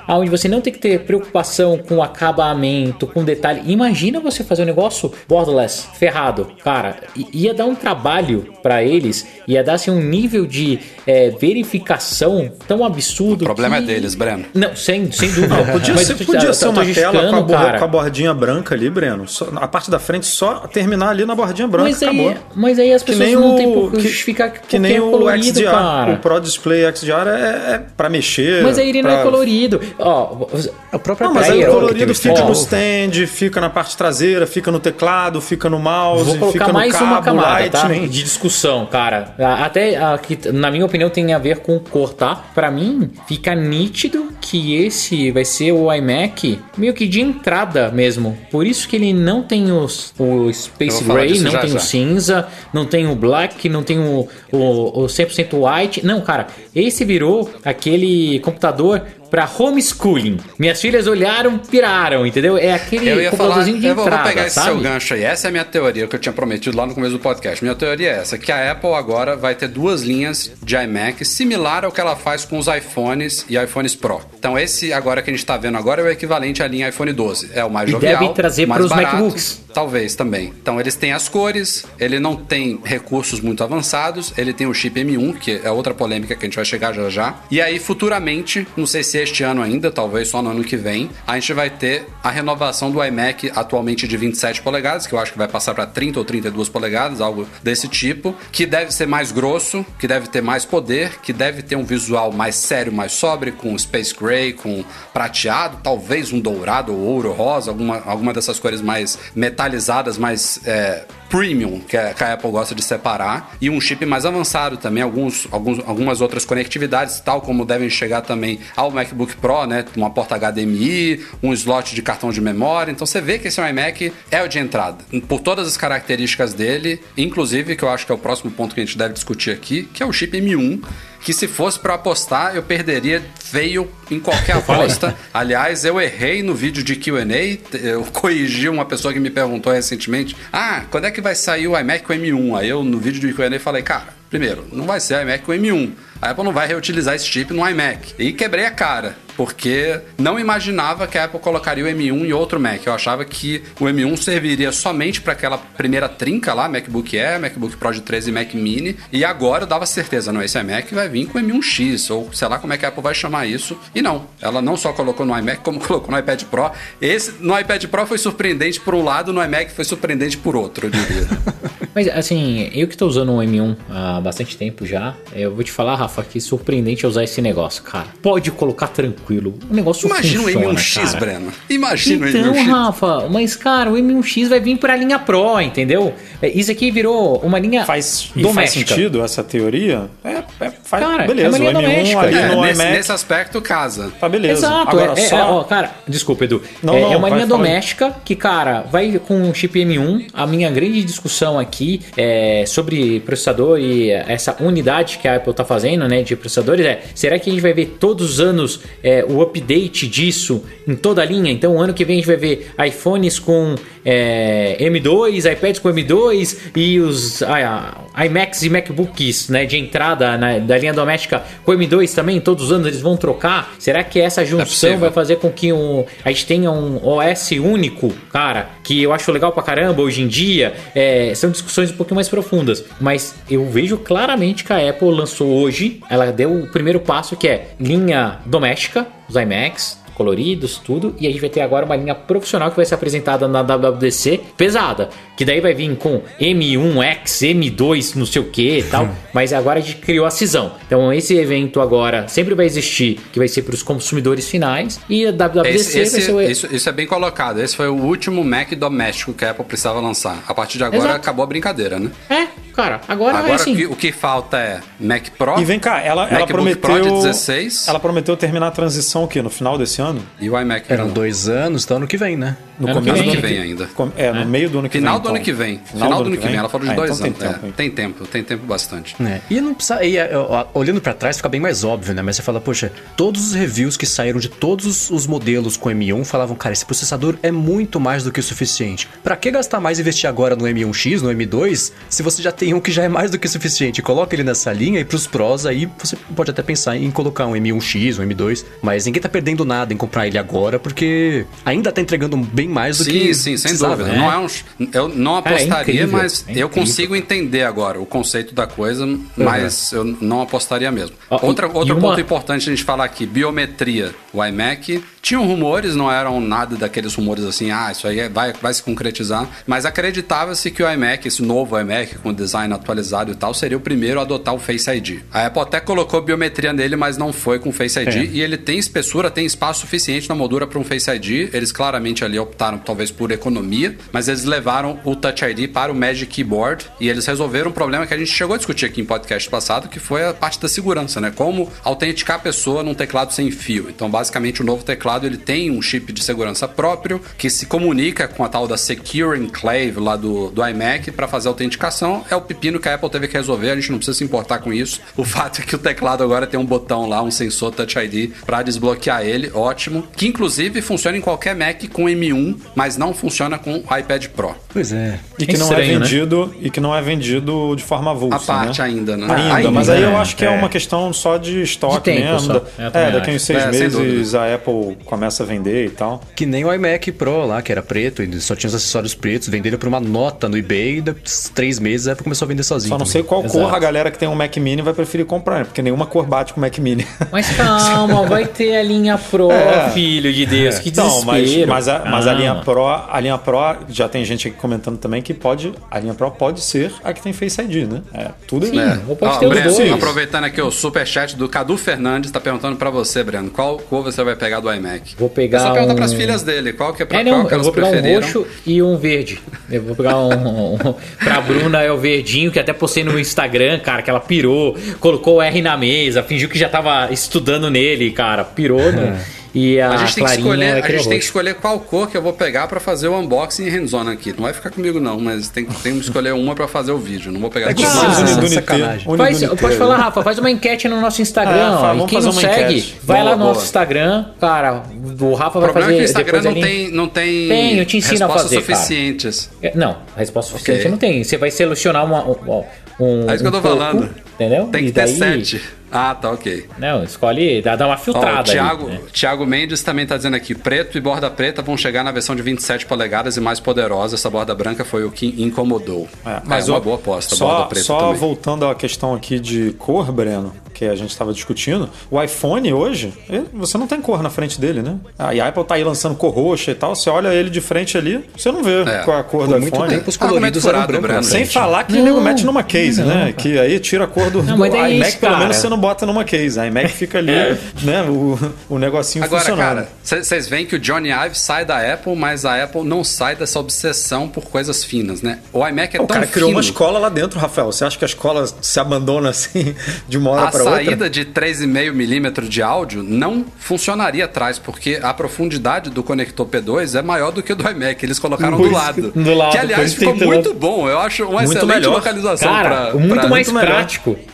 [0.09, 3.63] onde você não tem que ter preocupação com acabamento, com detalhe.
[3.67, 6.49] Imagina você fazer um negócio borderless, ferrado.
[6.63, 6.97] Cara,
[7.33, 11.31] ia dar um trabalho pra eles, ia dar assim, um nível de é,
[11.75, 13.43] verificação tão absurdo.
[13.43, 14.45] O problema que- é deles, Breno.
[14.55, 15.55] Não, sem, sem dúvida.
[15.73, 18.33] Podia Mas ser, tô- podia eu ser uma tela com a, borra- com a bordinha
[18.35, 19.27] branca ali, Breno.
[19.29, 22.29] Só- a parte da frente só terminar ali na bordinha branca, Mas acabou.
[22.31, 24.79] aí, mas aí as Que pessoas não o têm por que que, justificar que, que
[24.79, 26.13] nem é o colorido, XDR, cara.
[26.13, 28.63] o Pro Display XDR é, é para mexer.
[28.63, 29.81] Mas aí ele não é pra- colorido.
[29.99, 30.47] Ó,
[30.93, 33.97] O próprio Não, mas iPad aí o colorido fica stand no stand, fica na parte
[33.97, 37.69] traseira, fica no teclado, fica no mouse, Vou colocar fica no mais cabo, uma camada,
[37.71, 37.89] tá?
[37.89, 39.35] De discussão, cara.
[39.39, 42.37] A- Até a que, na minha opinião, tem a ver com cor, tá?
[42.55, 48.37] Pra mim, fica nítido que esse vai ser o iMac meio que de entrada mesmo.
[48.51, 51.77] Por isso que ele não tem os, o Space Gray, não já, tem já.
[51.79, 56.05] o cinza, não tem o black, não tem o, o, o 100% white.
[56.07, 59.03] Não, cara, esse virou aquele computador
[59.35, 60.39] pra homeschooling.
[60.57, 62.57] Minhas filhas olharam, piraram, entendeu?
[62.57, 64.69] É aquele Eu ia falar, de eu vou, vou entrada, pegar esse sabe?
[64.69, 65.25] seu gancho aí.
[65.25, 67.61] Essa é a minha teoria que eu tinha prometido lá no começo do podcast.
[67.65, 71.85] Minha teoria é essa: que a Apple agora vai ter duas linhas de iMac similar
[71.85, 74.21] ao que ela faz com os iPhones e iPhones Pro.
[74.39, 77.13] Então, esse agora que a gente tá vendo agora é o equivalente à linha iPhone
[77.13, 77.51] 12.
[77.55, 79.65] É o mais E jovial, deve trazer mais pros barato, MacBooks.
[79.75, 80.53] Talvez também.
[80.63, 85.01] Então, eles têm as cores, ele não tem recursos muito avançados, ele tem o chip
[85.01, 87.35] M1, que é outra polêmica que a gente vai chegar já já.
[87.51, 91.11] E aí, futuramente, não sei se este ano ainda, talvez só no ano que vem,
[91.27, 95.33] a gente vai ter a renovação do iMac atualmente de 27 polegadas, que eu acho
[95.33, 99.33] que vai passar para 30 ou 32 polegadas, algo desse tipo, que deve ser mais
[99.33, 103.53] grosso, que deve ter mais poder, que deve ter um visual mais sério, mais sóbrio,
[103.55, 108.81] com Space Gray, com prateado, talvez um dourado ou ouro rosa, alguma, alguma dessas cores
[108.81, 111.05] mais metalizadas, mais é,
[111.35, 115.81] premium, que a, Apple gosta de separar, e um chip mais avançado também, alguns, alguns,
[115.81, 119.85] algumas outras conectividades, tal como devem chegar também ao MacBook Pro, né?
[119.97, 122.93] Uma porta HDMI, um slot de cartão de memória.
[122.93, 127.01] Então você vê que esse iMac é o de entrada, por todas as características dele,
[127.17, 129.89] inclusive, que eu acho que é o próximo ponto que a gente deve discutir aqui,
[129.93, 130.85] que é o chip M1,
[131.25, 135.17] que se fosse pra apostar, eu perderia feio em qualquer aposta.
[135.33, 140.37] Aliás, eu errei no vídeo de Q&A, eu corrigi uma pessoa que me perguntou recentemente,
[140.53, 142.59] ah, quando é que vai sair o iMac com M1?
[142.59, 145.93] Aí eu, no vídeo de Q&A, falei, cara, primeiro, não vai ser iMac com M1.
[146.21, 148.15] A Apple não vai reutilizar esse chip no iMac.
[148.19, 152.59] E quebrei a cara, porque não imaginava que a Apple colocaria o M1 em outro
[152.59, 152.87] Mac.
[152.87, 157.77] Eu achava que o M1 serviria somente para aquela primeira trinca lá, MacBook Air, MacBook
[157.77, 158.97] Pro de 13 e Mac Mini.
[159.13, 162.49] E agora eu dava certeza, não, esse iMac vai vir com o M1X, ou sei
[162.49, 163.79] lá como é que a Apple vai chamar isso.
[163.95, 166.71] E não, ela não só colocou no iMac, como colocou no iPad Pro.
[167.01, 170.87] Esse no iPad Pro foi surpreendente por um lado, no iMac foi surpreendente por outro,
[170.87, 171.29] eu diria.
[171.95, 175.71] Mas assim, eu que tô usando o M1 há bastante tempo já, eu vou te
[175.71, 178.07] falar, Rafa, que surpreendente é usar esse negócio, cara.
[178.23, 179.55] Pode colocar tranquilo.
[179.71, 181.21] O negócio Imagina funciona, o M1X, cara.
[181.21, 181.53] Breno.
[181.71, 182.67] Imagina Então, o M1X.
[182.71, 186.13] Rafa, mas cara, o M1X vai vir pra linha Pro, entendeu?
[186.43, 188.95] É, Isso aqui virou uma linha Faz, e faz doméstica.
[188.95, 190.09] sentido essa teoria?
[190.25, 191.47] É, é faz, Cara, beleza.
[191.47, 192.21] é uma linha o M1 doméstica.
[192.21, 194.13] ali É, no nesse, iMac, nesse aspecto, casa.
[194.21, 194.67] tá beleza.
[194.67, 195.37] Exato, Agora é, é, só...
[195.61, 196.63] ó, cara, desculpa, Edu.
[196.83, 197.65] Não, é, não, é uma linha fala aí.
[197.65, 200.27] doméstica que, cara, vai com o chip M1.
[200.33, 205.65] A minha grande discussão aqui é sobre processador e essa unidade que a Apple tá
[205.65, 209.25] fazendo, né, de processadores é: será que a gente vai ver todos os anos é,
[209.29, 211.51] o update disso em toda a linha?
[211.51, 213.75] Então, ano que vem a gente vai ver iPhones com
[214.05, 220.59] é, M2, iPads com M2 e os ah, iMacs e MacBooks, né, de entrada na-
[220.59, 222.41] da linha doméstica com M2 também.
[222.41, 223.75] Todos os anos eles vão trocar.
[223.79, 224.99] Será que essa junção possível.
[224.99, 229.33] vai fazer com que um, a gente tenha um OS único, cara, que eu acho
[229.33, 230.75] legal pra caramba hoje em dia.
[230.95, 232.85] É, são discussões um pouquinho mais profundas.
[233.01, 237.49] Mas eu vejo claramente que a Apple lançou hoje, ela deu o primeiro passo que
[237.49, 240.03] é linha doméstica, os iMacs.
[240.15, 243.49] Coloridos, tudo, e a gente vai ter agora uma linha profissional que vai ser apresentada
[243.49, 248.83] na WWDC pesada, que daí vai vir com M1X, M2, não sei o que e
[248.85, 250.73] tal, mas agora a gente criou a cisão.
[250.87, 255.27] Então esse evento agora sempre vai existir, que vai ser para os consumidores finais, e
[255.27, 256.41] a WWDC Esse, esse- vai ser o...
[256.41, 257.61] isso, isso é bem colocado.
[257.61, 260.45] Esse foi o último Mac doméstico que a Apple precisava lançar.
[260.47, 261.17] A partir de agora Exato.
[261.17, 262.13] acabou a brincadeira, né?
[262.31, 263.73] É, cara, agora, é Agora assim.
[263.73, 266.81] o, que, o que falta é Mac Pro E vem cá, ela, ela prometeu.
[266.81, 269.41] Pro de 16 Ela prometeu terminar a transição o quê?
[269.43, 270.23] No final desse ano?
[270.41, 270.93] e o iMac.
[270.93, 271.15] Eram Pro.
[271.15, 272.57] dois anos, então ano que vem, né?
[272.79, 273.25] No Ano que começo vem.
[273.25, 273.89] do Ano que vem ainda.
[274.17, 275.23] É, no meio do ano que Final vem.
[275.23, 275.45] do ano então.
[275.45, 275.81] que vem.
[275.85, 276.57] Final, do ano que vem.
[276.57, 277.39] Ela falou de Ah, dois então anos.
[277.39, 277.73] Tem É, tempo, hein?
[277.77, 279.17] tem tempo, tem tempo bastante.
[279.23, 280.05] É, E não precisa.
[280.05, 282.23] E, é, ó, olhando pra trás fica bem mais óbvio, né?
[282.23, 285.89] Mas você fala, poxa, todos os reviews que saíram de todos os- os modelos com
[285.91, 289.09] M1 falavam, cara, esse processador é muito mais do que o suficiente.
[289.23, 292.75] Pra que gastar mais e investir agora no M1X, no M2, se você já tem
[292.75, 294.03] um que já é mais do que suficiente?
[294.03, 297.55] Coloca ele nessa linha e pros pros aí você pode até pensar em colocar um
[297.57, 302.01] M1X, um M2, mas ninguém tá perdendo nada em comprar ele agora, porque ainda tá
[302.01, 304.13] entregando bem mais do Sim, que sim, sem precisava, dúvida.
[304.17, 304.19] né?
[304.19, 304.47] Não é um,
[304.93, 309.07] eu não é apostaria, incrível, mas é eu consigo entender agora o conceito da coisa,
[309.37, 311.17] mas eu não apostaria mesmo.
[311.31, 314.15] Outra, e outro uma- ponto importante a gente falar aqui: biometria.
[314.33, 315.03] O iMac.
[315.25, 318.83] Tinham rumores, não eram nada daqueles rumores assim, ah, isso aí é- vai, vai se
[318.83, 319.49] concretizar.
[319.67, 323.81] Mas acreditava-se que o iMac, esse novo iMac com design atualizado e tal, seria o
[323.81, 325.21] primeiro a adotar o Face ID.
[325.33, 328.17] A Apple até colocou biometria nele, mas não foi com Face ID.
[328.17, 328.25] É.
[328.27, 331.49] E ele tem espessura, tem espaço suficiente na moldura para um Face ID.
[331.55, 335.95] Eles claramente ali optaram talvez por economia, mas eles levaram o Touch ID para o
[335.95, 339.07] Magic Keyboard e eles resolveram um problema que a gente chegou a discutir aqui em
[339.07, 341.33] podcast passado, que foi a parte da segurança, né?
[341.35, 343.89] Como autenticar a pessoa num teclado sem fio.
[343.89, 348.27] Então, basicamente, o novo teclado ele tem um chip de segurança próprio que se comunica
[348.27, 352.25] com a tal da Secure Enclave lá do, do iMac para fazer a autenticação.
[352.31, 354.59] É o pepino que a Apple teve que resolver, a gente não precisa se importar
[354.59, 355.01] com isso.
[355.17, 358.33] O fato é que o teclado agora tem um botão lá, um sensor Touch ID
[358.47, 360.05] para desbloquear ele, ótimo.
[360.17, 364.55] Que inclusive funciona em qualquer Mac com M1, mas não funciona com o iPad Pro.
[364.73, 365.19] Pois é.
[365.39, 366.05] E que É não estranho, é né?
[366.05, 368.37] vendido e que não é vendido de forma avulsa.
[368.37, 368.87] A parte né?
[368.87, 369.27] ainda, né?
[369.31, 370.17] Ainda, Ainda, mas aí eu né?
[370.17, 370.49] acho que é.
[370.49, 370.51] É.
[370.51, 372.41] uma questão só de estoque De tempo mesmo.
[372.41, 372.61] só.
[372.61, 376.21] Também É, daqui uns seis É, meses a Apple começa a vender e tal.
[376.35, 379.49] Que nem o iMac Pro lá, que era preto, e só tinha os acessórios pretos,
[379.49, 382.63] venderam por uma nota no eBay, e depois três meses a Apple começou a vender
[382.63, 382.89] sozinho.
[382.91, 383.13] Só não também.
[383.13, 383.59] sei qual Exato.
[383.65, 385.65] cor a galera que tem um Mac Mini vai preferir comprar, né?
[385.65, 387.07] porque nenhuma cor bate com o Mac Mini.
[387.31, 389.91] Mas calma, vai ter a linha Pro, É.
[389.91, 391.71] filho de Deus, que Então, mas, desespero.
[391.71, 393.59] mas, a, mas a linha Pro, a linha Pro,
[393.89, 397.23] já tem gente aqui comentando também que pode, a linha Pro pode ser a que
[397.23, 398.03] tem Face ID, né?
[398.13, 398.79] É, tudo Sim.
[398.79, 398.99] é.
[399.09, 399.93] Ou pode Ó, ter os Breno, dois.
[399.93, 404.23] aproveitando aqui o superchat do Cadu Fernandes, tá perguntando pra você, Breno, qual cor você
[404.23, 404.94] vai pegar do iMac?
[405.19, 407.39] Vou pegar É só perguntar um- pras filhas dele, qual que é pra É, qual
[407.39, 409.41] não, que eu vou pegar um roxo e um verde.
[409.71, 410.79] Eu vou pegar um, um.
[411.23, 415.37] Pra Bruna é o verdinho, que até postei no Instagram, cara, que ela pirou, colocou
[415.37, 418.93] o R na mesa, fingiu que já tava estudando nele, cara, pirou.
[418.93, 419.21] né?
[419.55, 422.17] E a, A gente, tem que, escolher, a gente tem que escolher qual cor que
[422.17, 424.33] eu vou pegar pra fazer o unboxing e hands-on aqui.
[424.33, 426.99] Não vai ficar comigo não, mas tem, que- tem que escolher uma pra fazer o
[426.99, 427.31] vídeo.
[427.31, 429.17] Não vou pegar É que Ah, Unidunité, sacanagem.
[429.17, 431.55] Faz, pode falar, Rafa, faz uma enquete no nosso Instagram.
[431.73, 432.97] Ah, quem fazer não uma segue, enquete.
[433.05, 433.55] vai Boa, lá no boa.
[433.55, 434.25] nosso Instagram.
[434.41, 434.83] Cara,
[435.21, 437.49] o Rafa O vai problema fazer é que o Instagram não ali- tem, não tem,
[437.49, 438.77] Tem, eu te ensino a respostas fazer, cara.
[438.79, 439.51] suficientes.
[439.63, 440.91] É, Não, a resposta suficiente Ok.
[440.91, 441.23] não tem.
[441.23, 442.65] Você vai selecionar uma, um.
[442.99, 444.11] um É isso que eu tô um pouco, falando.
[444.35, 444.67] Entendeu?
[444.67, 445.63] Tem que E ter daí- sete.
[445.97, 446.65] Ah, tá, ok.
[446.77, 448.35] Não, escolhe, dá, dá uma Ó, filtrada.
[448.35, 448.99] o aí, Thiago, né?
[449.13, 452.43] Thiago Mendes também tá dizendo aqui: preto e borda preta vão chegar na versão de
[452.43, 454.17] 27 polegadas e mais poderosa.
[454.17, 456.09] Essa borda branca foi o que incomodou.
[456.27, 458.15] É, mas é uma ó, boa aposta, só, borda preta Só também.
[458.17, 463.13] voltando à questão aqui de cor, Breno, que a gente estava discutindo, o iPhone hoje,
[463.31, 464.97] ele- você não tem cor na frente dele, né?
[465.17, 467.61] Ah, e a Apple tá aí lançando cor roxa e tal, você olha ele de
[467.61, 469.03] frente ali, você não vê É.
[469.05, 469.91] qual é a cor do muito iPhone.
[469.91, 471.03] tempo os coloridos eram furado, brancos.
[471.07, 471.21] Breno.
[471.21, 471.53] na Sem frente.
[471.55, 473.21] falar que Não, o nego mete numa case, não, né?
[473.21, 473.33] cara.
[473.35, 476.05] Que aí tira a cor do, Não, do iMac, isso, pelo menos você não bota
[476.07, 476.59] numa case.
[476.59, 477.33] A iMac fica ali,
[477.83, 478.03] né?
[478.09, 478.39] O,
[478.69, 479.67] o negocinho Agora, funcionando.
[479.67, 483.37] cara, vocês veem que o Johnny Ive sai da Apple, mas a Apple não sai
[483.37, 485.39] dessa obsessão por coisas finas, né?
[485.53, 486.59] O iMac é o tão cara criou fino.
[486.59, 487.71] uma escola lá dentro, Rafael.
[487.73, 489.75] Você acha que a escola se abandona assim
[490.09, 490.77] de uma hora A para outra?
[490.85, 496.99] saída de 3,5 milímetro de áudio não funcionaria atrás, porque a profundidade do conector P2
[496.99, 498.05] é maior do que o do iMac.
[498.05, 499.13] Eles colocaram do lado.
[499.13, 500.89] do lado, que, aliás, ficou muito bom.
[500.89, 501.95] Eu acho uma Muito excelente melhor.
[501.95, 503.81] localização Cara, pra, muito pra- mais muito melhor.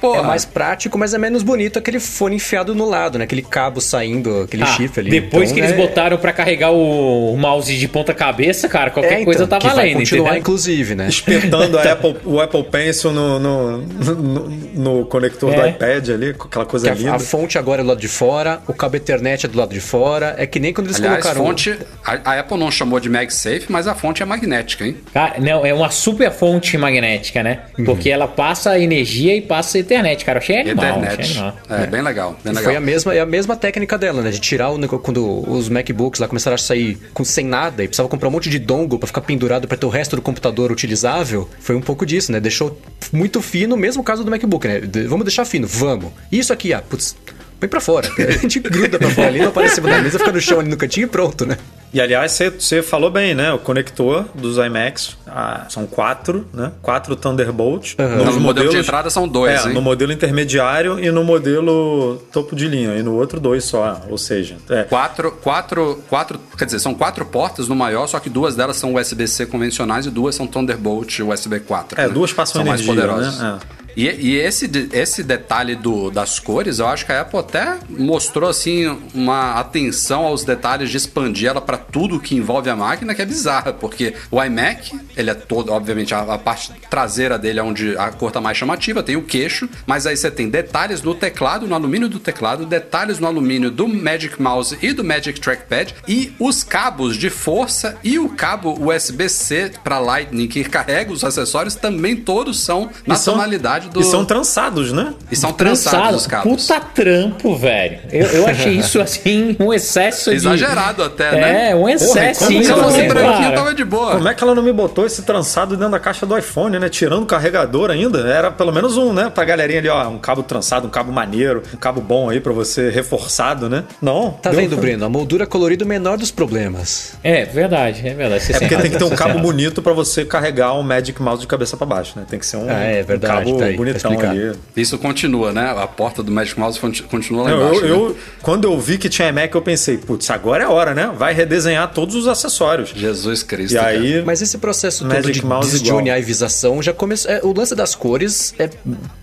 [0.01, 3.25] Porra, É mais prático, mas é menos bonito aquele fone enfiado no lado, né?
[3.25, 5.11] Aquele cabo saindo, aquele Ah, chifre ali.
[5.11, 9.11] Depois Então, que eles é- botaram pra carregar o, mouse de ponta cabeça, cara, qualquer
[9.13, 10.41] é, então, coisa tá que vai valendo, continuar, entendeu?
[10.41, 11.09] inclusive, né?
[11.09, 15.71] espetando a Apple, o Apple Pencil no, no, no, no conector do É.
[15.71, 17.15] iPad ali, com aquela coisa Que a, linda.
[17.15, 19.81] a fonte agora é do lado de fora, o cabo Ethernet é do lado de
[19.81, 20.35] fora.
[20.39, 21.45] É que nem quando eles Aliás, colocaram.
[21.47, 21.79] fonte.
[22.05, 24.97] A, a Apple não chamou de MagSafe, mas a fonte é magnética, hein?
[25.13, 27.61] Cara, não, é uma super fonte magnética, né?
[27.79, 27.85] Uhum.
[27.85, 30.39] Porque ela passa energia e passa internet, cara.
[30.39, 31.39] Eu achei animal, achei Ethernet.
[31.39, 31.57] animal.
[31.69, 32.65] É, bem legal, bem legal.
[32.65, 34.31] Foi a mesma, é a mesma técnica dela, né?
[34.31, 38.09] De tirar o quando os MacBooks lá começaram a sair com, sem nada e precisava
[38.09, 41.49] comprar um monte de dongle pra ficar pendurado pra ter o resto do computador utilizável.
[41.61, 42.41] Foi um pouco disso, né?
[42.41, 42.79] Deixou
[43.13, 44.81] muito fino, mesmo caso do MacBook, né?
[44.81, 46.11] De- vamos deixar fino, vamos.
[46.33, 47.15] Isso aqui, ah, putz,
[47.61, 48.11] põe pra fora.
[48.19, 50.61] A gente gruda pra fora ali, não aparece em cima da mesa, fica no chão
[50.61, 51.59] ali no cantinho e pronto, né?
[51.93, 53.53] E aliás, você, falou bem, né?
[53.53, 56.71] O conector dos iMacs ah, são quatro, né?
[56.81, 57.95] Quatro Thunderbolt.
[57.99, 59.75] Não, no modelo de entrada são dois, é, hein?
[59.75, 62.95] no modelo intermediário e no modelo topo de linha.
[62.95, 64.57] E no outro dois só, ou seja...
[64.69, 68.77] É, Quatro, quatro, quatro, quer dizer, são quatro portas no maior, só que duas delas
[68.77, 72.01] são USB-C convencionais e duas são Thunderbolt USB 4.
[72.01, 72.13] É, né?
[72.13, 73.41] duas passam são mais energia, poderosas.
[73.41, 73.59] né?
[73.97, 78.49] E, e esse, esse detalhe do, das cores, eu acho que a Apple até mostrou
[78.49, 83.23] assim uma atenção aos detalhes de expandir ela para tudo que envolve a máquina, que
[83.23, 87.63] é bizarra, porque o iMac, ele é todo, obviamente, a, a parte traseira dele é
[87.63, 91.15] onde a cor tá mais chamativa, tem o queixo, mas aí você tem detalhes no
[91.15, 95.95] teclado, no alumínio do teclado, detalhes no alumínio do Magic Mouse e do Magic Trackpad
[96.07, 101.75] e os cabos de força e o cabo USB-C para Lightning que carrega os acessórios
[101.75, 105.15] também todos são na são- tonalidade do E são trançados, né?
[105.31, 106.67] e são trançados os cabos.
[106.67, 108.01] Puta trampo, velho.
[108.13, 110.37] Eu, eu achei isso, assim, um excesso de...
[110.37, 111.71] Exagerado até, né?
[111.71, 112.45] É, um excesso.
[112.45, 114.13] como Se Sim, branquinho, tava de boa.
[114.13, 116.89] Como é que ela não me botou esse trançado dentro da caixa do iPhone, né?
[116.89, 118.21] Tirando o carregador ainda.
[118.21, 119.31] Era pelo menos um, né?
[119.31, 122.53] Pra galerinha ali, ó, um cabo trançado, um cabo maneiro, um cabo bom aí pra
[122.53, 123.85] você, reforçado, né?
[124.01, 124.31] Não.
[124.33, 125.05] Tá vendo, Breno?
[125.05, 127.15] A moldura colorida é o menor dos problemas.
[127.23, 128.45] É, verdade, é verdade.
[128.45, 131.41] Você É porque tem que ter um cabo bonito pra você carregar um Magic Mouse
[131.41, 132.25] de cabeça pra baixo, né?
[132.29, 134.53] Tem que ser um, Ah, é verdade, um cabo tá aí, tá bonitão ali.
[134.77, 135.75] Isso continua, né?
[135.77, 137.85] A porta do Magic Mouse conti- continua lá Não, embaixo.
[137.85, 138.11] eu, né?
[138.11, 141.13] eu- quando eu vi que tinha iMac, eu pensei, putz, agora é a hora, né?
[141.17, 142.91] Vai redesenhar todos os acessórios.
[142.95, 143.75] Jesus Cristo.
[143.75, 143.89] E cara.
[143.91, 147.31] aí, Mas esse processo todo Magic de Mouse desjuniaivização já começou.
[147.31, 148.69] é, o lance das cores é.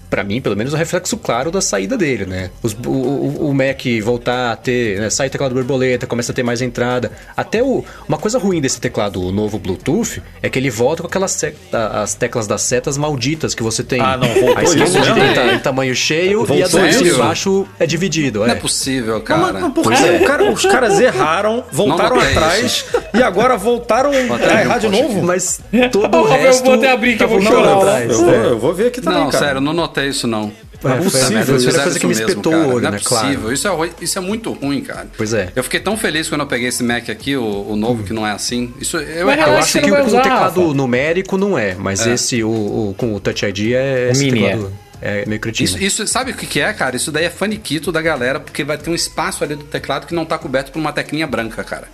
[0.10, 2.50] Pra mim, pelo menos, um reflexo claro da saída dele, né?
[2.64, 5.00] Os- o, o- o Mac voltar a ter.
[5.00, 7.12] Né, sai teclado borboleta, começa a ter mais entrada.
[7.36, 11.08] Até o, uma coisa ruim desse teclado o novo Bluetooth é que ele volta com
[11.08, 14.00] aquelas se- a- as teclas das setas malditas que você tem.
[14.00, 17.16] Ah, não, voltou a esquerda isso direita em tamanho cheio e a Voltou do isso?
[17.16, 18.40] embaixo é dividido.
[18.40, 18.52] Não É.
[18.52, 19.42] é possível, cara.
[19.54, 20.20] mas, mas por Pois que é.
[20.20, 24.16] cara- os caras erraram, voltaram atrás e agora voltaram a
[24.62, 25.22] errar de novo?
[25.24, 25.60] Mas
[25.92, 26.64] todo o Eu resto.
[26.66, 28.46] vou até abrir que eu vou tá chorar Eu vou, é.
[28.52, 29.46] eu vou ver aqui também, Não, cara.
[29.46, 30.52] sério, eu não notei isso não.
[30.74, 32.64] É, foi, possível, foi a Eles primeira fizeram coisa que me isso mesmo, espetou cara.
[32.68, 32.98] o olho, Não é né?
[32.99, 33.40] possível.
[33.40, 33.53] Claro.
[33.53, 35.07] Isso, é, isso é muito ruim, cara.
[35.18, 35.52] Pois é.
[35.56, 38.28] Eu fiquei tão feliz quando eu peguei esse Mac aqui, o, o novo, que não
[38.28, 38.72] é assim.
[38.80, 40.74] Isso, eu, Mas eu Eu acho que o, o teclado Rafa.
[40.76, 44.74] numérico não é, mas esse, o, o- com o Touch ID, é esse Mini teclado.
[45.02, 45.65] É meio cretino.
[45.68, 46.95] Isso, isso, sabe o que, que é, cara?
[46.95, 50.14] Isso daí é faniquito da galera, porque vai ter um espaço ali do teclado que
[50.15, 51.88] não tá coberto por uma teclinha branca, cara.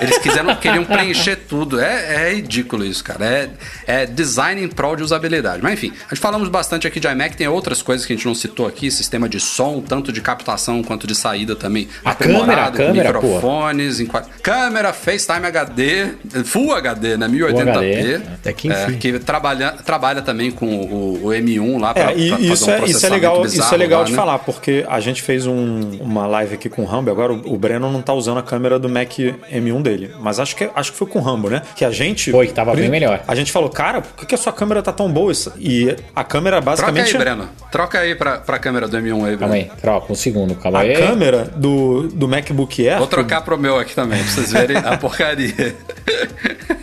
[0.00, 1.80] Eles quiseram, queriam preencher tudo.
[1.80, 3.24] É, é ridículo isso, cara.
[3.24, 3.50] É,
[3.86, 5.62] é design em prol de usabilidade.
[5.62, 8.26] Mas enfim, a gente falamos bastante aqui de iMac, tem outras coisas que a gente
[8.26, 11.88] não citou aqui, sistema de som, tanto de captação quanto de saída também.
[12.04, 14.02] A câmera, a câmera, com microfones,
[14.42, 16.08] câmera, FaceTime HD,
[16.44, 17.28] Full HD, né?
[17.28, 18.22] 1080p.
[18.34, 18.98] Até que É, enfim.
[18.98, 22.80] que trabalha, trabalha também com o, o M1 lá pra, É, e pra isso, fazer
[22.80, 24.16] um é, isso é legal, isso é legal lá, de né?
[24.16, 27.58] falar, porque a gente fez um- uma live aqui com o Rambo, agora o, o
[27.58, 29.08] Breno não tá usando a câmera do Mac
[29.60, 31.62] M1 dele, mas acho que, acho que foi com o Rambo, né?
[31.76, 32.30] Que a gente...
[32.30, 33.20] Foi, que tava bem melhor.
[33.26, 35.30] A gente falou, cara, por que, que a sua câmera tá tão boa?
[35.32, 37.16] Isso- E a câmera Troca basicamente...
[37.16, 37.48] aí, Breno.
[37.70, 39.38] Troca aí pra, pra câmera do M1 aí, Breno.
[39.38, 40.94] Calma aí, troca um segundo, calma A aí.
[40.96, 42.98] câmera do, do MacBook Air...
[42.98, 45.74] Vou trocar pro meu aqui também, pra vocês verem a porcaria.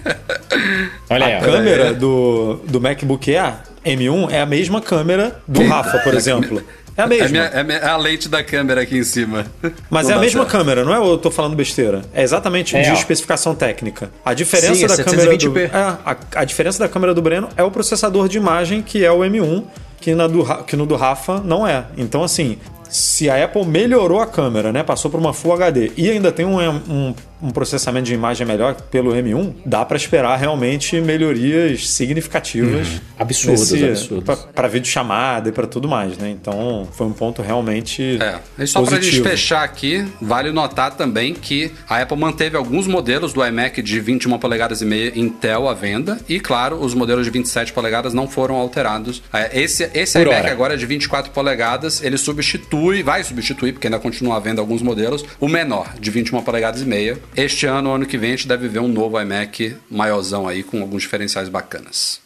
[1.10, 3.54] Olha aí, A câmera do, do MacBook Air
[3.86, 6.62] M1 é a mesma câmera do Rafa, por exemplo.
[6.98, 7.28] É a É, mesma.
[7.30, 9.46] minha- é minha- é a lente da câmera aqui em cima.
[9.90, 10.52] Mas Não é a mesma certo.
[10.52, 12.02] câmera, não é eu tô falando besteira.
[12.14, 12.94] É exatamente É, de ó.
[12.94, 14.10] especificação técnica.
[14.24, 15.70] A diferença Sim, é da câmera do 720p.
[15.74, 19.12] é, a, a diferença da câmera do Breno é o processador de imagem que é
[19.12, 19.66] o M1,
[20.00, 21.86] que, na do, que no do Rafa não é.
[21.98, 22.58] Então assim,
[22.90, 26.46] se a Apple melhorou a câmera, né, passou para uma Full HD e ainda tem
[26.46, 32.88] um, um, um processamento de imagem melhor pelo M1, dá para esperar realmente melhorias significativas.
[33.18, 34.46] Absurdos, absurdos.
[34.54, 36.30] Para vídeo chamada e para tudo mais, né?
[36.30, 39.30] Então foi um ponto realmente É, e só pra gente positivo.
[39.30, 44.38] fechar aqui, vale notar também que a Apple manteve alguns modelos do iMac de 21
[44.38, 48.56] polegadas e meia Intel à venda e, claro, os modelos de 27 polegadas não foram
[48.56, 49.22] alterados.
[49.34, 50.52] É, Esse, esse Por iMac hora.
[50.52, 54.82] agora é de 24 polegadas, ele substitui, vai substituir, porque ainda continua à venda alguns
[54.82, 57.18] modelos, o menor, de 21 polegadas e meia.
[57.36, 60.82] Este ano, ano que vem, a gente deve ver um novo iMac maiorzão aí, com
[60.82, 62.25] alguns diferenciais bacanas.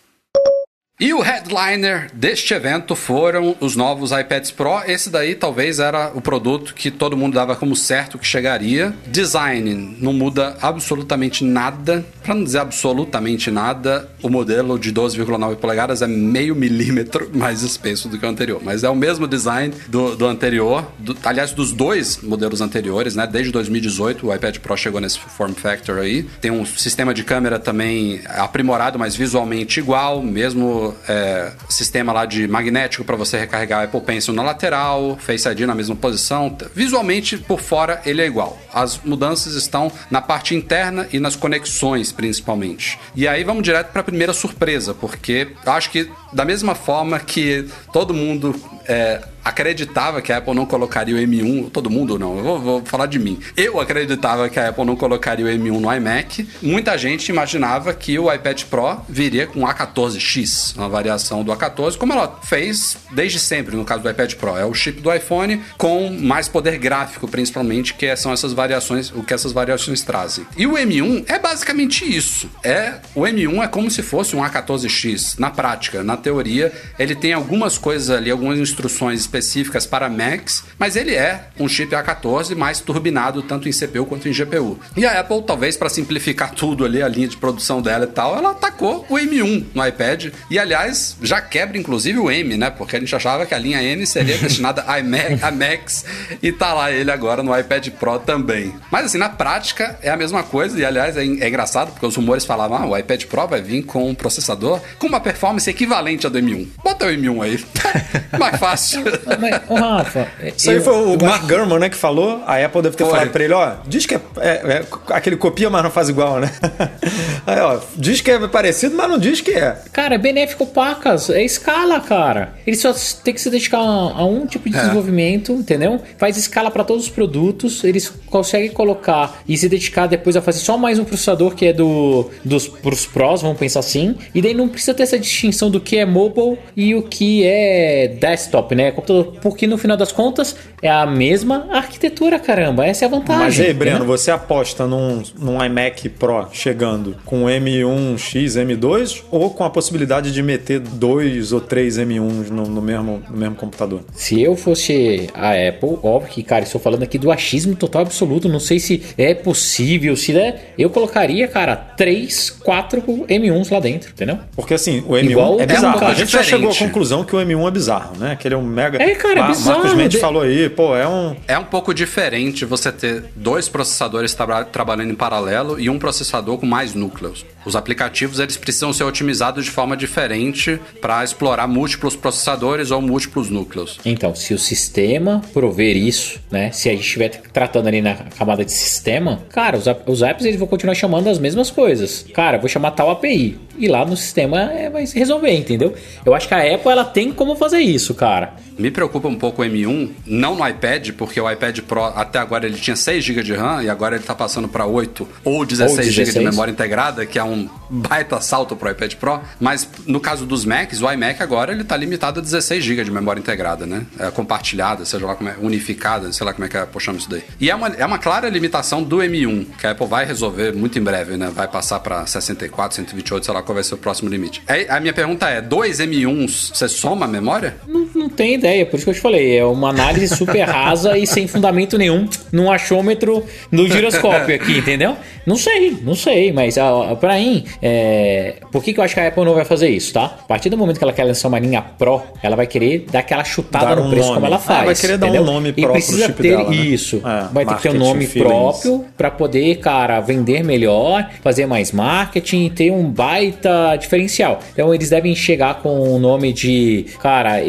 [1.00, 4.82] E o headliner deste evento foram os novos iPads Pro.
[4.86, 8.94] Esse daí talvez era o produto que todo mundo dava como certo que chegaria.
[9.08, 12.06] Design não muda absolutamente nada.
[12.22, 18.10] Para não dizer absolutamente nada, o modelo de 12,9 polegadas é meio milímetro mais espesso
[18.10, 18.60] do que o anterior.
[18.62, 20.86] Mas é o mesmo design do, do anterior.
[21.00, 23.26] do- aliás, dos dois modelos anteriores, né?
[23.26, 26.24] Desde 2018 o iPad Pro chegou nesse form factor aí.
[26.42, 30.22] Tem um sistema de câmera também aprimorado, mas visualmente igual.
[30.22, 35.62] Mesmo é, sistema lá de magnético para você recarregar Apple Pencil na lateral, Face ID
[35.62, 36.56] na mesma posição.
[36.74, 38.58] Visualmente, por fora, ele é igual.
[38.74, 43.00] As mudanças estão na parte interna e nas conexões, principalmente.
[43.16, 47.66] E aí vamos direto para a primeira surpresa, porque acho que da mesma forma que
[47.92, 48.56] todo mundo
[48.88, 52.86] é, acreditava que a Apple não colocaria o M1, todo mundo não, eu vou, vou
[52.86, 53.40] falar de mim.
[53.56, 56.48] Eu acreditava que a Apple não colocaria o M1 no iMac.
[56.62, 62.14] Muita gente imaginava que o iPad Pro viria com A14X, uma variação do A14, como
[62.14, 64.58] ela fez desde sempre no caso do iPad Pro.
[64.58, 69.24] É o chip do iPhone com mais poder gráfico, principalmente, que são essas variações, o
[69.24, 70.46] que essas variações trazem.
[70.58, 72.50] E o M1 é basicamente isso.
[72.64, 77.34] É o M1 é como se fosse um A14X na prática, na teoria, ele tem
[77.34, 82.80] algumas coisas ali, algumas instruções específicas para Macs, mas ele é um chip A14 mais
[82.80, 84.80] turbinado tanto em CPU quanto em GPU.
[84.96, 88.38] E a Apple, talvez para simplificar tudo ali, a linha de produção dela e tal,
[88.38, 90.28] ela atacou o M1 no iPad.
[90.50, 92.70] E aliás, já quebra inclusive o M, né?
[92.70, 96.06] Porque a gente achava que a linha M seria destinada a iMac, a Macs
[96.42, 98.74] e tá lá ele agora no iPad Pro também.
[98.92, 102.16] Mas assim, na prática é a mesma coisa e aliás é, é engraçado porque os
[102.16, 106.09] rumores falavam, ah, o iPad Pro vai vir com um processador com uma performance equivalente
[106.26, 106.68] à do M1.
[106.84, 107.60] Bota o M1 aí.
[108.40, 109.04] Mais fácil.
[109.40, 112.44] Mas, ô, Rafa, Isso aí foi o Mark Gurman, né, que falou.
[112.46, 113.14] A Apple deve ter Foi.
[113.14, 116.40] falado pra ele, ó, diz que é, é- é aquele copia, mas não faz igual,
[116.40, 116.52] né?
[117.46, 119.78] Aí, ó, diz que é parecido, mas não diz que é.
[119.92, 122.54] Cara, é benéfico pacas, é escala, cara.
[122.66, 124.82] Ele só tem que se dedicar a, a um tipo de É.
[124.82, 126.02] desenvolvimento, entendeu?
[126.18, 130.60] Faz escala para todos os produtos, eles conseguem colocar e se dedicar depois a fazer
[130.60, 134.16] só mais um processador que é do dos pros pros, vamos pensar assim.
[134.34, 138.08] E daí não precisa ter essa distinção do que é mobile e o que é
[138.20, 138.92] desktop, né?
[138.92, 142.86] Computador, porque no final das contas é a mesma arquitetura, caramba.
[142.86, 143.44] Essa é a vantagem.
[143.44, 144.18] Mas aí, Breno, entendeu?
[144.18, 150.42] você aposta num, num iMac Pro chegando com M1X, M2 ou com a possibilidade de
[150.42, 154.02] meter dois ou três M1s no, no mesmo, no mesmo computador?
[154.14, 158.48] Se eu fosse a Apple, óbvio que, cara, estou falando aqui do achismo total absoluto.
[158.48, 160.74] Não sei se é possível, se é.
[160.78, 164.38] Eu colocaria, cara, 3, 4 M1s lá dentro, entendeu?
[164.56, 166.06] Porque assim, o M1 Igual é é um bizarro.
[166.06, 166.50] a gente já diferente.
[166.50, 168.38] chegou à conclusão que o M1 é bizarro, né?
[168.40, 169.02] Que ele é um mega.
[169.02, 169.80] É, cara, é bizarro.
[169.80, 171.36] Marcos Mendes De- falou aí, pô, é um.
[171.48, 176.58] É um pouco diferente você ter dois processadores tra trabalhando em paralelo e um processador
[176.58, 177.46] com mais núcleos.
[177.66, 183.50] Os aplicativos eles precisam ser otimizados de forma diferente para explorar múltiplos processadores ou múltiplos
[183.50, 184.00] núcleos.
[184.06, 186.72] Então, se o sistema prover isso, né?
[186.72, 190.60] Se a gente estiver tratando ali na camada de sistema, cara, os, os apps eles
[190.60, 192.26] vão continuar chamando as mesmas coisas.
[192.34, 193.58] Cara, vou chamar tal API.
[193.78, 195.94] E lá no sistema é, vai se resolver, entendeu?
[196.26, 198.54] Eu acho que a Apple ela tem como fazer isso, cara.
[198.80, 202.66] Me preocupa um pouco o M1, não no iPad, porque o iPad Pro até agora
[202.66, 205.92] ele tinha 6 GB de RAM e agora ele está passando para 8 ou 16,
[205.92, 209.42] ou 16 GB de memória integrada, que é um baita salto pro iPad Pro.
[209.60, 213.12] Mas no caso dos Macs, o iMac agora ele tá limitado a 16 GB de
[213.12, 214.06] memória integrada, né?
[214.18, 217.30] É compartilhada, seja lá como é, unificada, sei lá como é que é, puxamos isso
[217.30, 217.44] daí.
[217.60, 220.98] E é uma, é uma clara limitação do M1, que a Apple vai resolver muito
[220.98, 221.52] em breve, né?
[221.54, 224.62] Vai passar para 64, 128, sei lá qual vai ser o próximo limite.
[224.68, 227.78] Aí, a minha pergunta é: dois M1s, você soma a memória?
[227.88, 229.58] Não, não tem ideia, por isso que eu te falei.
[229.58, 235.16] É uma análise super rasa e sem fundamento nenhum num achômetro no giroscópio aqui, entendeu?
[235.46, 236.76] Não sei, não sei, mas
[237.20, 238.56] pra mim, é...
[238.72, 240.26] por que, que eu acho que a Apple não vai fazer isso, tá?
[240.26, 243.20] A partir do momento que ela quer lançar uma linha Pro, ela vai querer dar
[243.20, 244.36] aquela chutada dar no um preço nome.
[244.36, 244.80] como ela faz.
[244.82, 245.44] Ah, vai querer entendeu?
[245.44, 246.76] dar um nome próprio e precisa ter dela, né?
[246.76, 247.18] isso.
[247.18, 248.54] É, vai ter que ter um nome feelings.
[248.54, 254.60] próprio para poder, cara, vender melhor, fazer mais marketing e ter um baita diferencial.
[254.74, 257.62] Então eles devem chegar com o nome de, cara,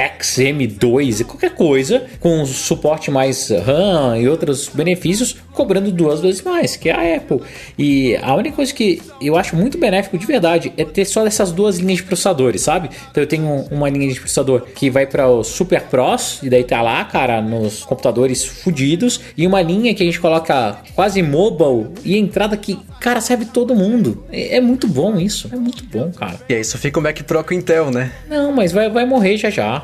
[0.00, 6.76] MX, M2, qualquer coisa, com suporte mais RAM e outros benefícios, cobrando duas vezes mais,
[6.76, 7.40] que é a Apple.
[7.78, 11.52] E a única coisa que eu acho muito benéfico de verdade é ter só essas
[11.52, 12.90] duas linhas de processadores, sabe?
[13.10, 16.64] Então eu tenho uma linha de processador que vai para o Super Pros, e daí
[16.64, 21.88] tá lá, cara, nos computadores fudidos, e uma linha que a gente coloca quase mobile
[22.04, 24.24] e entrada que, cara, serve todo mundo.
[24.32, 26.40] É, é muito bom isso, é muito bom, cara.
[26.48, 28.12] E aí só fica o Mac Pro com Intel, né?
[28.28, 29.79] Não, mas vai, vai morrer já já.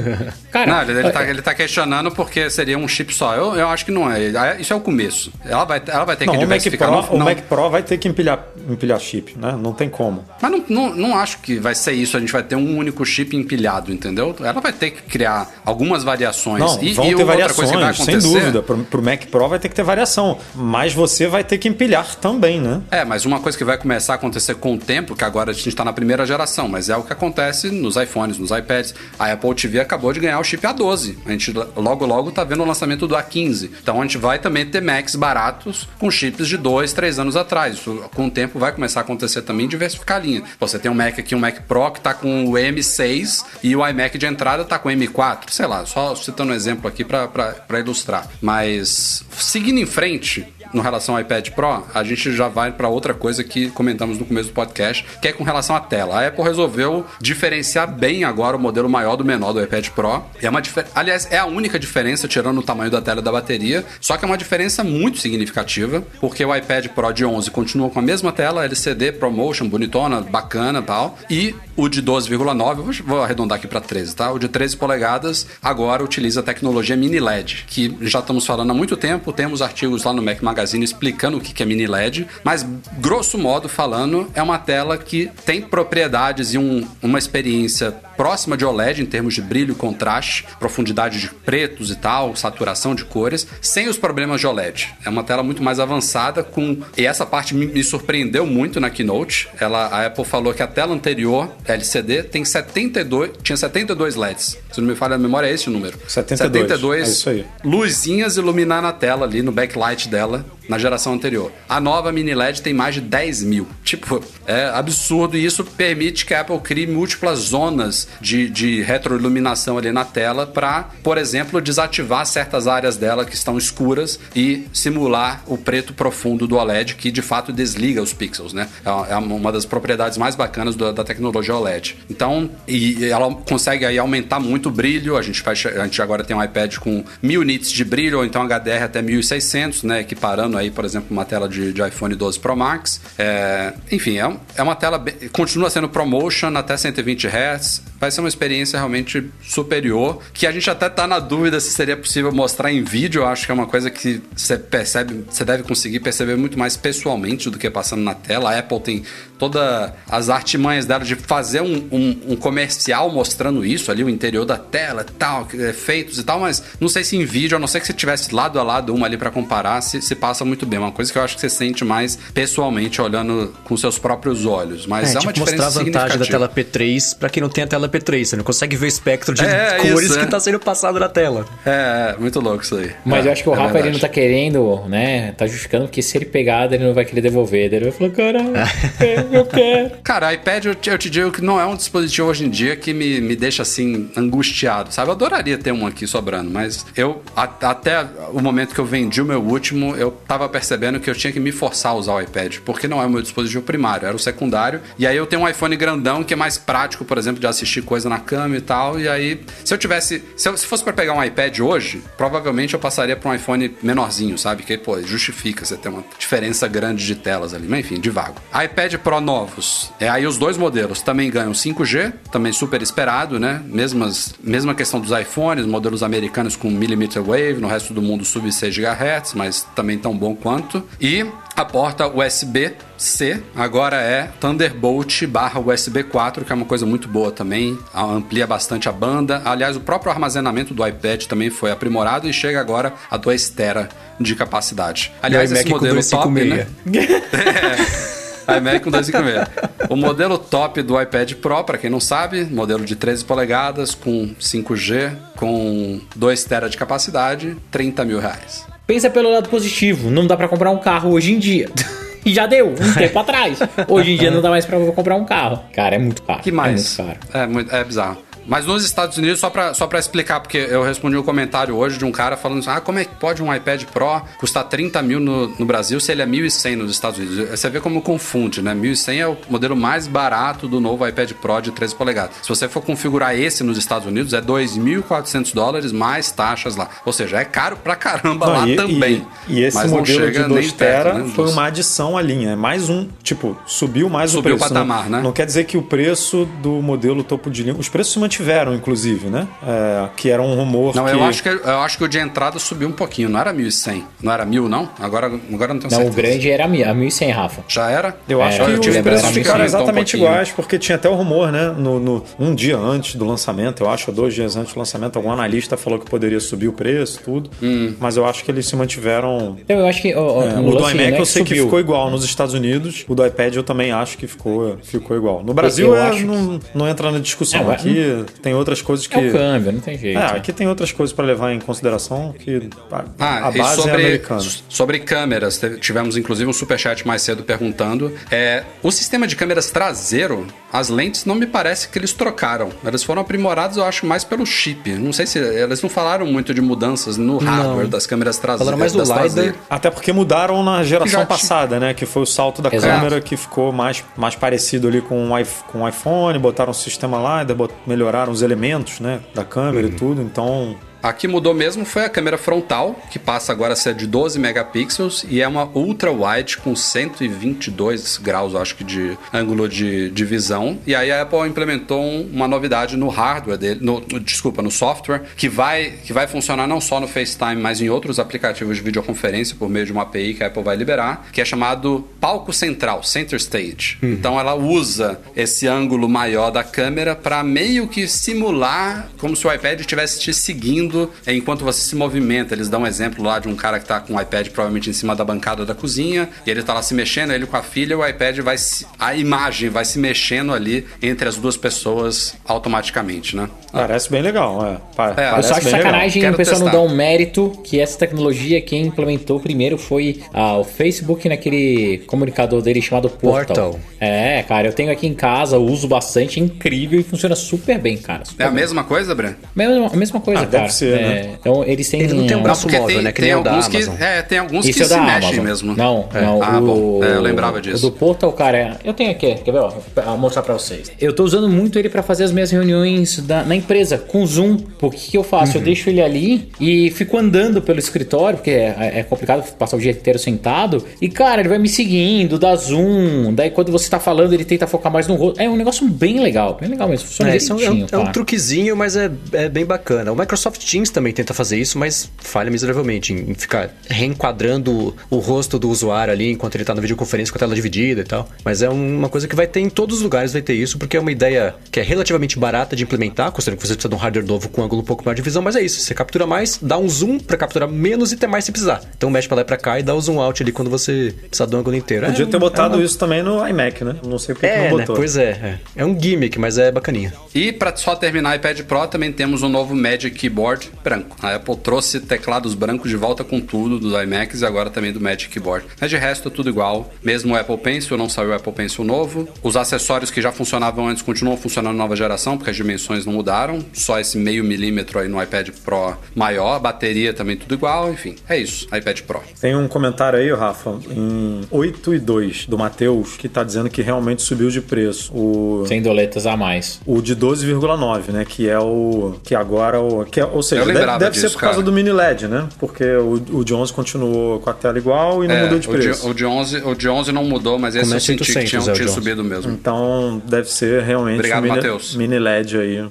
[0.50, 3.34] cara, não, ele, tá, ele tá questionando porque seria um chip só.
[3.34, 4.60] Eu, eu acho que não é.
[4.60, 5.32] Isso é o começo.
[5.44, 6.90] Ela vai, ela vai ter não, que diversificar.
[6.90, 9.56] O Mac, Pro, no, o Mac Pro vai ter que empilhar, empilhar chip, né?
[9.60, 10.24] Não tem como.
[10.40, 12.16] Mas não, não, não acho que vai ser isso.
[12.16, 14.34] A gente vai ter um único chip empilhado, entendeu?
[14.40, 16.60] Ela vai ter que criar algumas variações.
[16.60, 18.62] Não, e, vão e ter variações, sem dúvida.
[18.62, 20.38] Pro, pro Mac Pro vai ter que ter variação.
[20.54, 22.82] Mas você vai ter que empilhar também, né?
[22.90, 25.54] É, mas uma coisa que vai começar a acontecer com o tempo, que agora a
[25.54, 28.94] gente está na primeira geração, mas é o que acontece nos iPhones, nos iPads.
[29.18, 31.16] A Apple TV acabou de ganhar o chip A12.
[31.24, 33.70] A gente logo, logo tá vendo o lançamento do A15.
[33.82, 37.76] Então a gente vai também ter Macs baratos com chips de 2, 3 anos atrás.
[37.76, 40.42] Isso, com o tempo vai começar a acontecer também diversificar a linha.
[40.58, 43.86] Você tem um Mac aqui, um Mac Pro que tá com o M6 e o
[43.86, 45.50] iMac de entrada tá com o M4.
[45.50, 48.28] Sei lá, só citando um exemplo aqui para ilustrar.
[48.40, 53.14] Mas seguindo em frente, no relação ao iPad Pro, a gente já vai para outra
[53.14, 56.20] coisa que comentamos no começo do podcast, que é com relação à tela.
[56.20, 60.24] A Apple resolveu diferenciar bem agora o modelo maior do menor do iPad Pro.
[60.40, 60.86] É uma difer...
[60.94, 64.24] Aliás, é a única diferença, tirando o tamanho da tela e da bateria, só que
[64.24, 68.32] é uma diferença muito significativa, porque o iPad Pro de 11 continua com a mesma
[68.32, 74.14] tela, LCD, ProMotion, bonitona, bacana tal, e o de 12,9, vou arredondar aqui para 13,
[74.14, 74.30] tá?
[74.30, 78.74] O de 13 polegadas agora utiliza a tecnologia mini LED, que já estamos falando há
[78.74, 82.66] muito tempo, temos artigos lá no Mac Magazine explicando o que é mini LED, mas
[82.98, 88.66] grosso modo falando, é uma tela que tem propriedades e um, uma experiência próxima de
[88.66, 93.88] OLED em termos de brilho, contraste, profundidade de pretos e tal, saturação de cores, sem
[93.88, 94.92] os problemas de OLED.
[95.02, 99.48] É uma tela muito mais avançada com e essa parte me, surpreendeu muito na keynote.
[99.58, 104.58] Ela a Apple falou que a tela anterior LCD tem 72, tinha 72 LEDs.
[104.70, 105.98] Se não me falha a memória é esse o número.
[106.06, 106.68] 72.
[106.68, 107.46] 72 é isso aí.
[107.64, 111.50] luzinhas iluminar na tela ali no backlight dela na geração anterior.
[111.68, 113.66] A nova mini LED tem mais de 10 mil.
[113.84, 119.76] Tipo, é absurdo e isso permite que a Apple crie múltiplas zonas de, de retroiluminação
[119.76, 125.42] ali na tela para, por exemplo, desativar certas áreas dela que estão escuras e simular
[125.46, 128.68] o preto profundo do OLED que de fato desliga os pixels, né?
[128.84, 131.96] É uma das propriedades mais bacanas da, tecnologia OLED.
[132.08, 135.16] Então, e ela consegue aí aumentar muito o brilho.
[135.16, 138.24] A gente, faz, a gente agora tem um iPad com 1000 nits de brilho ou
[138.24, 140.00] então HDR até 1600, né?
[140.00, 143.00] Equiparando aí, por exemplo, uma tela de, de iPhone 12 Pro Max.
[143.18, 145.02] É, enfim, é, é uma tela.
[145.32, 147.82] Continua sendo ProMotion até 120 Hz.
[147.98, 150.22] Vai ser uma experiência realmente superior.
[150.32, 153.22] Que a gente até tá na dúvida se seria possível mostrar em vídeo.
[153.22, 156.76] Eu acho que é uma coisa que você percebe, você deve conseguir perceber muito mais
[156.76, 158.52] pessoalmente do que passando na tela.
[158.52, 159.04] A Apple tem
[159.40, 164.44] todas as artimanhas dela de fazer um, um, um, comercial mostrando isso ali, o interior
[164.44, 167.66] da tela e tal, efeitos e tal, mas não sei se em vídeo, a não
[167.66, 170.66] ser que se tivesse lado a lado uma ali para comparar, se, se passa muito
[170.66, 170.78] bem.
[170.78, 174.86] Uma coisa que eu acho que você sente mais pessoalmente olhando com seus próprios olhos.
[174.86, 177.48] Mas é, É, uma tipo diferença mostrar a vantagem da tela P3 pra quem não
[177.48, 178.24] tem a tela P3.
[178.24, 180.28] Você não consegue ver o espectro de É, cores isso, que é.
[180.28, 181.46] tá sendo passado na tela.
[181.64, 182.90] É, é, muito louco isso aí.
[183.04, 185.32] Mas É, eu acho que o é Rafa ele não tá querendo, né?
[185.32, 187.70] Tá justificando porque se ele pegar, ele não vai querer devolver.
[187.70, 188.52] Daí ele vai falar, caralho,
[189.32, 189.90] eu quero.
[190.02, 192.76] Cara, iPad eu te, eu te digo que não é um dispositivo hoje em dia
[192.76, 195.08] que me, me deixa assim angustiado, sabe?
[195.08, 199.20] Eu adoraria ter um aqui sobrando, mas eu a- até o momento que eu vendi
[199.20, 202.20] o meu último, eu tava percebendo que eu tinha que me forçar a usar o
[202.20, 204.80] iPad, porque não é o meu dispositivo primário, era o secundário.
[204.98, 207.82] E aí eu tenho um iPhone grandão que é mais prático, por exemplo, de assistir
[207.82, 208.98] coisa na cama e tal.
[208.98, 212.74] E aí, se eu tivesse, se, eu, se fosse pra pegar um iPad hoje, provavelmente
[212.74, 214.62] eu passaria pra um iPhone menorzinho, sabe?
[214.62, 218.36] Que pô, justifica você ter uma diferença grande de telas ali, mas enfim, de vago.
[218.64, 219.92] iPad Pro novos.
[220.00, 223.62] É aí os dois modelos também ganham 5G, também super esperado, né?
[223.66, 228.50] Mesmas, mesma questão dos iPhones, modelos americanos com millimeter wave, no resto do mundo sub
[228.50, 230.82] 6 GHz, mas também tão bom quanto.
[231.00, 231.26] E
[231.56, 237.30] a porta USB-C agora é Thunderbolt barra USB 4, que é uma coisa muito boa
[237.30, 239.42] também, amplia bastante a banda.
[239.44, 243.88] Aliás, o próprio armazenamento do iPad também foi aprimorado e chega agora a 2 tera
[244.18, 245.12] de capacidade.
[245.22, 246.66] Aliás, esse modelo top, 256.
[246.86, 248.10] né?
[248.56, 249.48] iMac com 256.
[249.88, 254.34] O modelo top do iPad Pro, para quem não sabe, modelo de 13 polegadas, com
[254.40, 258.66] 5G, com 2 TB de capacidade, 30 mil reais.
[258.86, 261.68] Pensa pelo lado positivo, não dá pra comprar um carro hoje em dia.
[262.22, 263.58] E já deu, um tempo atrás.
[263.88, 265.58] Hoje em dia não dá mais pra comprar um carro.
[265.74, 266.42] Cara, é muito caro.
[266.42, 266.98] que mais?
[266.98, 267.42] É muito caro.
[267.42, 268.18] É, muito, é bizarro.
[268.50, 271.96] Mas nos Estados Unidos, só pra, só pra explicar, porque eu respondi um comentário hoje
[271.96, 275.00] de um cara falando assim, ah, como é que pode um iPad Pro custar 30
[275.02, 277.48] mil no, no Brasil se ele é 1.100 nos Estados Unidos?
[277.48, 278.74] Você vê como confunde, né?
[278.74, 282.36] 1.100 é o modelo mais barato do novo iPad Pro de 13 polegadas.
[282.42, 286.88] Se você for configurar esse nos Estados Unidos, é 2.400 dólares mais taxas lá.
[287.04, 289.24] Ou seja, é caro pra caramba Não, lá e, também.
[289.46, 292.50] E, e esse modelo de 2 nem perto, tera né, foi uma adição à linha.
[292.50, 294.72] É mais um, tipo, subiu mais Subiu o preço.
[294.72, 295.22] o patamar, não, né?
[295.22, 297.76] Não quer dizer que o preço do modelo topo de linha.
[297.78, 298.39] Os preços se mantiveram,
[298.74, 299.46] inclusive, né?
[299.66, 300.94] É, que era um rumor.
[300.94, 301.10] Não, que...
[301.12, 303.28] eu acho, que, eu acho que o de entrada subiu um pouquinho.
[303.28, 304.02] Não era 1.100.
[304.22, 304.88] Não era 1.000, não?
[304.98, 306.10] Agora, agora não tenho Não, certeza.
[306.10, 307.62] o grande era a 1100, Rafa.
[307.68, 308.16] Já era?
[308.28, 310.30] Eu acho É, que eu os tive a preços que ficaram um exatamente pouquinho.
[310.30, 311.74] iguais, porque tinha até o rumor, né?
[311.76, 315.16] No, no- um dia antes do lançamento, eu acho, ou dois dias antes do lançamento,
[315.16, 317.50] algum analista falou que poderia subir o preço, tudo.
[317.62, 317.94] Hum.
[317.98, 319.56] Mas eu acho que eles se mantiveram.
[319.60, 321.54] Então, eu acho que ó, ó, É, o do iMac não é eu sei que
[321.54, 323.04] ficou igual nos Estados Unidos.
[323.08, 325.42] O do iPad eu também acho que ficou, ficou igual.
[325.44, 327.70] No Brasil Eu é, acho não, não entra na discussão.
[327.70, 329.14] É, aqui tem outras coisas que.
[329.18, 330.18] É o câmbio, não tem jeito.
[330.18, 333.72] É, aqui tem outras coisas para levar em consideração que a, Ah, a e base
[333.72, 334.40] é sobre, americana.
[334.68, 338.12] sobre câmeras, tivemos inclusive um superchat mais cedo perguntando.
[338.30, 342.70] É, o sistema de câmeras traseiro, as lentes não me parece que eles trocaram.
[342.84, 344.90] Elas foram aprimoradas, eu acho, mais pelo chip.
[344.92, 345.38] Não sei se.
[345.38, 348.60] Eles não falaram muito de mudanças no hardware das câmeras traseiras.
[348.60, 349.22] Falaram mais do das LiDAR.
[349.24, 349.56] traseiras.
[349.68, 351.94] Até porque mudaram na geração Já passada, né?
[351.94, 352.92] Que foi o salto da Exato.
[352.94, 357.74] câmera que ficou mais, mais parecido ali com o, iPhone, botaram o sistema lá, bot-
[358.10, 359.20] melhoraram os elementos, né?
[359.34, 359.92] Da câmera Uhum.
[359.92, 360.22] e tudo.
[360.22, 364.06] Então, A que mudou mesmo foi a câmera frontal, que passa agora a ser de
[364.06, 370.10] 12 megapixels e é uma ultra wide com 122 graus, acho que, de ângulo de,
[370.10, 370.78] de visão.
[370.86, 375.22] E aí a Apple implementou um- uma novidade no hardware dele, no, desculpa, no software,
[375.36, 379.56] que vai, que vai funcionar não só no FaceTime, mas em outros aplicativos de videoconferência
[379.58, 383.02] por meio de uma API que a Apple vai liberar, que é chamado palco central,
[383.02, 383.98] center stage.
[384.02, 389.52] Então ela usa esse ângulo maior da câmera para meio que simular como se o
[389.52, 390.89] iPad estivesse te seguindo
[391.26, 392.54] enquanto você se movimenta.
[392.54, 394.92] Eles dão um exemplo lá de um cara que tá com o iPad provavelmente em
[394.92, 397.96] cima da bancada da cozinha e ele tá lá se mexendo, ele com a filha,
[397.98, 403.34] o iPad vai se, a imagem vai se mexendo ali entre as duas pessoas automaticamente,
[403.36, 403.48] né?
[403.72, 404.64] parece bem legal.
[404.64, 405.70] É, É, eu só legal.
[405.70, 406.78] sacanagem o pessoal não testar.
[406.78, 412.60] dar um mérito que essa tecnologia quem implementou primeiro foi ah, o Facebook naquele comunicador
[412.62, 413.70] dele chamado Portal.
[413.72, 413.80] Portal.
[414.00, 417.96] É, cara, eu tenho aqui em casa, uso bastante, é incrível e funciona super bem,
[417.96, 418.24] cara.
[418.24, 418.60] super É a bem.
[418.60, 419.34] mesma coisa, Bran?
[419.54, 420.64] Mesma, a mesma coisa, Ah, cara.
[420.80, 421.30] Ser, É, né?
[421.40, 422.00] Então eles têm.
[422.00, 423.12] Ele não tem um braço móvel, tem, né?
[423.12, 423.94] Que tem nem o da alguns que, Amazon.
[424.00, 425.44] é, tem alguns Esse que é se mexem Amazon.
[425.44, 425.74] mesmo.
[425.76, 426.42] Não, não.
[426.42, 427.04] Ah, o, bom.
[427.04, 427.86] É, eu lembrava disso.
[427.86, 429.58] O do Portal, cara, é- eu tenho aqui, quer ver?
[429.58, 430.90] Ó, vou mostrar pra vocês.
[431.00, 434.56] Eu tô usando muito ele pra fazer as minhas reuniões da- na empresa, com Zoom.
[434.78, 435.52] Porque o que eu faço?
[435.52, 435.58] Uhum.
[435.60, 439.80] Eu deixo ele ali e fico andando pelo escritório, porque é, é complicado passar o
[439.80, 440.84] dia inteiro sentado.
[441.00, 443.32] E, cara, ele vai me seguindo, dá zoom.
[443.34, 445.40] Daí, quando você tá falando, ele tenta focar mais no rosto.
[445.40, 447.06] É um negócio bem legal, bem legal mesmo.
[447.08, 450.12] Funciona É, é um, é um- é truquezinho, mas é, é bem bacana.
[450.12, 455.58] O Microsoft Teams também tenta fazer isso, mas falha miseravelmente em, ficar reenquadrando o rosto
[455.58, 458.28] do usuário ali enquanto ele tá na videoconferência com a tela dividida e tal.
[458.44, 460.96] Mas é uma coisa que vai ter em todos os lugares, vai ter isso, porque
[460.96, 463.98] é uma ideia que é relativamente barata de implementar, considerando que você precisa de um
[463.98, 465.80] hardware novo com um ângulo um pouco maior de visão, mas é isso.
[465.80, 468.80] Você captura mais, dá um zoom para capturar menos e ter mais se precisar.
[468.96, 471.12] Então mexe pra lá e pra cá e dá o zoom out ali quando você
[471.28, 472.06] precisar do ângulo inteiro.
[472.06, 472.84] Podia é, ter botado é uma...
[472.84, 473.96] isso também no iMac, né?
[474.06, 474.84] Não sei porque é, que não né?
[474.84, 474.94] botou.
[474.94, 475.58] Pois é, é.
[475.74, 477.12] É um gimmick, mas é bacaninha.
[477.34, 481.16] E para só terminar iPad Pro, também temos um novo Magic Keyboard branco.
[481.22, 485.00] A Apple trouxe teclados brancos de volta com tudo dos iMacs e agora também do
[485.00, 485.66] Magic Keyboard.
[485.80, 486.90] Mas de resto, tudo igual.
[487.02, 489.28] Mesmo o Apple Pencil, não saiu o Apple Pencil novo.
[489.42, 493.12] Os acessórios que já funcionavam antes continuam funcionando na nova geração, porque as dimensões não
[493.12, 493.58] mudaram.
[493.72, 496.56] Só esse meio milímetro aí no iPad Pro maior.
[496.56, 497.90] A bateria também tudo igual.
[497.92, 498.66] Enfim, é isso.
[498.74, 499.22] iPad Pro.
[499.40, 503.82] Tem um comentário aí, Rafa, em 8 e 2 do Matheus, que tá dizendo que
[503.82, 505.12] realmente subiu de preço.
[505.14, 506.80] O, Sem doletas a mais.
[506.86, 508.24] o de 12,9, né?
[508.24, 509.14] Que é o.
[509.22, 510.04] Que agora o.
[510.04, 511.64] Que é, ou seja, deve, deve ser disso, por causa cara.
[511.64, 512.48] do mini LED, né?
[512.58, 515.68] Porque o, o de 11 continuou com a tela igual e não É, mudou de
[515.68, 516.08] o, de, preço.
[516.08, 518.60] o, de 11, o de 11 não mudou, mas esse eu senti que 800, tinha,
[518.60, 518.94] é tinha de 11.
[518.94, 519.50] subido mesmo.
[519.52, 522.88] Então deve ser realmente Obrigado, um mini, mini LED aí.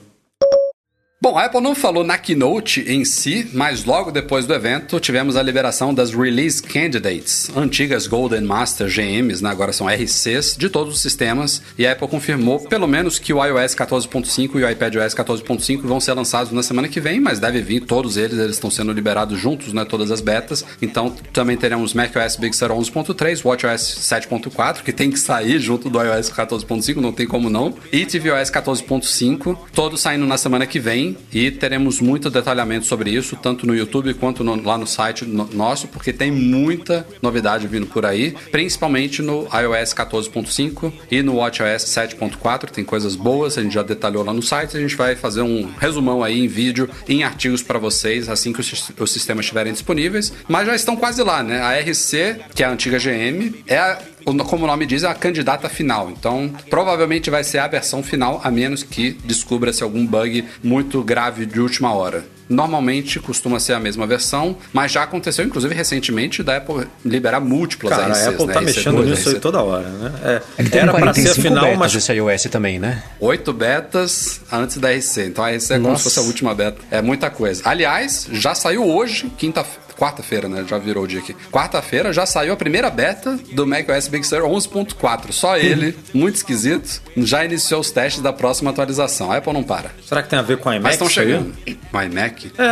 [1.22, 5.36] Bom, a Apple não falou na keynote em si, mas logo depois do evento tivemos
[5.36, 10.96] a liberação das Release Candidates, antigas Golden Master GMs, né, agora são RCs, de todos
[10.96, 15.14] os sistemas, e a Apple confirmou pelo menos que o iOS 14.5 e o iPadOS
[15.14, 18.72] 14.5 vão ser lançados na semana que vem, mas deve vir todos eles, eles estão
[18.72, 20.64] sendo liberados juntos, né, todas as betas.
[20.82, 26.02] Então também teremos macOS Big Sur 11.3, WatchOS 7.4, que tem que sair junto do
[26.02, 31.09] iOS 14.5, não tem como não, e tvOS 14.5, todos saindo na semana que vem
[31.34, 35.50] e teremos muito detalhamento sobre isso, tanto no YouTube quanto no- lá no site no-
[35.54, 41.84] nosso, porque tem muita novidade vindo por aí, principalmente no iOS 14.5 e no WatchOS
[41.86, 45.42] 7.4, tem coisas boas, a gente já detalhou lá no site, a gente vai fazer
[45.42, 49.74] um resumão aí em vídeo, em artigos para vocês, assim que os, os sistemas estiverem
[49.74, 51.62] disponíveis, mas já estão quase lá, né?
[51.62, 55.14] A RC, que é a antiga GM, é a como o nome diz, é a
[55.14, 56.10] candidata final.
[56.10, 61.46] Então, provavelmente vai ser a versão final, a menos que descubra-se algum bug muito grave
[61.46, 62.24] de última hora.
[62.50, 67.96] Normalmente costuma ser a mesma versão, mas já aconteceu, inclusive recentemente, da Apple liberar múltiplas
[67.96, 68.54] Cara, RCs, a Apple né?
[68.54, 69.40] tá RC2, mexendo nisso aí RC.
[69.42, 70.12] toda hora, né?
[70.24, 73.04] É, É era pra ser a 45 final, betas mas esse iOS também, né?
[73.20, 75.26] Oito betas antes da RC.
[75.28, 76.04] Então a RC é como se Nossa.
[76.06, 76.78] fosse a última beta.
[76.90, 77.62] É muita coisa.
[77.66, 79.64] Aliás, já saiu hoje, quinta
[80.00, 80.64] quarta-feira, né?
[80.68, 81.36] Já virou o dia aqui.
[81.52, 85.32] Quarta-feira já saiu a primeira beta do macOS Big Sur 11.4.
[85.32, 89.32] Só ele, muito esquisito, já iniciou os testes da próxima atualização.
[89.32, 89.92] A Apple não para.
[90.06, 90.84] será que tem a ver com a iMac?
[90.84, 91.54] Mas estão chegando.
[91.94, 92.52] O iMac?
[92.58, 92.64] É,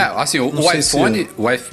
[0.00, 1.28] É, assim, o, o sei se- iPhone,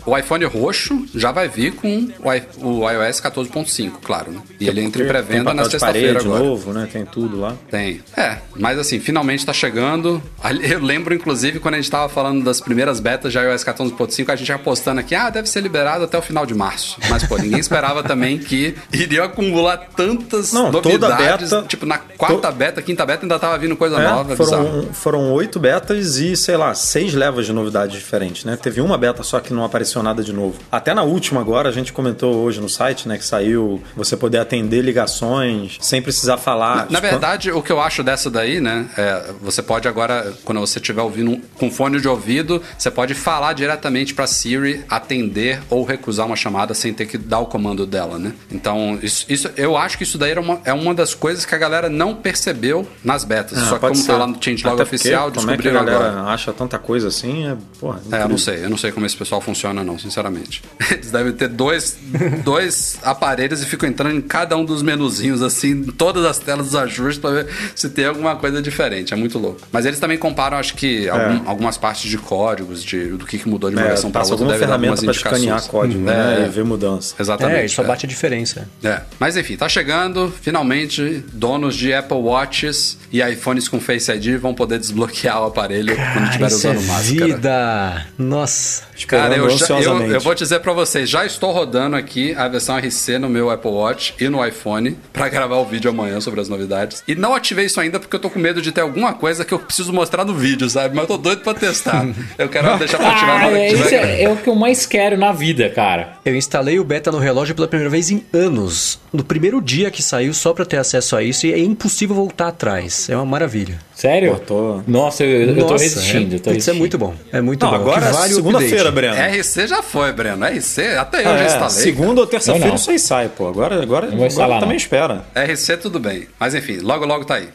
[0.05, 4.41] o, iPhone roxo já vai vir com o, i- o iOS 14.5, claro, né?
[4.59, 6.43] E ele entra em pré-venda na sexta-feira agora.
[6.43, 6.87] novo, né?
[6.91, 7.55] Tem tudo lá.
[7.69, 8.01] Tem.
[8.15, 10.21] É, mas assim, finalmente tá chegando.
[10.67, 14.35] Eu lembro, inclusive, quando a gente tava falando das primeiras betas de iOS 14.5, a
[14.35, 14.57] gente já
[14.87, 16.97] postando aqui, ah, deve ser liberado até o final de março.
[17.09, 21.49] Mas, pô, ninguém esperava também que iria acumular tantas Não, toda novidades.
[21.49, 25.31] beta- tipo, na quarta beta, quinta beta, ainda tava vindo coisa É, nova, foram, foram
[25.33, 28.55] oito betas e, sei lá, seis levas de novidades diferentes, né?
[28.61, 30.57] Teve uma beta só que não apareceu nada de novo.
[30.71, 33.17] Até na última agora, a gente comentou hoje no site, né?
[33.17, 36.77] Que saiu você poder atender ligações sem precisar falar.
[36.89, 38.85] Na Tipo, verdade, o que eu acho dessa daí, né?
[38.97, 43.13] É, você pode agora, quando você estiver ouvindo um- com fone de ouvido, você pode
[43.13, 47.85] falar diretamente pra Siri atender ou recusar uma chamada sem ter que dar o comando
[47.85, 48.33] dela, né?
[48.51, 51.53] Então, isso, isso- eu acho que isso daí era uma, é uma das coisas que
[51.55, 53.57] a galera não percebeu nas betas.
[53.57, 54.07] ah, Só que como ser.
[54.07, 56.33] tá lá no changelog Até porque, oficial, como é que a descobriram galera agora.
[56.33, 57.47] acha tanta coisa assim?
[57.47, 60.61] É, porra, É, eu não sei, eu não sei como esse pessoal funciona, não, sinceramente.
[60.91, 61.97] Eles devem ter dois,
[62.43, 66.67] dois aparelhos e ficam entrando em cada um dos menuzinhos, assim, em todas as telas
[66.67, 69.13] dos ajustes, pra ver se tem alguma coisa diferente.
[69.13, 69.61] É muito louco.
[69.71, 73.47] Mas eles também comparam, acho que, algum- algumas partes de códigos, de, do que, que
[73.49, 76.45] mudou de uma É, versão para outra, deve ferramenta pra escanear código, né?
[76.47, 77.15] E ver mudança.
[77.19, 77.57] Exatamente.
[77.59, 77.85] É, isso só é.
[77.87, 78.67] bate a diferença.
[78.83, 79.01] É.
[79.19, 84.53] Mas enfim, tá chegando, finalmente, donos de Apple Watches e iPhones com Face ID vão
[84.53, 87.25] poder desbloquear o aparelho quando Cara, estiver isso é usando máscara.
[87.27, 88.05] vida!
[88.17, 88.83] Nossa.
[89.07, 92.77] Cara, eu, já- eu, eu vou dizer pra vocês, já estou rodando aqui a versão
[92.77, 96.49] RC no meu Apple Watch e no iPhone pra gravar o vídeo amanhã sobre as
[96.49, 97.03] novidades.
[97.07, 99.53] E não ativei isso ainda porque eu tô com medo de ter alguma coisa que
[99.53, 100.95] eu preciso mostrar no vídeo, sabe?
[100.95, 102.05] Mas eu tô doido pra testar.
[102.37, 103.95] Eu quero deixar pra ativar na Ah, hora que é, isso tiver.
[104.19, 106.13] é, é o que eu mais quero na vida, cara.
[106.25, 108.99] Eu instalei o beta no relógio pela primeira vez em anos.
[109.13, 112.47] No primeiro dia que saiu, só pra ter acesso a isso, e é impossível voltar
[112.49, 113.09] atrás.
[113.09, 113.79] É uma maravilha.
[113.93, 114.33] Sério?
[114.35, 116.35] Pô, tô- Nossa, eu, eu tô Nossa, resistindo.
[116.35, 117.15] É, tô putz, é muito bom.
[117.31, 117.75] É muito Não, bom.
[117.77, 118.91] agora vale segunda-feira.
[118.91, 119.15] Breno.
[119.15, 120.45] RC já foi, Breno.
[120.45, 121.69] RC, até eu Ah, já é, instalei.
[121.83, 122.75] segunda ou terça-feira Eu não.
[122.75, 123.47] isso aí sai, pô.
[123.47, 125.25] Agora, agora, vou agora instalar, também espera.
[125.35, 126.27] RC tudo bem.
[126.39, 127.49] Mas enfim, logo logo tá aí.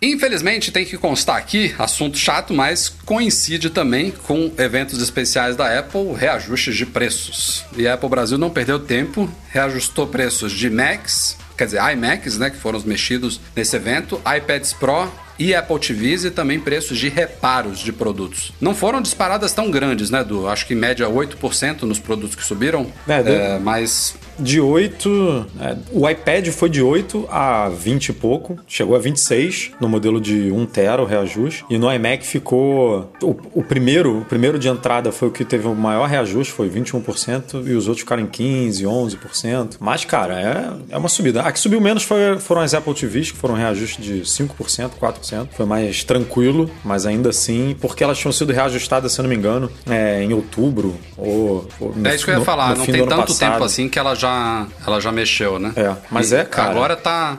[0.00, 6.12] Infelizmente, tem que constar aqui, assunto chato, mas coincide também com eventos especiais da Apple,
[6.16, 7.64] reajustes de preços.
[7.76, 12.50] E a Apple Brasil não perdeu tempo, reajustou preços de Macs, quer dizer, iMacs, né,
[12.50, 17.08] que foram os mexidos nesse evento, iPads Pro e Apple TVs e também preços de
[17.08, 18.52] reparos de produtos.
[18.60, 20.48] Não foram disparadas tão grandes, né, Du?
[20.48, 25.46] Acho que em média 8% nos produtos que subiram, É, é, mas De 8.
[25.60, 28.58] é, o iPad foi de 8 a 20 e pouco.
[28.66, 31.64] Chegou a 26 no modelo de 1 tera, o reajuste.
[31.70, 33.12] E no iMac ficou.
[33.22, 36.68] O, o primeiro o primeiro de entrada foi o que teve o maior reajuste, foi
[36.68, 37.66] 21%.
[37.66, 39.76] E os outros ficaram em 15%, 11%.
[39.80, 40.40] Mas, cara,
[40.90, 41.42] é, é uma subida.
[41.42, 45.48] A que subiu menos foi- foram as Apple TVs, que foram reajustes de 5%, 4%.
[45.56, 49.36] Foi mais tranquilo, mas ainda assim, porque elas tinham sido reajustadas, se eu não me
[49.36, 50.94] engano, é, em outubro.
[51.16, 53.52] Ou, ou no- é isso que eu ia falar, no não tem tanto passado.
[53.52, 54.27] tempo assim que ela já,
[54.86, 55.72] ela já mexeu, né?
[55.76, 56.70] É, mas E é, cara.
[56.70, 57.38] Agora tá.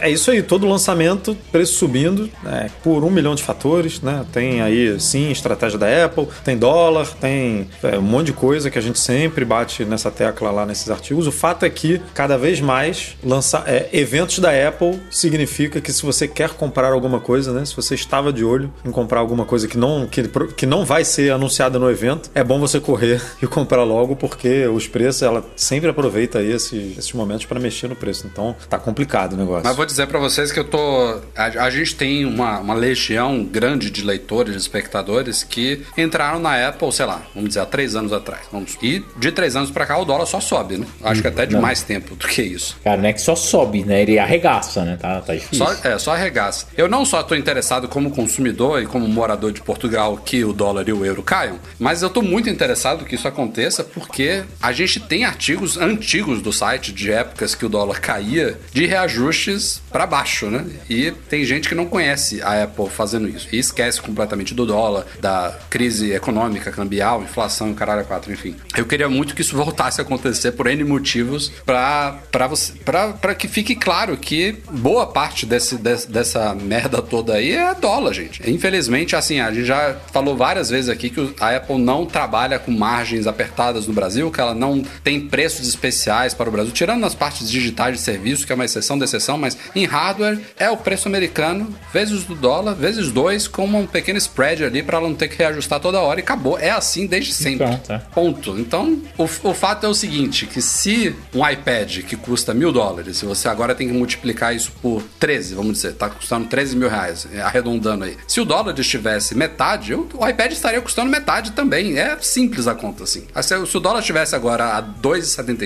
[0.00, 4.24] É, é isso aí, todo lançamento, preço subindo, né, por um milhão de fatores, né?
[4.32, 8.78] Tem aí, sim, estratégia da Apple, tem dólar, tem é, um monte de coisa que
[8.78, 11.26] a gente sempre bate nessa tecla lá nesses artigos.
[11.26, 16.02] O fato é que, cada vez mais, lançar é, eventos da Apple significa que se
[16.02, 17.64] você quer comprar alguma coisa, né?
[17.64, 20.22] Se você estava de olho em comprar alguma coisa que não, que,
[20.56, 24.66] que não vai ser anunciada no evento, é bom você correr e comprar logo, porque
[24.66, 28.26] os preços, ela sempre aproveita aí esses, esses momentos para mexer no preço.
[28.26, 29.62] Então, tá complicado o negócio.
[29.64, 31.20] Mas vou dizer pra vocês que eu tô.
[31.36, 36.68] A, a gente tem uma, uma legião grande de leitores, de espectadores que entraram na
[36.68, 38.42] Apple, sei lá, vamos dizer, há três anos atrás.
[38.50, 38.78] Vamos.
[38.82, 40.86] E de três anos pra cá o dólar só sobe, né?
[41.04, 41.60] Acho que até de Não.
[41.60, 42.76] mais tempo do que isso.
[42.82, 44.02] Cara, não é que só sobe, né?
[44.02, 44.96] Ele arregaça, né?
[44.96, 45.66] Tá, tá difícil.
[45.66, 46.66] Só, é, só arregaça.
[46.76, 50.88] Eu não só estou interessado como consumidor e como morador de Portugal que o dólar
[50.88, 55.00] e o euro caiam, mas eu estou muito interessado que isso aconteça porque a gente
[55.00, 60.46] tem artigos antigos do site de épocas que o dólar caía de reajustes para baixo,
[60.50, 60.64] né?
[60.88, 65.06] E tem gente que não conhece a Apple fazendo isso e esquece completamente do dólar,
[65.20, 68.54] da crise econômica, cambial, inflação, caralho, quatro, enfim.
[68.76, 74.16] Eu queria muito que isso voltasse a acontecer por N motivos para que fique claro
[74.16, 78.48] que boa parte desse, des- dessa merda toda aí é dólar, gente.
[78.50, 82.70] Infelizmente, assim, a gente já falou várias vezes aqui que a Apple não trabalha com
[82.70, 87.14] margens apertadas no Brasil, que ela não tem preços especiais para o Brasil, tirando nas
[87.14, 90.76] partes digitais de serviço, que é uma exceção da exceção, mas em hardware é o
[90.76, 95.16] preço americano vezes do dólar, vezes dois, com um pequeno spread ali para ela não
[95.16, 96.58] ter que reajustar toda hora e acabou.
[96.58, 97.66] É assim desde sempre.
[97.66, 97.98] Pronto, é.
[98.14, 98.58] Ponto.
[98.58, 103.16] Então, o, o fato é o seguinte: que se um iPad que custa mil dólares,
[103.16, 106.88] se você agora tem que multiplicar isso por 13, vamos dizer, tá custando 13 mil
[106.88, 108.16] reais, é, arredondando aí.
[108.26, 111.98] Se o dólar estivesse metade, o, o iPad estaria custando metade também.
[111.98, 113.24] É simples a conta, assim.
[113.42, 115.59] Se, se o dólar estivesse agora a 2,75,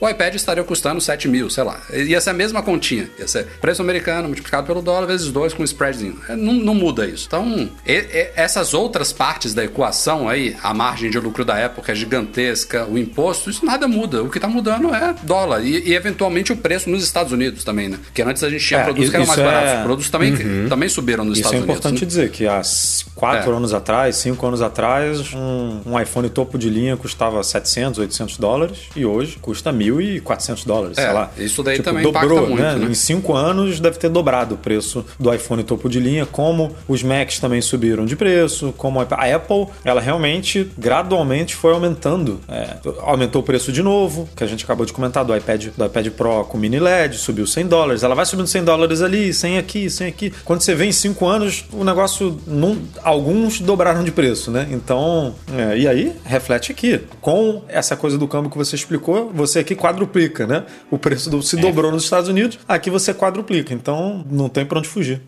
[0.00, 1.80] o iPad estaria custando 7 mil, sei lá.
[1.92, 3.08] Ia ser a mesma continha.
[3.18, 6.18] Ia ser preço americano multiplicado pelo dólar vezes dois com um spreadzinho.
[6.28, 7.24] É, não, não muda isso.
[7.26, 11.90] Então, e- e- essas outras partes da equação aí, a margem de lucro da que
[11.90, 14.22] é gigantesca, o imposto, isso nada muda.
[14.22, 15.64] O que tá mudando é dólar.
[15.64, 17.98] E, e, eventualmente o preço nos Estados Unidos também, né?
[18.02, 19.78] Porque antes a gente tinha É, produtos que eram isso mais é- baratos.
[19.78, 22.08] Os produtos também, também subiram nos Isso é Estados importante Unidos.
[22.14, 23.56] dizer que há s- quatro É.
[23.56, 28.78] anos atrás, cinco anos atrás, um, um iPhone topo de linha custava 700, 800 dólares
[28.96, 31.30] e hoje custa 1.400 dólares, É, sei lá.
[31.38, 32.86] isso daí Tipo, também dobrou, muito, né?
[32.90, 37.02] Em cinco anos deve ter dobrado o preço do iPhone topo de linha, como os
[37.02, 42.40] Macs também subiram de preço, como a Apple, ela realmente gradualmente foi aumentando.
[42.48, 45.84] É, aumentou o preço de novo, que a gente acabou de comentar do iPad, do
[45.84, 48.02] iPad Pro com mini LED, subiu 100 dólares.
[48.02, 50.32] Ela vai subindo 100 dólares ali, 100 aqui, 100 aqui.
[50.44, 54.68] Quando você vê em 5 anos, o negócio, não, alguns dobraram de preço, né?
[54.70, 57.00] Então, é, e aí reflete aqui.
[57.20, 60.64] Com essa coisa do câmbio que você explicou, você aqui quadruplica, né?
[60.90, 63.72] O preço do, se dobrou nos Estados Unidos, aqui você quadruplica.
[63.72, 65.20] Então, não tem pra onde fugir.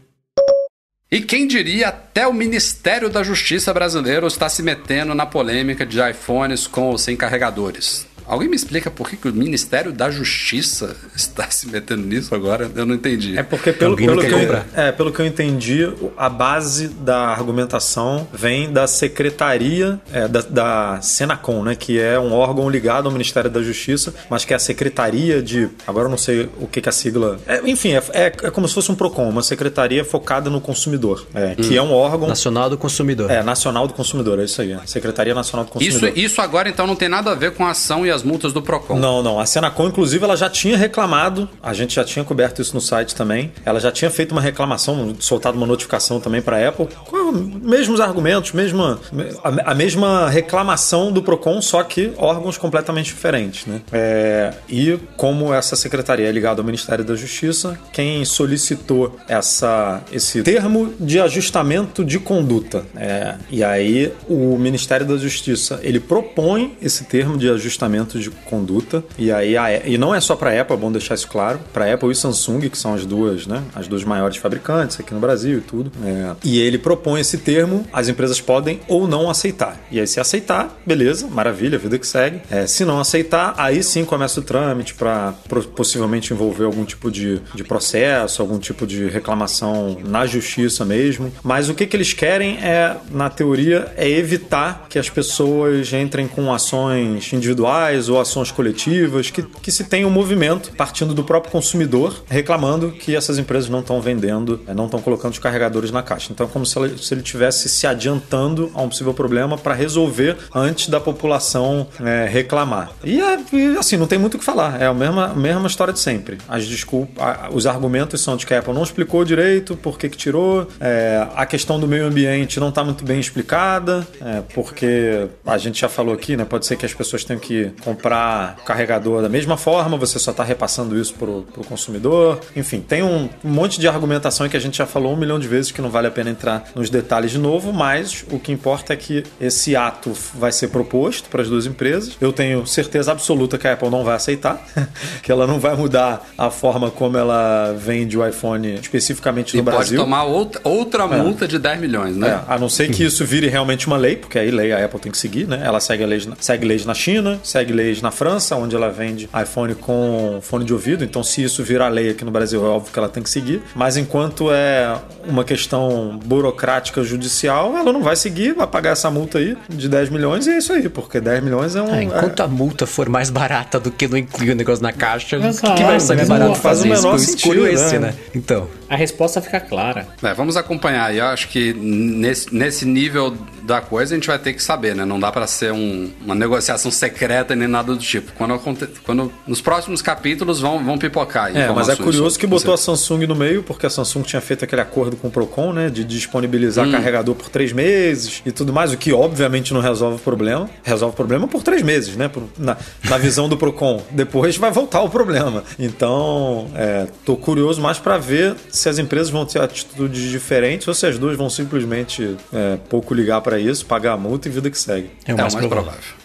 [1.10, 6.00] E quem diria, até o Ministério da Justiça brasileiro está se metendo na polêmica de
[6.00, 8.06] iPhones com ou sem carregadores.
[8.26, 12.70] Alguém me explica por que, que o Ministério da Justiça está se metendo nisso agora?
[12.74, 13.36] Eu não entendi.
[13.38, 18.26] É porque, pelo, pelo, que eu, é, pelo que eu entendi, a base da argumentação
[18.32, 21.74] vem da Secretaria é, da, da Senacom, né?
[21.74, 25.68] Que é um órgão ligado ao Ministério da Justiça, mas que é a Secretaria de.
[25.86, 27.38] Agora eu não sei o que, que a sigla.
[27.46, 31.26] é, enfim, é, é, é como se fosse um PROCON, uma secretaria focada no consumidor.
[31.34, 32.28] é, Que é um órgão.
[32.28, 33.30] Nacional do Consumidor.
[33.30, 34.72] É, Nacional do Consumidor, é isso aí.
[34.72, 34.80] é.
[34.86, 36.18] Secretaria Nacional do Isso, Consumidor.
[36.18, 38.62] isso agora então não tem nada a ver com a ação e as multas do
[38.62, 38.98] Procon.
[38.98, 39.40] Não, não.
[39.40, 43.14] A Senacom, inclusive, ela já tinha reclamado, a gente já tinha coberto isso no site
[43.14, 43.52] também.
[43.64, 47.62] Ela já tinha feito uma reclamação, soltado uma notificação também para a Apple, com os
[47.62, 48.98] mesmos argumentos, mesma,
[49.42, 53.66] a, a mesma reclamação do Procon, só que órgãos completamente diferentes.
[53.66, 53.80] Né?
[53.92, 60.42] É, e como essa secretaria é ligada ao Ministério da Justiça, quem solicitou essa, esse
[60.42, 62.84] termo de ajustamento de conduta.
[62.96, 69.04] É, e aí o Ministério da Justiça ele propõe esse termo de ajustamento de conduta
[69.18, 71.92] e aí a, e não é só para Apple, é bom deixar isso claro, para
[71.92, 75.58] Apple e Samsung que são as duas, né, as duas maiores fabricantes aqui no Brasil
[75.58, 75.92] e tudo.
[76.04, 79.80] É, e ele propõe esse termo, as empresas podem ou não aceitar.
[79.90, 82.40] E aí se aceitar, beleza, maravilha, vida que segue.
[82.50, 85.34] É, se não aceitar, aí sim começa o trâmite para
[85.74, 91.32] possivelmente envolver algum tipo de, de processo, algum tipo de reclamação na justiça mesmo.
[91.42, 96.26] Mas o que, que eles querem é, na teoria, é evitar que as pessoas entrem
[96.26, 101.52] com ações individuais ou ações coletivas, que, que se tenha um movimento partindo do próprio
[101.52, 106.02] consumidor reclamando que essas empresas não estão vendendo, é, não estão colocando os carregadores na
[106.02, 106.32] caixa.
[106.32, 110.36] Então é como se, se ele tivesse se adiantando a um possível problema para resolver
[110.54, 112.92] antes da população é, reclamar.
[113.04, 113.38] E, é,
[113.78, 114.80] assim, não tem muito o que falar.
[114.80, 116.38] É a mesma, a mesma história de sempre.
[116.48, 120.16] As desculpas, os argumentos são de que a Apple não explicou direito por que, que
[120.16, 124.06] tirou, é, a questão do meio ambiente não está muito bem explicada,
[124.54, 126.44] porque a gente já falou aqui, né?
[126.44, 130.44] Pode ser que as pessoas tenham que comprar carregador da mesma forma, você só está
[130.44, 132.40] repassando isso para o consumidor.
[132.56, 135.48] Enfim, tem um, um monte de argumentação que a gente já falou um milhão de
[135.48, 138.92] vezes que não vale a pena entrar nos detalhes de novo, mas o que importa
[138.92, 142.16] é que esse ato vai ser proposto para as duas empresas.
[142.20, 144.62] Eu tenho certeza absoluta que a Apple não vai aceitar,
[145.22, 149.62] que ela não vai mudar a forma como ela vende o iPhone especificamente no e
[149.62, 149.96] Brasil.
[149.96, 152.42] pode tomar outra, outra multa de 10 milhões, né?
[152.48, 155.00] É, a não ser que isso vire realmente uma lei, porque aí lei a Apple
[155.00, 155.60] tem que seguir, né?
[155.64, 159.74] Ela segue leis, segue leis na China, segue leis na França, onde ela vende iPhone
[159.74, 161.04] com fone de ouvido.
[161.04, 163.62] Então, se isso virar lei aqui no Brasil, é óbvio que ela tem que seguir.
[163.74, 164.96] Mas enquanto é
[165.26, 170.10] uma questão burocrática judicial, ela não vai seguir, vai pagar essa multa aí de 10
[170.10, 171.92] milhões e é isso aí, porque 10 milhões é um.
[171.92, 172.44] Ah, enquanto é...
[172.44, 175.74] a multa for mais barata do que não incluir o negócio na caixa, o Exato,
[175.74, 177.06] que vai ser mais barato faz fazer isso?
[177.06, 178.08] Eu escolho sentido, esse, né?
[178.08, 178.14] né?
[178.34, 178.68] Então.
[178.88, 180.06] A resposta fica clara.
[180.22, 181.18] É, vamos acompanhar aí.
[181.18, 185.04] Eu acho que nesse, nesse nível da coisa a gente vai ter que saber, né?
[185.04, 188.32] Não dá para ser um, uma negociação secreta nem nada do tipo.
[188.32, 188.58] Quando,
[189.04, 191.56] quando nos próximos capítulos vão, vão pipocar.
[191.56, 192.82] É, mas é curioso que botou a.
[192.82, 195.88] Samsung no meio, porque a Samsung tinha feito aquele acordo com o Procon, né?
[195.88, 200.18] De disponibilizar carregador por três meses e tudo mais, o que obviamente não resolve o
[200.18, 200.68] problema.
[200.82, 202.30] Resolve o problema por três meses, né?
[202.58, 202.76] Na,
[203.08, 204.02] na visão do Procon.
[204.10, 205.62] Depois vai voltar o problema.
[205.78, 210.94] Então, é, tô curioso mais para ver se as empresas vão ter atitudes diferentes ou
[210.94, 214.70] se as duas vão simplesmente é, pouco ligar para isso, pagar a multa e vida
[214.70, 215.10] que segue.
[215.26, 216.00] É o mais, provável.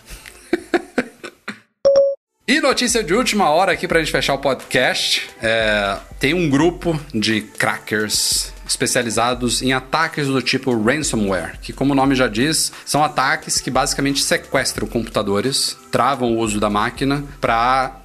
[2.50, 5.30] E notícia de última hora aqui pra gente fechar o podcast.
[5.44, 11.96] É, tem um grupo de crackers especializados em ataques do tipo ransomware, que como o
[11.96, 18.02] nome já diz, são ataques que basicamente sequestram computadores, travam o uso da máquina para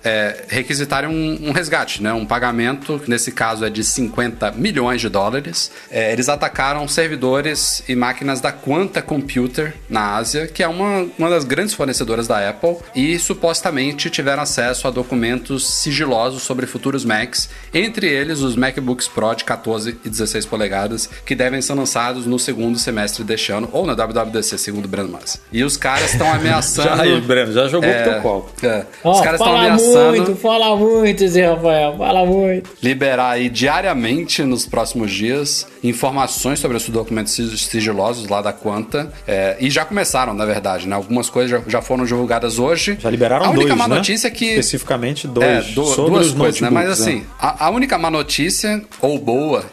[0.49, 2.13] requisitarem um, um resgate, né?
[2.13, 5.71] um pagamento, que nesse caso é de 50 milhões de dólares.
[5.91, 11.31] É, eles atacaram servidores e máquinas da Quanta Computer na Ásia, que é uma, uma
[11.31, 17.49] das grandes fornecedoras da Apple, e supostamente tiveram acesso a documentos sigilosos sobre futuros Macs,
[17.73, 22.39] entre eles os MacBooks Pro de 14 e 16 polegadas, que devem ser lançados no
[22.39, 25.39] segundo semestre deste ano, ou na WWDC, segundo o Breno Massa.
[25.51, 26.89] E os caras estão ameaçando.
[26.97, 28.51] Já aí, Breno, já jogou É, pro teu colo.
[28.63, 28.85] é.
[29.03, 32.71] Ó, os caras estão fala ameaçando muito, fala muito, Zé Rafael, fala muito.
[32.83, 39.13] liberar aí diariamente nos próximos dias informações sobre esses documentos sig- sigilosos lá da Quanta.
[39.27, 40.95] É, e já começaram, na verdade, né?
[40.95, 42.97] Algumas coisas já, já foram divulgadas hoje.
[43.01, 43.97] Já liberaram A única dois, má né?
[43.97, 44.45] notícia é que.
[44.47, 45.47] Especificamente dois.
[45.47, 46.71] É, sobre duas os coisas, né?
[46.71, 49.65] Mas assim, a, a única má notícia, ou boa,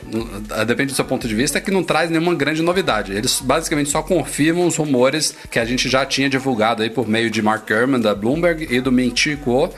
[0.65, 3.11] depende do seu ponto de vista, é que não traz nenhuma grande novidade.
[3.13, 7.29] Eles basicamente só confirmam os rumores que a gente já tinha divulgado aí por meio
[7.29, 9.69] de Mark Gurman da Bloomberg e do Min-Chi Kuo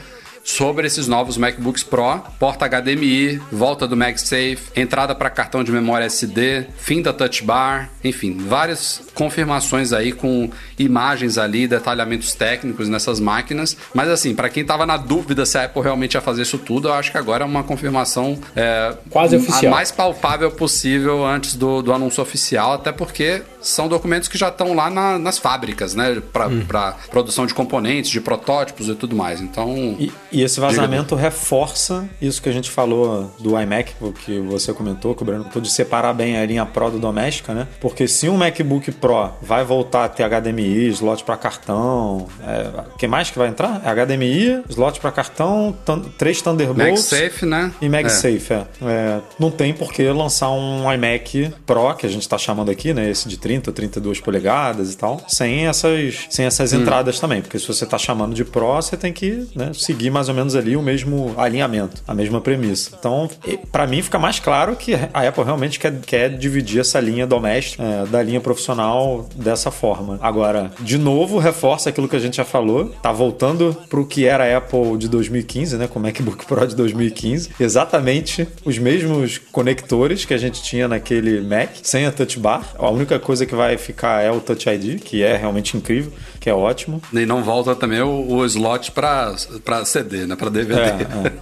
[0.43, 6.05] sobre esses novos MacBooks Pro, porta HDMI, volta do MagSafe, entrada para cartão de memória
[6.05, 10.49] SD, fim da Touch Bar, enfim, várias confirmações aí com
[10.79, 13.77] imagens ali, detalhamentos técnicos nessas máquinas.
[13.93, 16.87] Mas assim, para quem tava na dúvida se a Apple realmente ia fazer isso tudo,
[16.87, 19.71] eu acho que agora é uma confirmação é, Quase a oficial.
[19.71, 24.73] mais palpável possível antes do, do anúncio oficial, até porque são documentos que já estão
[24.73, 29.39] lá na- nas fábricas, né, para produção de componentes, de protótipos e tudo mais.
[29.39, 33.93] Então, E, E esse vazamento reforça isso que a gente falou do iMac,
[34.23, 37.67] que você comentou, que o de separar bem a linha Pro do doméstica, né?
[37.79, 42.97] Porque se um MacBook Pro vai voltar a ter HDMI, slot para cartão, é, o
[42.97, 43.81] que mais que vai entrar?
[43.83, 45.75] É HDMI, slot para cartão,
[46.17, 47.71] três Thunderbolts MagSafe, né?
[47.81, 48.65] e MagSafe, é.
[48.83, 52.93] É, Não tem por que lançar um iMac Pro, que a gente tá chamando aqui,
[52.93, 53.09] né?
[53.09, 57.41] Esse de 30, 32 polegadas e tal, sem essas, sem essas entradas também.
[57.41, 60.55] Porque se você tá chamando de Pro, você tem que né, seguir mais ou menos
[60.55, 62.91] ali o mesmo alinhamento, a mesma premissa.
[62.97, 63.29] Então,
[63.71, 67.83] pra mim fica mais claro que a Apple realmente quer, quer dividir essa linha doméstica
[67.83, 70.19] é, da linha profissional dessa forma.
[70.21, 74.43] Agora, de novo, reforça aquilo que a gente já falou, tá voltando pro que era
[74.43, 75.87] a Apple de 2015, né?
[75.87, 77.49] Com o MacBook Pro de 2015.
[77.59, 82.73] Exatamente os mesmos conectores que a gente tinha naquele Mac, sem a Touch Bar.
[82.77, 86.11] A única coisa que vai ficar é o Touch ID, que é realmente incrível,
[86.41, 87.01] que é ótimo.
[87.13, 90.35] E não volta também o, o slot pra, pra CD, né?
[90.35, 90.81] Pra DVD.
[90.81, 90.85] É,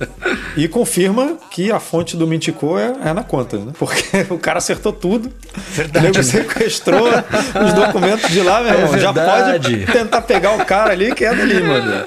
[0.03, 0.07] é.
[0.57, 3.71] E confirma que a fonte do Mintico é, é na conta, né?
[3.79, 5.31] Porque o cara acertou tudo.
[5.71, 6.23] Verdade, O nego né?
[6.23, 7.07] sequestrou
[7.65, 8.97] os documentos de lá, meu É irmão.
[8.99, 9.77] Já verdade.
[9.77, 12.03] pode tentar pegar o cara ali que é dali, mano.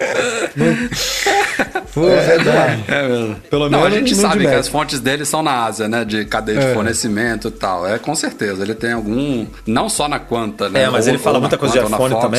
[1.94, 2.84] Pô, é verdade.
[2.88, 3.36] É mesmo.
[3.50, 6.04] Pelo não, menos a gente sabe que as fontes dele são na Ásia, né?
[6.04, 6.74] De cadeia de É.
[6.74, 7.86] fornecimento e tal.
[7.86, 8.62] É com certeza.
[8.62, 9.46] Ele tem algum.
[9.66, 10.84] Não só na Quanta, né?
[10.84, 12.30] É, mas Ou- ele fala muita coisa de Quanta ou na iPhone Fox.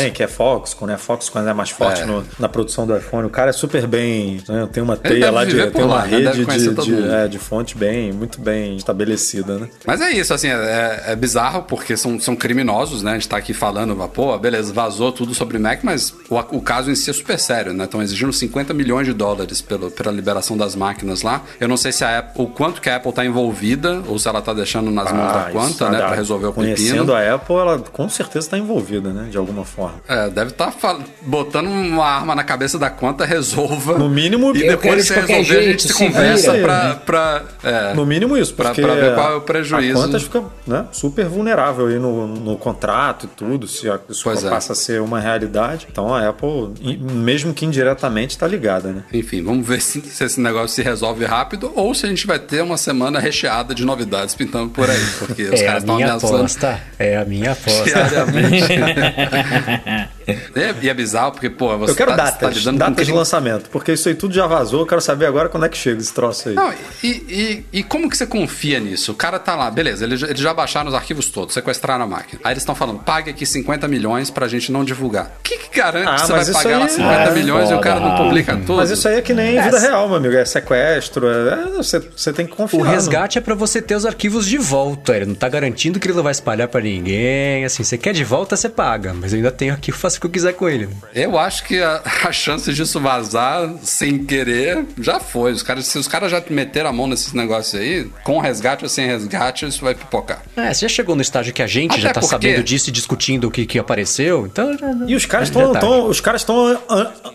[0.44, 0.98] Que é Foxconn, né?
[0.98, 2.06] Foxconn é mais forte É.
[2.06, 3.26] no- na produção do iPhone.
[3.28, 4.41] O cara é super bem.
[4.48, 4.68] né?
[4.72, 5.56] Tem uma teia lá de.
[5.72, 6.18] Tem uma lá, né?
[6.18, 9.70] Rede conhecer de, de, é, de fonte bem, muito bem estabelecida, né?
[9.86, 13.11] Mas é isso, assim, é, é bizarro porque são, são criminosos, né?
[13.11, 16.91] A gente tá aqui falando, pô, beleza, vazou tudo sobre Mac, mas o, o caso
[16.91, 17.84] em si é super sério, né?
[17.86, 21.41] Estão exigindo 50 milhões de dólares pelo, pela liberação das máquinas lá.
[21.60, 24.28] Eu não sei se a Apple, o quanto que a Apple tá envolvida ou se
[24.28, 25.98] ela tá deixando nas mãos da Ah, Quanta, isso, né?
[26.02, 26.76] a- Pra resolver o pepino.
[26.76, 29.28] Conhecendo a Apple, ela com certeza está envolvida, né?
[29.30, 29.95] De alguma forma.
[30.07, 30.73] É, deve estar
[31.22, 33.97] botando uma arma na cabeça da Quanta, resolva.
[33.97, 36.64] No mínimo, E depois de qualquer resolver, a jeito, gente se conversa vira.
[36.65, 36.95] pra.
[36.95, 37.93] pra é.
[37.93, 39.99] No mínimo isso, Pra- pra ver qual é o prejuízo.
[39.99, 44.23] a Qantas fica né, super vulnerável aí no, no contrato e tudo, se a- isso
[44.23, 44.49] Pois é.
[44.49, 45.88] passa a ser uma realidade.
[45.91, 49.03] Então a Apple, in- mesmo que indiretamente, está ligada, né?
[49.14, 52.39] Enfim, vamos ver se, se esse negócio se resolve rápido ou se a gente vai
[52.39, 54.99] ter uma semana recheada de novidades pintando por aí.
[55.19, 56.81] Porque os É a caras estão minha ameaçando aposta.
[56.97, 57.84] É a minha aposta.
[57.84, 58.73] diariamente.
[60.28, 63.18] É, e é bizarro porque, pô, você Eu quero tá, datas, tá datas de crime-
[63.18, 66.00] lançamento, porque isso aí tudo já vazou, eu quero saber agora quando é que chega
[66.00, 66.56] esse troço aí.
[66.56, 66.72] Não,
[67.04, 69.12] e, e, e como que você confia nisso?
[69.12, 72.40] O cara tá lá, beleza, eles, eles já baixaram os arquivos todos, sequestraram a máquina.
[72.44, 75.26] Aí eles estão falando, pague aqui 50 milhões pra gente não divulgar.
[75.40, 77.74] O que, que garante Ah, que você vai pagar lá aí- 50 Ah, milhões e
[77.74, 78.76] o foda, cara não publica tudo?
[78.78, 80.36] Mas isso aí é que nem vida real, meu amigo.
[80.36, 82.80] É sequestro, é, é, você, você tem que confiar.
[82.82, 85.16] O no- resgate é pra você ter os arquivos de volta.
[85.16, 87.66] Ele não tá garantindo que ele não vai espalhar pra ninguém.
[87.66, 89.14] Assim, você quer de volta, você paga.
[89.14, 90.90] Mas eu ainda tenho aqui, eu faço o que eu quiser com ele.
[91.14, 95.52] Eu acho que a, a chance disso vazar sem querer já foi.
[95.52, 98.90] Os caras, se os caras já meteram a mão nesses negócios aí, com resgate ou
[98.90, 100.41] sem resgate, isso vai pipocar.
[100.56, 102.90] É, você já chegou no estágio que a gente Até já tá porque- sabendo disso
[102.90, 104.77] e discutindo o que, que apareceu, então...
[104.77, 105.85] já- E os caras estão tá.
[105.85, 106.77] os caras estão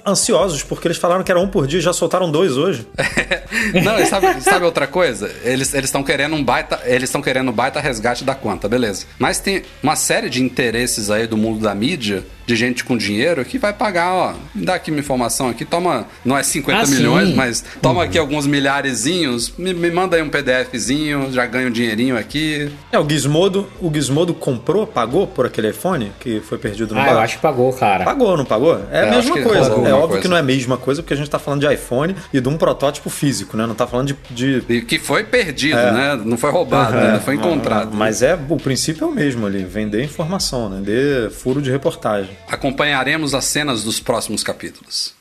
[0.06, 2.86] ansiosos porque eles falaram que era um por dia e já soltaram dois hoje.
[3.84, 5.30] Não, e sabe, sabe outra coisa?
[5.42, 6.80] Eles estão querendo um baita.
[6.84, 9.06] Eles estão querendo um baita resgate da conta, beleza.
[9.18, 13.44] Mas tem uma série de interesses aí do mundo da mídia, de gente com dinheiro,
[13.44, 14.32] que vai pagar, ó.
[14.54, 16.06] Me dá aqui uma informação aqui, toma.
[16.24, 16.94] Não é 50 Ah, sim.
[16.96, 21.70] milhões, mas toma aqui alguns milharezinhos, me, me manda aí um PDFzinho, já ganha um
[21.70, 22.70] dinheirinho aqui.
[22.90, 27.04] É, o Gizmodo, o Gizmodo comprou, pagou por aquele iPhone que foi perdido no Ah,
[27.04, 27.12] bar?
[27.12, 28.02] eu acho que pagou, cara.
[28.04, 28.80] Pagou, não pagou?
[28.90, 29.70] É, É, a acho mesma coisa.
[29.70, 30.22] É óbvio coisa.
[30.22, 32.48] que não é a mesma coisa porque a gente tá falando de iPhone e de
[32.48, 33.66] um protótipo físico, né?
[33.66, 34.60] Não tá falando de.
[34.60, 34.72] de...
[34.74, 36.18] E que foi perdido, né?
[36.24, 37.20] Não foi roubado, né?
[37.22, 37.94] Foi encontrado.
[37.94, 40.80] Mas é o princípio é o mesmo ali, vender informação, né?
[40.80, 42.30] De furo de reportagem.
[42.46, 45.14] Acompanharemos as cenas dos próximos capítulos.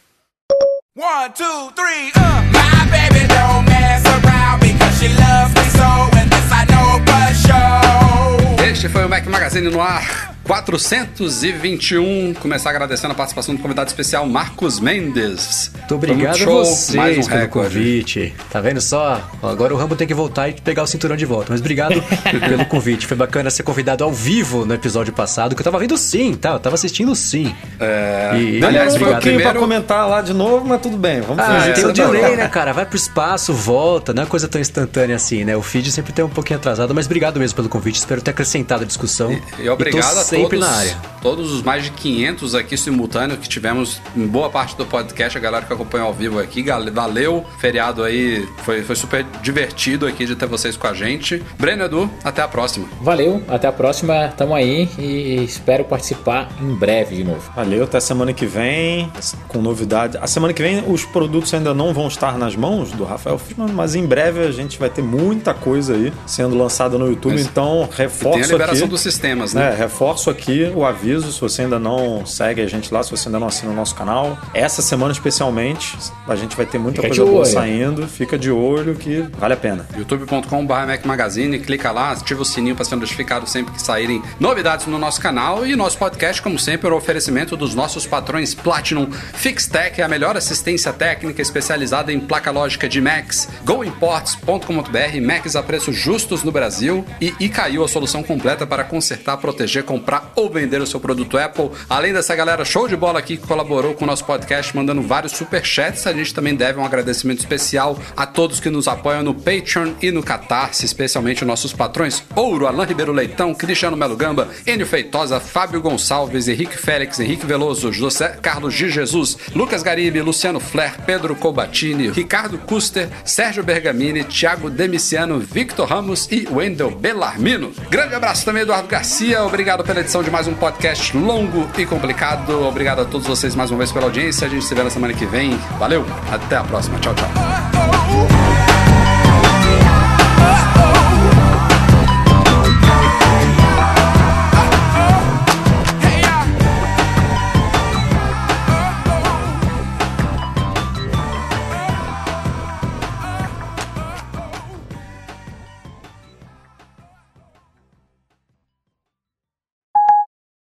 [0.96, 2.42] One, two, three, uh.
[2.52, 7.34] My baby don't mess around because she loves me so, and this I know for
[7.46, 8.66] sure.
[8.66, 12.34] Este foi o Mac Magazine no ar 421.
[12.36, 15.72] Começar agradecendo a participação do convidado especial Marcos Mendes.
[15.76, 18.34] Muito obrigado Foi a show, vocês mais um pelo convite.
[18.50, 19.30] Tá vendo só?
[19.44, 21.48] Agora o Rambo tem que voltar e pegar o cinturão de volta.
[21.52, 22.02] Mas obrigado
[22.48, 23.06] pelo convite.
[23.06, 26.52] Foi bacana ser convidado ao vivo no episódio passado, que eu tava vendo sim, tá?
[26.54, 27.54] Eu tava assistindo sim.
[27.80, 28.32] É...
[28.38, 29.52] E- Aliás, Demorou um foi o pouquinho primeiro...
[29.52, 31.20] pra comentar lá de novo, mas tudo bem.
[31.22, 32.72] Vamos Ah, fingir tem o delay, né, cara?
[32.74, 35.58] Vai pro espaço, volta, não é coisa tão instantânea assim, né?
[35.58, 38.84] O feed sempre tem um pouquinho atrasado, mas obrigado mesmo pelo convite, espero ter acrescentado
[38.84, 39.38] a discussão.
[39.60, 40.98] E obrigado tô a sempre todos, na área.
[41.22, 45.42] Todos os mais de 500 aqui simultâneos que tivemos em boa parte do podcast, a
[45.42, 47.46] galera que acompanhou ao vivo aqui, valeu.
[47.60, 51.44] Feriado aí foi, foi super divertido aqui de ter vocês com a gente.
[51.60, 52.88] Breno Edu, até a próxima.
[53.02, 57.52] Valeu, até a próxima, tamo aí e espero participar em breve de novo.
[57.56, 59.12] Valeu, até semana que vem,
[59.48, 60.18] com novidade.
[60.22, 63.70] A semana que vem os produtos ainda não vão estar nas mãos do Rafael Fishman,
[63.74, 67.42] mas em breve a gente vai ter muita coisa aí sendo lançada no YouTube, Mas-
[67.46, 68.88] então Tem a reforço liberação aqui.
[68.88, 69.74] dos sistemas, né?
[69.74, 73.28] É, reforço aqui o aviso, se você ainda não segue a gente lá, se você
[73.28, 74.38] ainda não assina o nosso canal.
[74.54, 75.98] Essa semana especialmente,
[76.28, 78.08] a gente vai ter muita Fica coisa boa saindo.
[78.08, 79.86] Fica de olho que vale a pena.
[79.96, 84.86] youtube.com.br Mac Magazine, clica lá, ativa o sininho para ser notificado sempre que saírem novidades
[84.86, 89.10] no nosso canal e nosso podcast, como sempre, é o oferecimento dos nossos patrões Platinum
[89.12, 95.96] FixTech, a melhor assistência técnica especializada em placa lógica de Macs, goimports.com.br, Macs a preços
[95.96, 100.88] justos no Brasil e Icaiu, a solução completa para consertar, proteger, comprar ou vender o
[100.88, 101.72] seu produto Apple.
[101.90, 105.34] Além dessa galera show de bola aqui que colaborou com o nosso podcast, mandando vários
[105.34, 109.94] superchats, a gente também deve um agradecimento especial a todos que nos apoiam no Patreon
[110.02, 115.40] e no Catarse, especialmente nossos patrões Ouro, Alain Ribeiro Leitão, Cristiano Melo Gamba, Enio Feitosa,
[115.40, 121.36] Fábio Gonçalves, Henrique Félix, Henrique Veloso, José Carlos de Jesus, Lucas Garibe, Luciano Flair, Pedro
[121.36, 127.72] Colbatini, Ricardo Custer, Sérgio Bergamini, Thiago Demiciano, Victor Ramos e Wendel Bellarmino.
[127.90, 129.44] Grande abraço também, Eduardo Garcia.
[129.44, 132.66] Obrigado pela edição de mais um podcast longo e complicado.
[132.66, 134.48] Obrigado a todos vocês mais uma vez pela audiência.
[134.48, 135.58] A gente se vê na semana que vem.
[135.78, 136.98] Valeu, até a próxima.
[137.00, 137.28] Tchau, tchau.